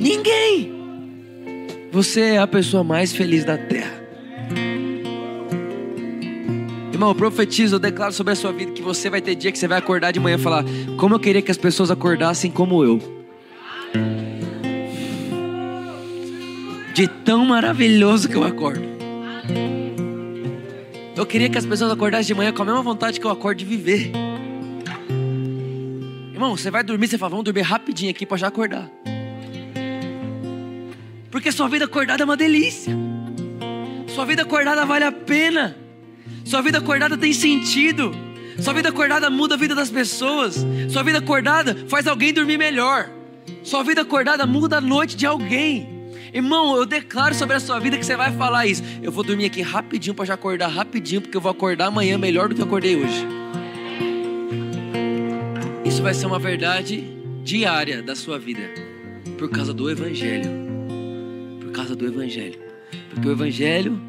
Ninguém. 0.07 0.71
Você 1.91 2.21
é 2.21 2.37
a 2.37 2.47
pessoa 2.47 2.81
mais 2.81 3.11
feliz 3.11 3.43
da 3.43 3.57
terra. 3.57 3.97
Irmão, 6.93 7.09
eu 7.09 7.15
profetizo, 7.15 7.75
eu 7.75 7.79
declaro 7.79 8.13
sobre 8.13 8.31
a 8.31 8.35
sua 8.35 8.53
vida 8.53 8.71
que 8.71 8.81
você 8.81 9.09
vai 9.09 9.21
ter 9.21 9.35
dia 9.35 9.51
que 9.51 9.59
você 9.59 9.67
vai 9.67 9.77
acordar 9.77 10.11
de 10.11 10.19
manhã 10.19 10.37
e 10.37 10.39
falar: 10.39 10.63
Como 10.97 11.13
eu 11.15 11.19
queria 11.19 11.41
que 11.41 11.51
as 11.51 11.57
pessoas 11.57 11.91
acordassem 11.91 12.49
como 12.49 12.83
eu. 12.83 12.99
De 16.93 17.07
tão 17.07 17.45
maravilhoso 17.45 18.29
que 18.29 18.35
eu 18.35 18.45
acordo. 18.45 18.87
Eu 21.15 21.25
queria 21.25 21.49
que 21.49 21.57
as 21.57 21.65
pessoas 21.65 21.91
acordassem 21.91 22.27
de 22.27 22.33
manhã 22.33 22.53
com 22.53 22.61
a 22.61 22.65
mesma 22.65 22.81
vontade 22.81 23.19
que 23.19 23.25
eu 23.25 23.31
acordo 23.31 23.57
de 23.57 23.65
viver. 23.65 24.11
Irmão, 26.33 26.55
você 26.55 26.71
vai 26.71 26.83
dormir, 26.83 27.07
você 27.07 27.17
fala, 27.17 27.31
vamos 27.31 27.43
dormir 27.43 27.61
rapidinho 27.61 28.09
aqui 28.09 28.25
para 28.25 28.37
já 28.37 28.47
acordar. 28.47 28.89
Porque 31.37 31.51
sua 31.51 31.67
vida 31.67 31.85
acordada 31.85 32.23
é 32.23 32.25
uma 32.25 32.35
delícia. 32.35 32.97
Sua 34.07 34.25
vida 34.25 34.41
acordada 34.41 34.83
vale 34.87 35.05
a 35.05 35.11
pena. 35.11 35.77
Sua 36.43 36.63
vida 36.63 36.79
acordada 36.79 37.15
tem 37.15 37.31
sentido. 37.31 38.11
Sua 38.59 38.73
vida 38.73 38.89
acordada 38.89 39.29
muda 39.29 39.53
a 39.53 39.57
vida 39.57 39.75
das 39.75 39.91
pessoas. 39.91 40.65
Sua 40.89 41.03
vida 41.03 41.19
acordada 41.19 41.77
faz 41.87 42.07
alguém 42.07 42.33
dormir 42.33 42.57
melhor. 42.57 43.11
Sua 43.61 43.83
vida 43.83 44.01
acordada 44.01 44.47
muda 44.47 44.77
a 44.77 44.81
noite 44.81 45.15
de 45.15 45.27
alguém. 45.27 46.09
Irmão, 46.33 46.75
eu 46.75 46.87
declaro 46.87 47.35
sobre 47.35 47.55
a 47.55 47.59
sua 47.59 47.79
vida 47.79 47.99
que 47.99 48.03
você 48.03 48.15
vai 48.15 48.35
falar 48.35 48.65
isso. 48.65 48.81
Eu 49.03 49.11
vou 49.11 49.23
dormir 49.23 49.45
aqui 49.45 49.61
rapidinho 49.61 50.15
para 50.15 50.25
já 50.25 50.33
acordar 50.33 50.69
rapidinho, 50.69 51.21
porque 51.21 51.37
eu 51.37 51.41
vou 51.41 51.51
acordar 51.51 51.85
amanhã 51.85 52.17
melhor 52.17 52.49
do 52.49 52.55
que 52.55 52.61
eu 52.61 52.65
acordei 52.65 52.95
hoje. 52.95 53.27
Isso 55.85 56.01
vai 56.01 56.15
ser 56.15 56.25
uma 56.25 56.39
verdade 56.39 57.03
diária 57.43 58.01
da 58.01 58.15
sua 58.15 58.39
vida, 58.39 58.67
por 59.37 59.51
causa 59.51 59.71
do 59.71 59.87
Evangelho. 59.87 60.66
Causa 61.77 61.95
do 61.95 62.07
Evangelho. 62.07 62.59
Porque 63.11 63.27
o 63.27 63.31
Evangelho 63.31 64.01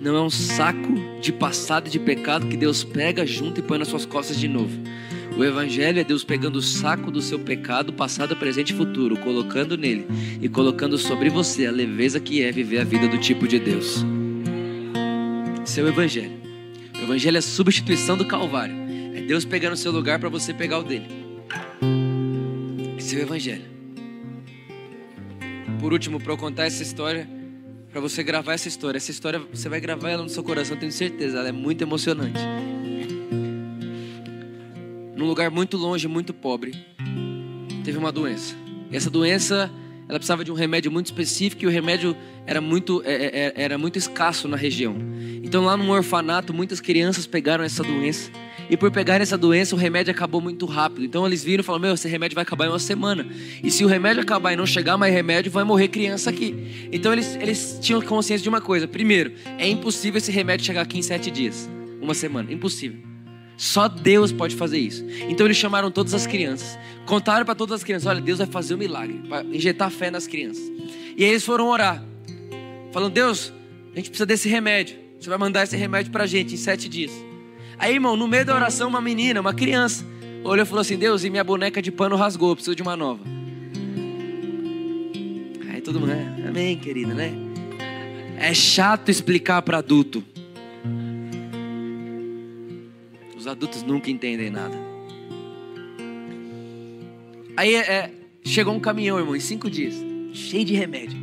não 0.00 0.16
é 0.16 0.20
um 0.20 0.28
saco 0.28 0.92
de 1.20 1.32
passado 1.32 1.86
e 1.86 1.90
de 1.90 2.00
pecado 2.00 2.48
que 2.48 2.56
Deus 2.56 2.82
pega 2.82 3.24
junto 3.24 3.60
e 3.60 3.62
põe 3.62 3.78
nas 3.78 3.86
suas 3.86 4.04
costas 4.04 4.36
de 4.40 4.48
novo. 4.48 4.76
O 5.38 5.44
Evangelho 5.44 6.00
é 6.00 6.04
Deus 6.04 6.24
pegando 6.24 6.56
o 6.56 6.62
saco 6.62 7.12
do 7.12 7.22
seu 7.22 7.38
pecado, 7.38 7.92
passado, 7.92 8.34
presente 8.34 8.72
e 8.72 8.76
futuro, 8.76 9.16
colocando 9.18 9.78
nele 9.78 10.04
e 10.40 10.48
colocando 10.48 10.98
sobre 10.98 11.30
você 11.30 11.64
a 11.64 11.70
leveza 11.70 12.18
que 12.18 12.42
é 12.42 12.50
viver 12.50 12.80
a 12.80 12.84
vida 12.84 13.06
do 13.06 13.18
tipo 13.18 13.46
de 13.46 13.60
Deus. 13.60 14.04
Esse 15.64 15.80
é 15.80 15.86
Evangelho. 15.86 16.32
O 17.00 17.04
Evangelho 17.04 17.36
é 17.36 17.38
a 17.38 17.42
substituição 17.42 18.16
do 18.16 18.24
Calvário. 18.24 18.74
É 19.14 19.20
Deus 19.20 19.44
pegando 19.44 19.74
o 19.74 19.76
seu 19.76 19.92
lugar 19.92 20.18
para 20.18 20.28
você 20.28 20.52
pegar 20.52 20.80
o 20.80 20.82
dele. 20.82 21.06
Esse 22.98 23.16
é 23.16 23.22
Evangelho. 23.22 23.71
Por 25.80 25.92
último, 25.92 26.20
para 26.20 26.32
eu 26.32 26.36
contar 26.36 26.64
essa 26.64 26.82
história 26.82 27.28
para 27.92 28.00
você 28.00 28.22
gravar 28.22 28.54
essa 28.54 28.68
história. 28.68 28.96
Essa 28.96 29.10
história 29.10 29.38
você 29.52 29.68
vai 29.68 29.78
gravar 29.78 30.10
ela 30.10 30.22
no 30.22 30.28
seu 30.28 30.42
coração, 30.42 30.76
tenho 30.76 30.90
certeza. 30.90 31.38
Ela 31.38 31.50
é 31.50 31.52
muito 31.52 31.82
emocionante. 31.82 32.40
Num 35.14 35.26
lugar 35.26 35.50
muito 35.50 35.76
longe, 35.76 36.08
muito 36.08 36.32
pobre, 36.32 36.74
teve 37.84 37.98
uma 37.98 38.10
doença. 38.10 38.56
E 38.90 38.96
essa 38.96 39.10
doença, 39.10 39.70
ela 40.08 40.18
precisava 40.18 40.42
de 40.42 40.50
um 40.50 40.54
remédio 40.54 40.90
muito 40.90 41.06
específico 41.06 41.62
e 41.62 41.66
o 41.66 41.70
remédio 41.70 42.16
era 42.46 42.60
muito, 42.60 43.02
é, 43.04 43.12
é, 43.12 43.26
é, 43.26 43.52
era 43.56 43.78
muito 43.78 43.98
escasso 43.98 44.48
na 44.48 44.56
região. 44.56 44.96
Então 45.44 45.64
lá 45.64 45.76
no 45.76 45.90
orfanato, 45.92 46.52
muitas 46.52 46.80
crianças 46.80 47.26
pegaram 47.26 47.62
essa 47.62 47.84
doença 47.84 48.30
e 48.70 48.76
por 48.76 48.90
pegar 48.90 49.20
essa 49.20 49.36
doença, 49.36 49.74
o 49.74 49.78
remédio 49.78 50.10
acabou 50.10 50.40
muito 50.40 50.66
rápido. 50.66 51.04
Então 51.04 51.26
eles 51.26 51.42
viram 51.42 51.62
e 51.62 51.64
falaram: 51.64 51.82
Meu, 51.82 51.94
esse 51.94 52.08
remédio 52.08 52.34
vai 52.34 52.42
acabar 52.42 52.66
em 52.66 52.68
uma 52.68 52.78
semana. 52.78 53.26
E 53.62 53.70
se 53.70 53.84
o 53.84 53.88
remédio 53.88 54.22
acabar 54.22 54.52
e 54.52 54.56
não 54.56 54.66
chegar 54.66 54.96
mais 54.96 55.12
remédio, 55.12 55.50
vai 55.50 55.64
morrer 55.64 55.88
criança 55.88 56.30
aqui. 56.30 56.88
Então 56.92 57.12
eles, 57.12 57.34
eles 57.36 57.78
tinham 57.80 58.00
consciência 58.00 58.42
de 58.42 58.48
uma 58.48 58.60
coisa: 58.60 58.86
primeiro, 58.88 59.32
é 59.58 59.68
impossível 59.68 60.18
esse 60.18 60.30
remédio 60.30 60.66
chegar 60.66 60.82
aqui 60.82 60.98
em 60.98 61.02
sete 61.02 61.30
dias, 61.30 61.68
uma 62.00 62.14
semana. 62.14 62.52
Impossível. 62.52 62.98
Só 63.56 63.88
Deus 63.88 64.32
pode 64.32 64.56
fazer 64.56 64.78
isso. 64.78 65.04
Então 65.28 65.46
eles 65.46 65.56
chamaram 65.56 65.90
todas 65.90 66.14
as 66.14 66.26
crianças, 66.26 66.78
contaram 67.06 67.44
para 67.44 67.54
todas 67.54 67.76
as 67.76 67.84
crianças: 67.84 68.06
Olha, 68.06 68.20
Deus 68.20 68.38
vai 68.38 68.46
fazer 68.46 68.74
um 68.74 68.78
milagre, 68.78 69.22
para 69.28 69.44
injetar 69.44 69.90
fé 69.90 70.10
nas 70.10 70.26
crianças. 70.26 70.64
E 71.16 71.24
aí 71.24 71.30
eles 71.30 71.44
foram 71.44 71.68
orar, 71.68 72.02
falando: 72.92 73.12
Deus, 73.12 73.52
a 73.92 73.96
gente 73.96 74.08
precisa 74.08 74.26
desse 74.26 74.48
remédio. 74.48 74.96
Você 75.20 75.28
vai 75.28 75.38
mandar 75.38 75.62
esse 75.62 75.76
remédio 75.76 76.10
para 76.10 76.24
a 76.24 76.26
gente 76.26 76.54
em 76.54 76.56
sete 76.56 76.88
dias. 76.88 77.12
Aí, 77.82 77.94
irmão, 77.94 78.16
no 78.16 78.28
meio 78.28 78.44
da 78.46 78.54
oração, 78.54 78.88
uma 78.88 79.00
menina, 79.00 79.40
uma 79.40 79.52
criança, 79.52 80.06
olhou 80.44 80.62
e 80.62 80.64
falou 80.64 80.82
assim: 80.82 80.96
Deus, 80.96 81.24
e 81.24 81.30
minha 81.30 81.42
boneca 81.42 81.82
de 81.82 81.90
pano 81.90 82.14
rasgou, 82.14 82.54
preciso 82.54 82.76
de 82.76 82.82
uma 82.82 82.96
nova. 82.96 83.24
Aí 85.68 85.80
todo 85.80 85.98
mundo, 85.98 86.10
né? 86.10 86.44
Amém, 86.48 86.78
querida, 86.78 87.12
né? 87.12 87.32
É 88.38 88.54
chato 88.54 89.08
explicar 89.08 89.62
para 89.62 89.78
adulto. 89.78 90.22
Os 93.36 93.48
adultos 93.48 93.82
nunca 93.82 94.12
entendem 94.12 94.48
nada. 94.48 94.76
Aí 97.56 97.74
é, 97.74 98.12
chegou 98.44 98.72
um 98.72 98.80
caminhão, 98.80 99.18
irmão, 99.18 99.34
em 99.34 99.40
cinco 99.40 99.68
dias, 99.68 99.96
cheio 100.32 100.64
de 100.64 100.74
remédio. 100.74 101.18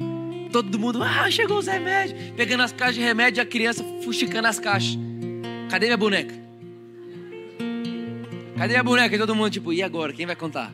Todo 0.52 0.78
mundo, 0.78 1.02
ah, 1.02 1.32
chegou 1.32 1.58
os 1.58 1.68
remédios. 1.68 2.20
Pegando 2.36 2.64
as 2.64 2.74
caixas 2.74 2.96
de 2.96 3.02
remédio, 3.02 3.42
a 3.42 3.46
criança 3.46 3.82
fuxicando 4.04 4.50
as 4.50 4.60
caixas. 4.60 5.00
Cadê 5.70 5.86
minha 5.86 5.96
boneca? 5.96 6.49
Cadê 8.60 8.76
a 8.76 8.84
boneca? 8.84 9.16
E 9.16 9.18
todo 9.18 9.34
mundo, 9.34 9.50
tipo, 9.50 9.72
e 9.72 9.82
agora? 9.82 10.12
Quem 10.12 10.26
vai 10.26 10.36
contar? 10.36 10.74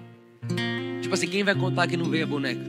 Tipo 1.03 1.13
assim, 1.13 1.27
quem 1.27 1.43
vai 1.43 1.53
contar 1.53 1.85
que 1.85 1.95
não 1.95 2.09
veio 2.09 2.23
a 2.23 2.27
boneca? 2.27 2.59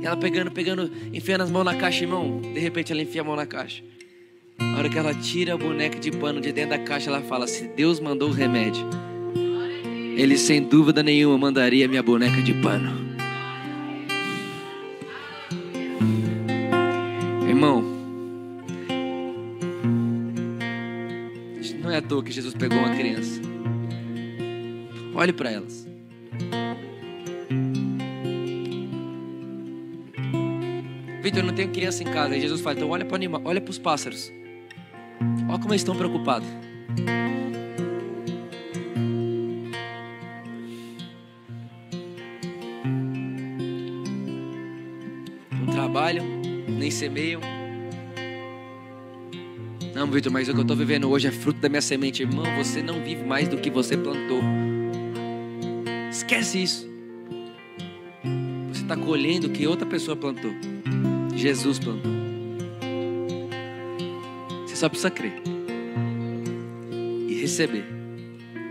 E 0.00 0.06
ela 0.06 0.16
pegando, 0.16 0.50
pegando, 0.50 0.90
enfiando 1.12 1.42
as 1.42 1.50
mãos 1.50 1.64
na 1.64 1.74
caixa, 1.74 2.04
irmão. 2.04 2.40
De 2.40 2.58
repente 2.58 2.90
ela 2.90 3.02
enfia 3.02 3.20
a 3.20 3.24
mão 3.24 3.36
na 3.36 3.44
caixa. 3.44 3.82
Na 4.58 4.78
hora 4.78 4.88
que 4.88 4.98
ela 4.98 5.12
tira 5.12 5.52
a 5.52 5.58
boneca 5.58 5.98
de 5.98 6.10
pano 6.10 6.40
de 6.40 6.52
dentro 6.52 6.70
da 6.70 6.78
caixa, 6.78 7.10
ela 7.10 7.20
fala: 7.20 7.46
Se 7.46 7.68
Deus 7.68 8.00
mandou 8.00 8.30
o 8.30 8.32
remédio, 8.32 8.88
Ele 10.16 10.38
sem 10.38 10.62
dúvida 10.62 11.02
nenhuma 11.02 11.36
mandaria 11.36 11.86
minha 11.86 12.02
boneca 12.02 12.40
de 12.40 12.54
pano. 12.54 12.98
Irmão, 17.46 17.84
não 21.82 21.90
é 21.90 21.98
à 21.98 22.02
toa 22.02 22.24
que 22.24 22.32
Jesus 22.32 22.54
pegou 22.54 22.78
uma 22.78 22.96
criança. 22.96 23.49
Olhe 25.20 25.34
para 25.34 25.50
elas. 25.50 25.86
Vitor, 31.22 31.40
eu 31.40 31.46
não 31.46 31.54
tenho 31.54 31.70
criança 31.70 32.02
em 32.02 32.06
casa. 32.06 32.34
E 32.34 32.40
Jesus 32.40 32.62
fala: 32.62 32.76
então 32.76 32.88
olha 32.88 33.04
para 33.04 33.20
olha 33.44 33.60
para 33.60 33.70
os 33.70 33.78
pássaros. 33.78 34.32
Olha 35.46 35.58
como 35.58 35.72
eles 35.72 35.82
estão 35.82 35.94
preocupados. 35.94 36.48
Não 45.52 45.66
trabalham, 45.70 46.24
nem 46.66 46.90
semeiam. 46.90 47.42
Não, 49.94 50.06
Vitor, 50.06 50.32
mas 50.32 50.48
o 50.48 50.54
que 50.54 50.58
eu 50.58 50.62
estou 50.62 50.76
vivendo 50.78 51.10
hoje 51.10 51.28
é 51.28 51.30
fruto 51.30 51.60
da 51.60 51.68
minha 51.68 51.82
semente. 51.82 52.22
Irmão, 52.22 52.46
você 52.56 52.80
não 52.80 53.04
vive 53.04 53.22
mais 53.22 53.48
do 53.48 53.58
que 53.58 53.68
você 53.68 53.98
plantou. 53.98 54.59
Esquece 56.40 56.62
isso. 56.62 56.90
Você 58.72 58.80
está 58.80 58.96
colhendo 58.96 59.46
o 59.46 59.50
que 59.50 59.66
outra 59.66 59.86
pessoa 59.86 60.16
plantou. 60.16 60.50
Jesus 61.34 61.78
plantou. 61.78 62.10
Você 64.66 64.74
só 64.74 64.88
precisa 64.88 65.10
crer 65.10 65.34
e 67.28 67.34
receber. 67.42 67.84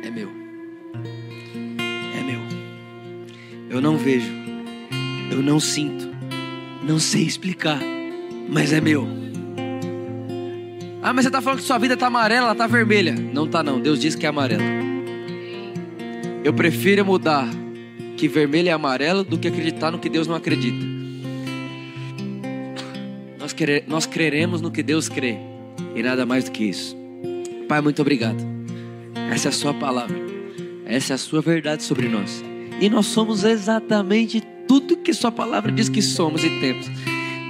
É 0.03 0.09
meu. 0.09 0.31
É 2.17 2.23
meu. 2.23 2.41
Eu 3.69 3.79
não 3.79 3.97
vejo. 3.97 4.33
Eu 5.29 5.43
não 5.43 5.59
sinto. 5.59 6.09
Não 6.83 6.97
sei 6.97 7.21
explicar. 7.21 7.79
Mas 8.49 8.73
é 8.73 8.81
meu. 8.81 9.07
Ah, 11.03 11.13
mas 11.13 11.25
você 11.25 11.29
está 11.29 11.39
falando 11.39 11.59
que 11.59 11.65
sua 11.65 11.77
vida 11.77 11.93
está 11.93 12.07
amarela, 12.07 12.47
ela 12.47 12.51
está 12.53 12.65
vermelha. 12.65 13.13
Não 13.13 13.45
está 13.45 13.61
não. 13.61 13.79
Deus 13.79 13.99
diz 13.99 14.15
que 14.15 14.25
é 14.25 14.29
amarela. 14.29 14.63
Eu 16.43 16.53
prefiro 16.53 17.05
mudar 17.05 17.47
que 18.19 18.27
vermelho 18.27 18.67
é 18.67 18.71
amarelo 18.73 19.23
do 19.23 19.37
que 19.37 19.47
acreditar 19.47 19.91
no 19.91 19.97
que 19.97 20.09
Deus 20.09 20.27
não 20.27 20.35
acredita. 20.35 20.85
Nós, 23.39 23.53
querer, 23.53 23.85
nós 23.87 24.05
creremos 24.05 24.59
no 24.59 24.69
que 24.69 24.83
Deus 24.83 25.07
crê 25.07 25.37
e 25.95 26.03
nada 26.03 26.25
mais 26.25 26.43
do 26.43 26.51
que 26.51 26.65
isso. 26.65 26.97
Pai, 27.69 27.79
muito 27.79 28.01
obrigado. 28.01 28.37
Essa 29.31 29.47
é 29.47 29.49
a 29.49 29.53
Sua 29.53 29.73
palavra, 29.73 30.17
essa 30.85 31.13
é 31.13 31.15
a 31.15 31.17
Sua 31.17 31.41
verdade 31.41 31.81
sobre 31.81 32.09
nós. 32.09 32.43
E 32.81 32.89
nós 32.89 33.05
somos 33.05 33.45
exatamente 33.45 34.43
tudo 34.67 34.97
que 34.97 35.13
Sua 35.13 35.31
palavra 35.31 35.71
diz 35.71 35.87
que 35.87 36.01
somos 36.01 36.43
e 36.43 36.49
temos. 36.59 36.87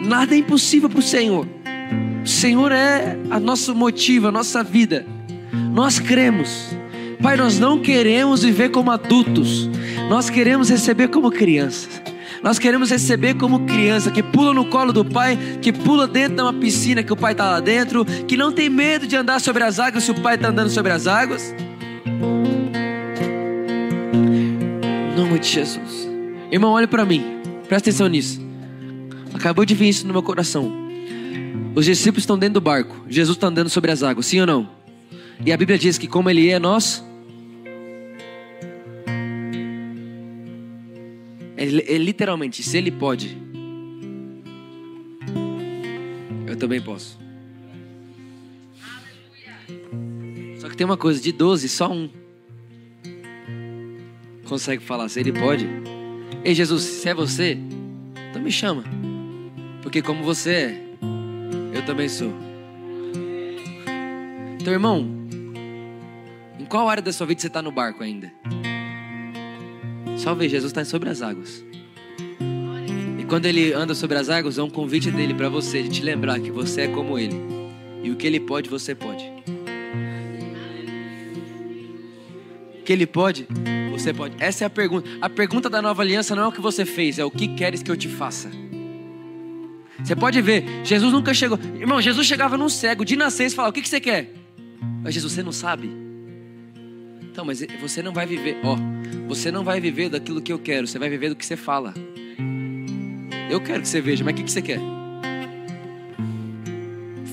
Nada 0.05 0.35
é 0.35 0.37
impossível 0.37 0.87
para 0.87 0.99
o 0.99 1.01
Senhor. 1.01 1.47
O 2.23 2.27
Senhor 2.27 2.71
é 2.71 3.17
a 3.31 3.39
nosso 3.39 3.73
motivo, 3.73 4.27
a 4.27 4.31
nossa 4.31 4.63
vida. 4.63 5.03
Nós 5.73 5.99
cremos. 5.99 6.69
Pai, 7.23 7.35
nós 7.35 7.59
não 7.59 7.81
queremos 7.81 8.43
viver 8.43 8.69
como 8.69 8.91
adultos, 8.91 9.67
nós 10.09 10.27
queremos 10.29 10.69
receber 10.69 11.09
como 11.09 11.31
crianças. 11.31 12.01
Nós 12.41 12.57
queremos 12.57 12.89
receber 12.89 13.35
como 13.35 13.65
criança 13.65 14.09
que 14.09 14.23
pula 14.23 14.53
no 14.53 14.65
colo 14.65 14.91
do 14.91 15.05
pai, 15.05 15.37
que 15.61 15.71
pula 15.71 16.07
dentro 16.07 16.37
de 16.37 16.41
uma 16.41 16.53
piscina 16.53 17.03
que 17.03 17.13
o 17.13 17.15
pai 17.15 17.33
está 17.33 17.45
lá 17.51 17.59
dentro, 17.59 18.03
que 18.03 18.35
não 18.35 18.51
tem 18.51 18.69
medo 18.69 19.05
de 19.05 19.15
andar 19.15 19.39
sobre 19.39 19.63
as 19.63 19.77
águas 19.77 20.03
se 20.03 20.09
o 20.11 20.15
pai 20.15 20.33
está 20.33 20.47
andando 20.47 20.71
sobre 20.71 20.91
as 20.91 21.05
águas. 21.05 21.53
Em 25.13 25.15
nome 25.15 25.37
de 25.37 25.47
Jesus. 25.47 26.09
Irmão, 26.51 26.71
olhe 26.71 26.87
para 26.87 27.05
mim, 27.05 27.23
presta 27.67 27.89
atenção 27.89 28.07
nisso. 28.07 28.41
Acabou 29.33 29.63
de 29.63 29.75
vir 29.75 29.89
isso 29.89 30.07
no 30.07 30.13
meu 30.13 30.23
coração. 30.23 30.73
Os 31.75 31.85
discípulos 31.85 32.23
estão 32.23 32.39
dentro 32.39 32.55
do 32.55 32.61
barco, 32.61 32.95
Jesus 33.07 33.37
está 33.37 33.45
andando 33.47 33.69
sobre 33.69 33.91
as 33.91 34.01
águas, 34.01 34.25
sim 34.25 34.39
ou 34.39 34.47
não? 34.47 34.69
E 35.45 35.53
a 35.53 35.57
Bíblia 35.57 35.77
diz 35.77 35.99
que 35.99 36.07
como 36.07 36.31
Ele 36.31 36.49
é, 36.49 36.57
nós 36.57 37.03
Ele, 41.59 41.83
ele, 41.85 42.05
literalmente, 42.05 42.63
se 42.63 42.77
ele 42.77 42.89
pode, 42.89 43.37
eu 46.47 46.55
também 46.55 46.81
posso. 46.81 47.19
Só 50.57 50.69
que 50.69 50.77
tem 50.77 50.85
uma 50.85 50.95
coisa: 50.95 51.19
de 51.21 51.33
12, 51.33 51.67
só 51.67 51.91
um 51.91 52.09
consegue 54.47 54.81
falar. 54.81 55.09
Se 55.09 55.19
ele 55.19 55.33
pode, 55.33 55.67
ei 56.45 56.55
Jesus, 56.55 56.81
se 56.81 57.09
é 57.09 57.13
você, 57.13 57.57
então 58.29 58.41
me 58.41 58.53
chama, 58.53 58.85
porque 59.81 60.01
como 60.01 60.23
você 60.23 60.51
é, 60.51 60.83
eu 61.73 61.85
também 61.85 62.07
sou. 62.07 62.31
Então, 64.61 64.71
irmão, 64.71 65.05
em 66.57 66.63
qual 66.63 66.87
área 66.87 67.03
da 67.03 67.11
sua 67.11 67.27
vida 67.27 67.41
você 67.41 67.47
está 67.47 67.61
no 67.61 67.71
barco 67.71 68.01
ainda? 68.01 68.31
Só 70.19 70.35
ver, 70.35 70.49
Jesus 70.49 70.71
está 70.71 70.83
sobre 70.83 71.09
as 71.09 71.21
águas. 71.21 71.63
E 73.17 73.23
quando 73.23 73.45
ele 73.45 73.71
anda 73.71 73.95
sobre 73.95 74.17
as 74.17 74.29
águas, 74.29 74.57
é 74.57 74.61
um 74.61 74.69
convite 74.69 75.09
dele 75.09 75.33
para 75.33 75.47
você, 75.47 75.81
de 75.81 75.89
te 75.89 76.03
lembrar 76.03 76.41
que 76.41 76.51
você 76.51 76.81
é 76.81 76.87
como 76.89 77.17
ele. 77.17 77.37
E 78.03 78.11
o 78.11 78.17
que 78.17 78.27
ele 78.27 78.37
pode, 78.37 78.69
você 78.69 78.93
pode. 78.93 79.23
O 82.79 82.83
que 82.83 82.91
ele 82.91 83.07
pode, 83.07 83.47
você 83.93 84.13
pode. 84.13 84.35
Essa 84.39 84.65
é 84.65 84.67
a 84.67 84.69
pergunta. 84.69 85.09
A 85.21 85.29
pergunta 85.29 85.69
da 85.69 85.81
nova 85.81 86.01
aliança 86.01 86.35
não 86.35 86.43
é 86.43 86.47
o 86.47 86.51
que 86.51 86.59
você 86.59 86.83
fez, 86.83 87.17
é 87.17 87.23
o 87.23 87.31
que 87.31 87.47
queres 87.55 87.81
que 87.81 87.89
eu 87.89 87.95
te 87.95 88.09
faça. 88.09 88.51
Você 90.03 90.17
pode 90.17 90.41
ver, 90.41 90.65
Jesus 90.83 91.13
nunca 91.13 91.33
chegou. 91.33 91.57
Irmão, 91.75 92.01
Jesus 92.01 92.27
chegava 92.27 92.57
num 92.57 92.67
cego, 92.67 93.05
de 93.05 93.15
nascença, 93.15 93.53
e 93.53 93.55
falava: 93.55 93.69
O 93.71 93.73
que, 93.73 93.81
que 93.81 93.89
você 93.89 94.01
quer? 94.01 94.33
Mas 95.01 95.13
Jesus, 95.13 95.31
você 95.31 95.43
não 95.43 95.53
sabe. 95.53 96.08
Então, 97.39 97.47
mas 97.47 97.65
você 97.79 98.03
não 98.03 98.11
vai 98.11 98.25
viver, 98.25 98.57
ó, 98.65 98.75
você 99.25 99.49
não 99.49 99.63
vai 99.63 99.79
viver 99.79 100.09
daquilo 100.09 100.41
que 100.41 100.51
eu 100.51 100.59
quero, 100.59 100.85
você 100.85 100.99
vai 100.99 101.09
viver 101.09 101.29
do 101.29 101.37
que 101.37 101.45
você 101.45 101.55
fala. 101.55 101.93
Eu 103.49 103.61
quero 103.61 103.81
que 103.81 103.87
você 103.87 104.01
veja, 104.01 104.25
mas 104.25 104.33
o 104.33 104.35
que, 104.35 104.43
que 104.43 104.51
você 104.51 104.61
quer? 104.61 104.81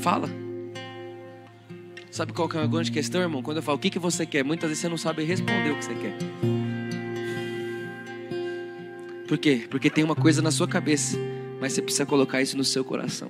Fala. 0.00 0.30
Sabe 2.08 2.32
qual 2.32 2.48
que 2.48 2.56
é 2.56 2.62
a 2.62 2.66
grande 2.68 2.92
questão, 2.92 3.20
irmão? 3.20 3.42
Quando 3.42 3.56
eu 3.56 3.64
falo 3.64 3.78
o 3.78 3.80
que, 3.80 3.90
que 3.90 3.98
você 3.98 4.24
quer, 4.24 4.44
muitas 4.44 4.68
vezes 4.68 4.82
você 4.82 4.88
não 4.88 4.96
sabe 4.96 5.24
responder 5.24 5.72
o 5.72 5.76
que 5.76 5.84
você 5.84 5.94
quer. 5.96 6.16
Por 9.26 9.38
quê? 9.38 9.66
Porque 9.68 9.90
tem 9.90 10.04
uma 10.04 10.14
coisa 10.14 10.40
na 10.40 10.52
sua 10.52 10.68
cabeça, 10.68 11.18
mas 11.60 11.72
você 11.72 11.82
precisa 11.82 12.06
colocar 12.06 12.40
isso 12.40 12.56
no 12.56 12.62
seu 12.62 12.84
coração. 12.84 13.28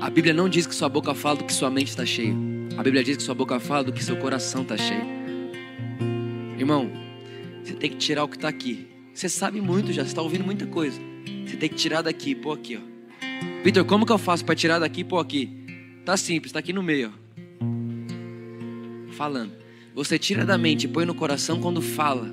A 0.00 0.08
Bíblia 0.08 0.32
não 0.32 0.48
diz 0.48 0.66
que 0.66 0.74
sua 0.74 0.88
boca 0.88 1.14
fala 1.14 1.36
do 1.36 1.44
que 1.44 1.52
sua 1.52 1.68
mente 1.68 1.88
está 1.88 2.06
cheia. 2.06 2.45
A 2.76 2.82
Bíblia 2.82 3.02
diz 3.02 3.16
que 3.16 3.22
sua 3.22 3.34
boca 3.34 3.58
fala 3.58 3.84
do 3.84 3.92
que 3.92 4.04
seu 4.04 4.16
coração 4.16 4.60
está 4.62 4.76
cheio. 4.76 5.06
Irmão, 6.58 6.90
você 7.62 7.72
tem 7.72 7.90
que 7.90 7.96
tirar 7.96 8.24
o 8.24 8.28
que 8.28 8.36
está 8.36 8.48
aqui. 8.48 8.86
Você 9.14 9.30
sabe 9.30 9.62
muito 9.62 9.92
já, 9.92 10.02
você 10.02 10.08
está 10.08 10.20
ouvindo 10.20 10.44
muita 10.44 10.66
coisa. 10.66 11.00
Você 11.46 11.56
tem 11.56 11.70
que 11.70 11.74
tirar 11.74 12.02
daqui, 12.02 12.34
pôr 12.34 12.52
aqui, 12.52 12.76
ó. 12.76 12.80
Vitor, 13.64 13.84
como 13.86 14.04
que 14.04 14.12
eu 14.12 14.18
faço 14.18 14.44
para 14.44 14.54
tirar 14.54 14.78
daqui 14.78 15.00
e 15.00 15.04
pôr 15.04 15.18
aqui? 15.18 15.50
Tá 16.04 16.18
simples, 16.18 16.50
está 16.50 16.58
aqui 16.58 16.72
no 16.72 16.82
meio, 16.82 17.12
ó. 17.12 17.26
Falando. 19.12 19.52
Você 19.94 20.18
tira 20.18 20.44
da 20.44 20.58
mente 20.58 20.84
e 20.84 20.88
põe 20.88 21.06
no 21.06 21.14
coração 21.14 21.58
quando 21.58 21.80
fala. 21.80 22.30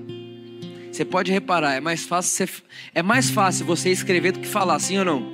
Você 0.92 1.06
pode 1.06 1.32
reparar, 1.32 1.74
é 1.74 1.80
mais 1.80 2.06
fácil 2.06 2.48
você, 2.48 2.54
é 2.94 3.02
mais 3.02 3.30
fácil 3.30 3.66
você 3.66 3.90
escrever 3.90 4.34
do 4.34 4.40
que 4.42 4.48
falar, 4.48 4.78
sim 4.80 5.00
ou 5.00 5.06
não? 5.06 5.32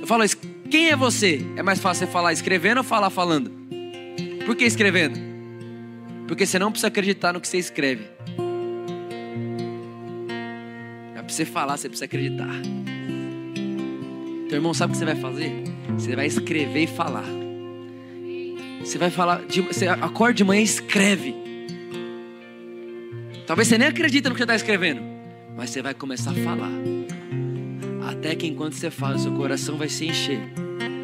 Eu 0.00 0.06
falo 0.06 0.24
quem 0.70 0.88
é 0.88 0.96
você? 0.96 1.46
É 1.54 1.62
mais 1.62 1.78
fácil 1.78 2.06
você 2.06 2.12
falar 2.12 2.32
escrevendo 2.32 2.78
ou 2.78 2.84
falar 2.84 3.10
falando? 3.10 3.61
Por 4.44 4.56
que 4.56 4.64
escrevendo? 4.64 5.18
Porque 6.26 6.44
você 6.46 6.58
não 6.58 6.70
precisa 6.70 6.88
acreditar 6.88 7.32
no 7.32 7.40
que 7.40 7.46
você 7.46 7.58
escreve. 7.58 8.04
É 11.14 11.18
para 11.22 11.28
você 11.28 11.44
falar, 11.44 11.76
você 11.76 11.88
precisa 11.88 12.06
acreditar. 12.06 12.50
Teu 14.48 14.58
irmão 14.58 14.74
sabe 14.74 14.90
o 14.90 14.94
que 14.94 14.98
você 14.98 15.04
vai 15.04 15.16
fazer? 15.16 15.52
Você 15.94 16.16
vai 16.16 16.26
escrever 16.26 16.82
e 16.82 16.86
falar. 16.86 17.24
Você 18.80 18.98
vai 18.98 19.10
falar, 19.10 19.46
de, 19.46 19.60
você 19.60 19.86
acorda 19.86 20.34
de 20.34 20.44
manhã 20.44 20.60
e 20.60 20.64
escreve. 20.64 21.34
Talvez 23.46 23.68
você 23.68 23.78
nem 23.78 23.88
acredita 23.88 24.28
no 24.28 24.34
que 24.34 24.40
você 24.40 24.44
está 24.44 24.56
escrevendo, 24.56 25.02
mas 25.56 25.70
você 25.70 25.82
vai 25.82 25.94
começar 25.94 26.32
a 26.32 26.34
falar. 26.34 26.72
Até 28.10 28.34
que 28.34 28.46
enquanto 28.46 28.74
você 28.74 28.90
fala, 28.90 29.18
seu 29.18 29.32
coração 29.32 29.76
vai 29.76 29.88
se 29.88 30.06
encher 30.06 30.40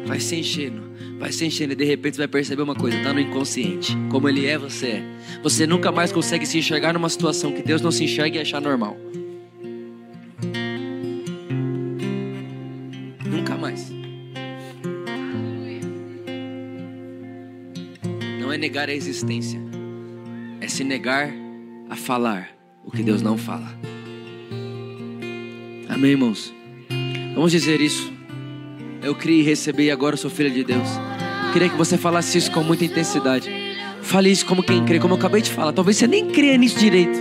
vai 0.09 0.19
se 0.19 0.35
enchendo, 0.35 0.81
vai 1.19 1.31
se 1.31 1.45
enchendo 1.45 1.73
e 1.73 1.75
de 1.75 1.85
repente 1.85 2.15
você 2.15 2.21
vai 2.21 2.27
perceber 2.27 2.63
uma 2.63 2.73
coisa, 2.73 2.99
tá 3.03 3.13
no 3.13 3.19
inconsciente. 3.19 3.95
Como 4.09 4.27
ele 4.27 4.47
é, 4.47 4.57
você 4.57 4.87
é. 4.87 5.03
Você 5.43 5.67
nunca 5.67 5.91
mais 5.91 6.11
consegue 6.11 6.47
se 6.47 6.57
enxergar 6.57 6.93
numa 6.93 7.09
situação 7.09 7.51
que 7.51 7.61
Deus 7.61 7.79
não 7.79 7.91
se 7.91 8.05
enxerga 8.05 8.37
e 8.37 8.41
achar 8.41 8.59
normal. 8.59 8.97
Nunca 13.23 13.55
mais. 13.55 13.91
Não 18.41 18.51
é 18.51 18.57
negar 18.57 18.89
a 18.89 18.93
existência, 18.93 19.61
é 20.59 20.67
se 20.67 20.83
negar 20.83 21.31
a 21.87 21.95
falar 21.95 22.49
o 22.83 22.89
que 22.89 23.03
Deus 23.03 23.21
não 23.21 23.37
fala. 23.37 23.71
Amém, 25.87 26.11
irmãos? 26.11 26.51
Vamos 27.35 27.51
dizer 27.51 27.79
isso. 27.79 28.18
Eu 29.01 29.15
criei 29.15 29.39
e 29.39 29.43
recebi 29.43 29.85
e 29.85 29.91
agora 29.91 30.17
sou 30.17 30.29
filho 30.29 30.51
de 30.51 30.63
Deus. 30.63 30.87
Queria 31.53 31.69
que 31.69 31.75
você 31.75 31.97
falasse 31.97 32.37
isso 32.37 32.51
com 32.51 32.61
muita 32.61 32.83
intensidade. 32.83 33.49
Fale 34.01 34.29
isso 34.29 34.45
como 34.45 34.61
quem 34.61 34.83
crê, 34.83 34.99
como 34.99 35.13
eu 35.13 35.17
acabei 35.17 35.41
de 35.41 35.51
falar. 35.51 35.71
Talvez 35.71 35.97
você 35.97 36.05
nem 36.05 36.27
creia 36.27 36.57
nisso 36.57 36.77
direito. 36.77 37.17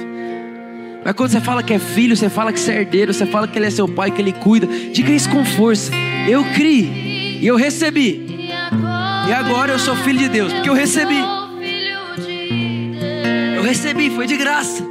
Mas 1.05 1.15
quando 1.15 1.31
você 1.31 1.41
fala 1.41 1.63
que 1.63 1.73
é 1.73 1.79
filho, 1.79 2.17
você 2.17 2.29
fala 2.29 2.53
que 2.53 2.59
você 2.59 2.73
é 2.73 2.81
herdeiro, 2.81 3.15
você 3.15 3.27
fala 3.27 3.47
que 3.47 3.57
ele 3.57 3.67
é 3.67 3.71
seu 3.71 3.89
pai, 3.89 4.11
que 4.11 4.21
ele 4.21 4.33
cuida. 4.33 4.67
Diga 4.67 5.13
isso 5.13 5.31
com 5.31 5.45
força. 5.45 5.93
Eu 6.29 6.45
criei 6.53 7.39
e 7.41 7.47
eu 7.47 7.57
recebi. 7.57 8.49
E 9.29 9.33
agora 9.33 9.73
eu 9.73 9.79
sou 9.79 9.95
filho 9.97 10.19
de 10.19 10.29
Deus, 10.29 10.53
porque 10.53 10.69
eu 10.69 10.75
recebi. 10.75 11.21
Eu 13.55 13.63
recebi, 13.63 14.11
foi 14.11 14.27
de 14.27 14.37
graça. 14.37 14.83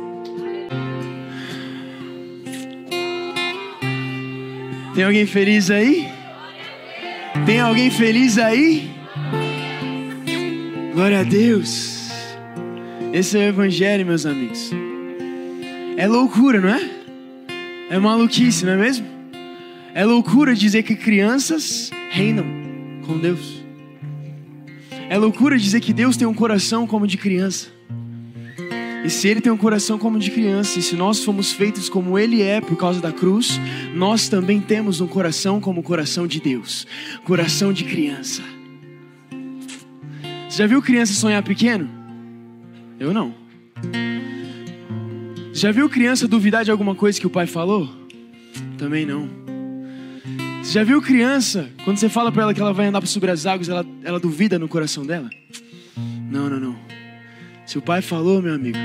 Tem 4.96 5.04
alguém 5.04 5.26
feliz 5.26 5.70
aí? 5.70 6.17
Tem 7.48 7.62
alguém 7.62 7.90
feliz 7.90 8.38
aí? 8.38 8.92
Glória 10.94 11.22
a 11.22 11.24
Deus. 11.24 12.10
Esse 13.14 13.38
é 13.38 13.46
o 13.46 13.48
Evangelho, 13.48 14.06
meus 14.06 14.26
amigos. 14.26 14.70
É 15.96 16.06
loucura, 16.10 16.60
não 16.60 16.68
é? 16.68 16.92
É 17.90 17.98
maluquice, 17.98 18.66
não 18.66 18.74
é 18.74 18.76
mesmo? 18.76 19.08
É 19.94 20.04
loucura 20.04 20.54
dizer 20.54 20.84
que 20.84 20.94
crianças 20.94 21.90
reinam 22.10 22.46
com 23.06 23.18
Deus. 23.18 23.64
É 25.10 25.18
loucura 25.18 25.58
dizer 25.58 25.80
que 25.80 25.94
Deus 25.94 26.18
tem 26.18 26.28
um 26.28 26.34
coração 26.34 26.86
como 26.86 27.08
de 27.08 27.16
criança. 27.16 27.70
E 29.08 29.10
se 29.10 29.26
Ele 29.30 29.40
tem 29.40 29.50
um 29.50 29.58
coração 29.58 29.98
como 29.98 30.20
de 30.20 30.30
criança, 30.30 30.80
e 30.80 30.82
se 30.82 30.94
nós 30.94 31.24
fomos 31.24 31.54
feitos 31.54 31.88
como 31.88 32.20
Ele 32.20 32.42
é 32.42 32.60
por 32.60 32.76
causa 32.76 33.00
da 33.00 33.10
cruz, 33.10 33.58
nós 33.96 34.28
também 34.28 34.60
temos 34.60 35.00
um 35.00 35.08
coração 35.08 35.62
como 35.62 35.80
o 35.80 35.84
coração 35.84 36.28
de 36.28 36.42
Deus 36.42 36.86
coração 37.24 37.72
de 37.72 37.86
criança. 37.86 38.44
Você 40.50 40.58
já 40.58 40.68
viu 40.68 40.82
criança 40.82 41.14
sonhar 41.14 41.42
pequeno? 41.42 41.90
Eu 43.00 43.14
não. 43.14 43.34
Já 45.54 45.72
viu 45.72 45.88
criança 45.88 46.28
duvidar 46.28 46.66
de 46.66 46.72
alguma 46.72 46.94
coisa 46.94 47.18
que 47.18 47.28
o 47.28 47.30
pai 47.30 47.48
falou? 47.48 47.90
Também 48.78 49.06
não. 49.06 49.30
Você 50.62 50.74
já 50.74 50.84
viu 50.84 51.02
criança, 51.02 51.70
quando 51.86 51.96
você 51.96 52.10
fala 52.10 52.30
para 52.30 52.44
ela 52.44 52.54
que 52.54 52.60
ela 52.60 52.74
vai 52.74 52.88
andar 52.88 53.08
sobre 53.08 53.32
as 53.32 53.46
águas, 53.46 53.70
ela, 53.70 53.86
ela 54.04 54.20
duvida 54.20 54.60
no 54.60 54.68
coração 54.68 55.06
dela? 55.06 55.30
Não, 56.30 56.50
não, 56.50 56.60
não. 56.60 56.98
Se 57.68 57.78
o 57.78 57.82
pai 57.82 58.02
falou, 58.02 58.42
meu 58.42 58.56
amigo, 58.56 58.78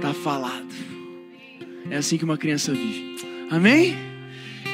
tá 0.00 0.14
falado. 0.14 0.68
É 1.90 1.96
assim 1.96 2.16
que 2.16 2.24
uma 2.24 2.38
criança 2.38 2.72
vive. 2.72 3.16
Amém? 3.50 3.96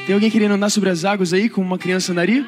Tem 0.05 0.13
alguém 0.13 0.29
querendo 0.29 0.51
andar 0.51 0.69
sobre 0.69 0.91
as 0.91 1.03
águas 1.03 1.33
aí, 1.33 1.49
como 1.49 1.65
uma 1.65 1.79
criança 1.79 2.11
andaria? 2.11 2.45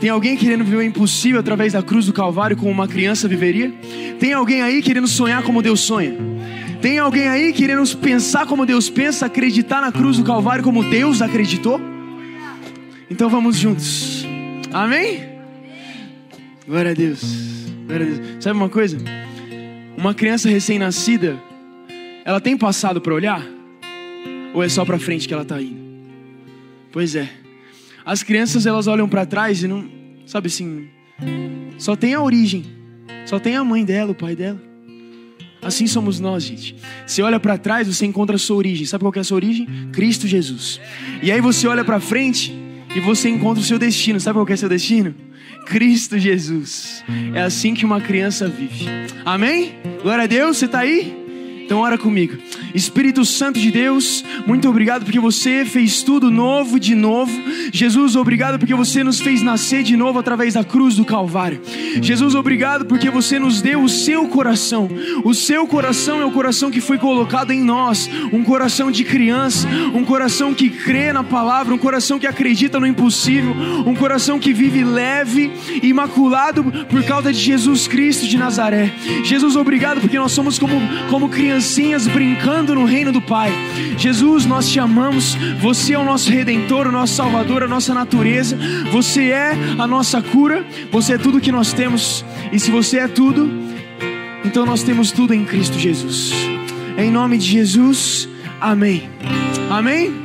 Tem 0.00 0.10
alguém 0.10 0.36
querendo 0.36 0.64
viver 0.64 0.78
o 0.78 0.82
impossível 0.82 1.38
através 1.38 1.74
da 1.74 1.80
cruz 1.80 2.06
do 2.06 2.12
Calvário, 2.12 2.56
como 2.56 2.72
uma 2.72 2.88
criança 2.88 3.28
viveria? 3.28 3.72
Tem 4.18 4.32
alguém 4.32 4.62
aí 4.62 4.82
querendo 4.82 5.06
sonhar 5.06 5.44
como 5.44 5.62
Deus 5.62 5.78
sonha? 5.78 6.16
Tem 6.82 6.98
alguém 6.98 7.28
aí 7.28 7.52
querendo 7.52 7.86
pensar 7.98 8.46
como 8.48 8.66
Deus 8.66 8.90
pensa, 8.90 9.26
acreditar 9.26 9.80
na 9.80 9.92
cruz 9.92 10.16
do 10.16 10.24
Calvário 10.24 10.64
como 10.64 10.82
Deus 10.90 11.22
acreditou? 11.22 11.80
Então 13.08 13.30
vamos 13.30 13.56
juntos. 13.56 14.26
Amém? 14.72 15.22
Glória 16.66 16.90
a 16.90 16.94
Deus. 16.94 17.53
Glória 17.86 18.06
a 18.06 18.08
Deus. 18.08 18.44
Sabe 18.44 18.56
uma 18.56 18.68
coisa? 18.68 18.98
Uma 19.96 20.14
criança 20.14 20.48
recém-nascida, 20.48 21.40
ela 22.24 22.40
tem 22.40 22.56
passado 22.56 23.00
para 23.00 23.14
olhar? 23.14 23.44
Ou 24.52 24.62
é 24.62 24.68
só 24.68 24.84
para 24.84 24.98
frente 24.98 25.26
que 25.26 25.34
ela 25.34 25.42
está 25.42 25.60
indo? 25.60 25.82
Pois 26.92 27.14
é. 27.14 27.28
As 28.04 28.22
crianças 28.22 28.66
elas 28.66 28.86
olham 28.86 29.08
para 29.08 29.24
trás 29.24 29.62
e 29.62 29.68
não, 29.68 29.88
sabe 30.26 30.48
assim, 30.48 30.88
só 31.78 31.96
tem 31.96 32.14
a 32.14 32.22
origem, 32.22 32.64
só 33.24 33.38
tem 33.38 33.56
a 33.56 33.64
mãe 33.64 33.84
dela, 33.84 34.12
o 34.12 34.14
pai 34.14 34.36
dela. 34.36 34.60
Assim 35.62 35.86
somos 35.86 36.20
nós, 36.20 36.42
gente. 36.42 36.76
Você 37.06 37.22
olha 37.22 37.40
para 37.40 37.56
trás, 37.56 37.88
você 37.88 38.04
encontra 38.04 38.36
a 38.36 38.38
sua 38.38 38.56
origem. 38.56 38.84
Sabe 38.84 39.02
qual 39.02 39.12
é 39.16 39.20
a 39.20 39.24
sua 39.24 39.36
origem? 39.36 39.66
Cristo 39.92 40.28
Jesus. 40.28 40.78
E 41.22 41.32
aí 41.32 41.40
você 41.40 41.66
olha 41.66 41.82
para 41.82 41.98
frente 41.98 42.54
e 42.94 43.00
você 43.00 43.30
encontra 43.30 43.62
o 43.62 43.64
seu 43.64 43.78
destino. 43.78 44.20
Sabe 44.20 44.38
qual 44.38 44.46
é 44.46 44.52
o 44.52 44.58
seu 44.58 44.68
destino? 44.68 45.14
Cristo 45.64 46.18
Jesus. 46.18 47.04
É 47.34 47.42
assim 47.42 47.74
que 47.74 47.84
uma 47.84 48.00
criança 48.00 48.48
vive. 48.48 48.86
Amém? 49.24 49.74
Glória 50.02 50.24
a 50.24 50.26
Deus, 50.26 50.58
você 50.58 50.66
está 50.66 50.80
aí? 50.80 51.23
Então 51.64 51.78
ora 51.78 51.96
comigo. 51.96 52.36
Espírito 52.74 53.24
Santo 53.24 53.58
de 53.58 53.70
Deus, 53.70 54.22
muito 54.46 54.68
obrigado 54.68 55.04
porque 55.04 55.18
você 55.18 55.64
fez 55.64 56.02
tudo 56.02 56.30
novo 56.30 56.78
de 56.78 56.94
novo. 56.94 57.32
Jesus, 57.72 58.16
obrigado 58.16 58.58
porque 58.58 58.74
você 58.74 59.02
nos 59.02 59.18
fez 59.18 59.40
nascer 59.40 59.82
de 59.82 59.96
novo 59.96 60.18
através 60.18 60.54
da 60.54 60.62
cruz 60.62 60.96
do 60.96 61.04
Calvário. 61.04 61.62
Jesus, 62.02 62.34
obrigado 62.34 62.84
porque 62.84 63.08
você 63.08 63.38
nos 63.38 63.62
deu 63.62 63.82
o 63.82 63.88
seu 63.88 64.28
coração. 64.28 64.90
O 65.24 65.32
seu 65.32 65.66
coração 65.66 66.20
é 66.20 66.26
o 66.26 66.30
coração 66.30 66.70
que 66.70 66.82
foi 66.82 66.98
colocado 66.98 67.50
em 67.50 67.62
nós, 67.62 68.10
um 68.30 68.44
coração 68.44 68.90
de 68.90 69.02
criança, 69.02 69.66
um 69.94 70.04
coração 70.04 70.52
que 70.52 70.68
crê 70.68 71.12
na 71.12 71.24
palavra, 71.24 71.74
um 71.74 71.78
coração 71.78 72.18
que 72.18 72.26
acredita 72.26 72.78
no 72.78 72.86
impossível, 72.86 73.54
um 73.86 73.94
coração 73.94 74.38
que 74.38 74.52
vive 74.52 74.84
leve, 74.84 75.50
imaculado 75.82 76.62
por 76.90 77.02
causa 77.04 77.32
de 77.32 77.38
Jesus 77.38 77.88
Cristo 77.88 78.26
de 78.26 78.36
Nazaré. 78.36 78.92
Jesus, 79.24 79.56
obrigado 79.56 80.00
porque 80.02 80.18
nós 80.18 80.32
somos 80.32 80.58
como 80.58 80.74
como 81.08 81.28
crianças 81.28 81.53
criancinhas 81.54 82.08
brincando 82.08 82.74
no 82.74 82.84
reino 82.84 83.12
do 83.12 83.20
Pai. 83.20 83.52
Jesus, 83.96 84.44
nós 84.44 84.68
te 84.68 84.80
amamos. 84.80 85.36
Você 85.60 85.94
é 85.94 85.98
o 85.98 86.04
nosso 86.04 86.28
redentor, 86.30 86.88
o 86.88 86.92
nosso 86.92 87.14
salvador, 87.14 87.62
a 87.62 87.68
nossa 87.68 87.94
natureza. 87.94 88.58
Você 88.90 89.30
é 89.30 89.52
a 89.78 89.86
nossa 89.86 90.20
cura. 90.20 90.64
Você 90.90 91.12
é 91.12 91.18
tudo 91.18 91.40
que 91.40 91.52
nós 91.52 91.72
temos. 91.72 92.24
E 92.50 92.58
se 92.58 92.72
você 92.72 92.98
é 92.98 93.08
tudo, 93.08 93.48
então 94.44 94.66
nós 94.66 94.82
temos 94.82 95.12
tudo 95.12 95.32
em 95.32 95.44
Cristo 95.44 95.78
Jesus. 95.78 96.32
Em 96.98 97.10
nome 97.10 97.38
de 97.38 97.46
Jesus. 97.46 98.28
Amém. 98.60 99.08
Amém. 99.70 100.23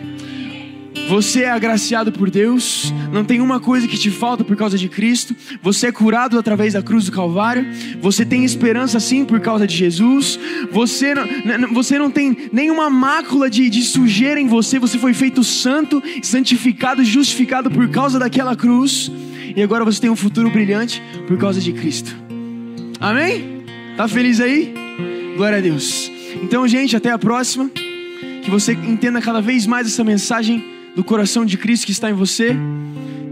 Você 1.07 1.41
é 1.41 1.49
agraciado 1.49 2.11
por 2.11 2.29
Deus, 2.29 2.93
não 3.11 3.23
tem 3.23 3.41
uma 3.41 3.59
coisa 3.59 3.87
que 3.87 3.97
te 3.97 4.11
falta 4.11 4.43
por 4.43 4.55
causa 4.55 4.77
de 4.77 4.87
Cristo. 4.87 5.35
Você 5.61 5.87
é 5.87 5.91
curado 5.91 6.37
através 6.37 6.73
da 6.73 6.81
cruz 6.81 7.05
do 7.05 7.11
Calvário. 7.11 7.65
Você 8.01 8.25
tem 8.25 8.45
esperança 8.45 8.99
sim 8.99 9.25
por 9.25 9.39
causa 9.39 9.65
de 9.65 9.75
Jesus. 9.75 10.39
Você 10.71 11.15
não, 11.15 11.73
você 11.73 11.97
não 11.97 12.11
tem 12.11 12.49
nenhuma 12.51 12.89
mácula 12.89 13.49
de, 13.49 13.69
de 13.69 13.81
sujeira 13.81 14.39
em 14.39 14.47
você. 14.47 14.77
Você 14.77 14.97
foi 14.99 15.13
feito 15.13 15.43
santo, 15.43 16.01
santificado, 16.21 17.03
justificado 17.03 17.71
por 17.71 17.89
causa 17.89 18.19
daquela 18.19 18.55
cruz. 18.55 19.11
E 19.55 19.63
agora 19.63 19.83
você 19.83 19.99
tem 19.99 20.09
um 20.09 20.15
futuro 20.15 20.49
brilhante 20.49 21.01
por 21.27 21.37
causa 21.37 21.59
de 21.59 21.73
Cristo. 21.73 22.15
Amém? 22.99 23.63
Tá 23.97 24.07
feliz 24.07 24.39
aí? 24.39 24.73
Glória 25.35 25.57
a 25.57 25.61
Deus. 25.61 26.11
Então, 26.43 26.67
gente, 26.67 26.95
até 26.95 27.11
a 27.11 27.17
próxima. 27.17 27.69
Que 28.43 28.49
você 28.49 28.73
entenda 28.73 29.21
cada 29.21 29.41
vez 29.41 29.65
mais 29.65 29.87
essa 29.87 30.03
mensagem 30.03 30.78
do 30.95 31.03
coração 31.03 31.45
de 31.45 31.57
Cristo 31.57 31.85
que 31.85 31.91
está 31.91 32.09
em 32.09 32.13
você. 32.13 32.55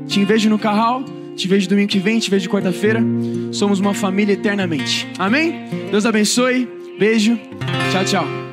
Te 0.08 0.24
vejo 0.24 0.50
no 0.50 0.58
carral, 0.58 1.04
te 1.36 1.48
vejo 1.48 1.68
domingo 1.70 1.90
que 1.90 2.00
vem, 2.00 2.20
te 2.20 2.30
vejo 2.30 2.50
quarta-feira. 2.50 3.04
Somos 3.52 3.80
uma 3.80 3.94
família 3.94 4.34
eternamente. 4.34 5.08
Amém? 5.18 5.66
Deus 5.92 6.06
abençoe. 6.06 6.68
Beijo. 6.98 7.38
Tchau, 7.92 8.06
tchau. 8.06 8.47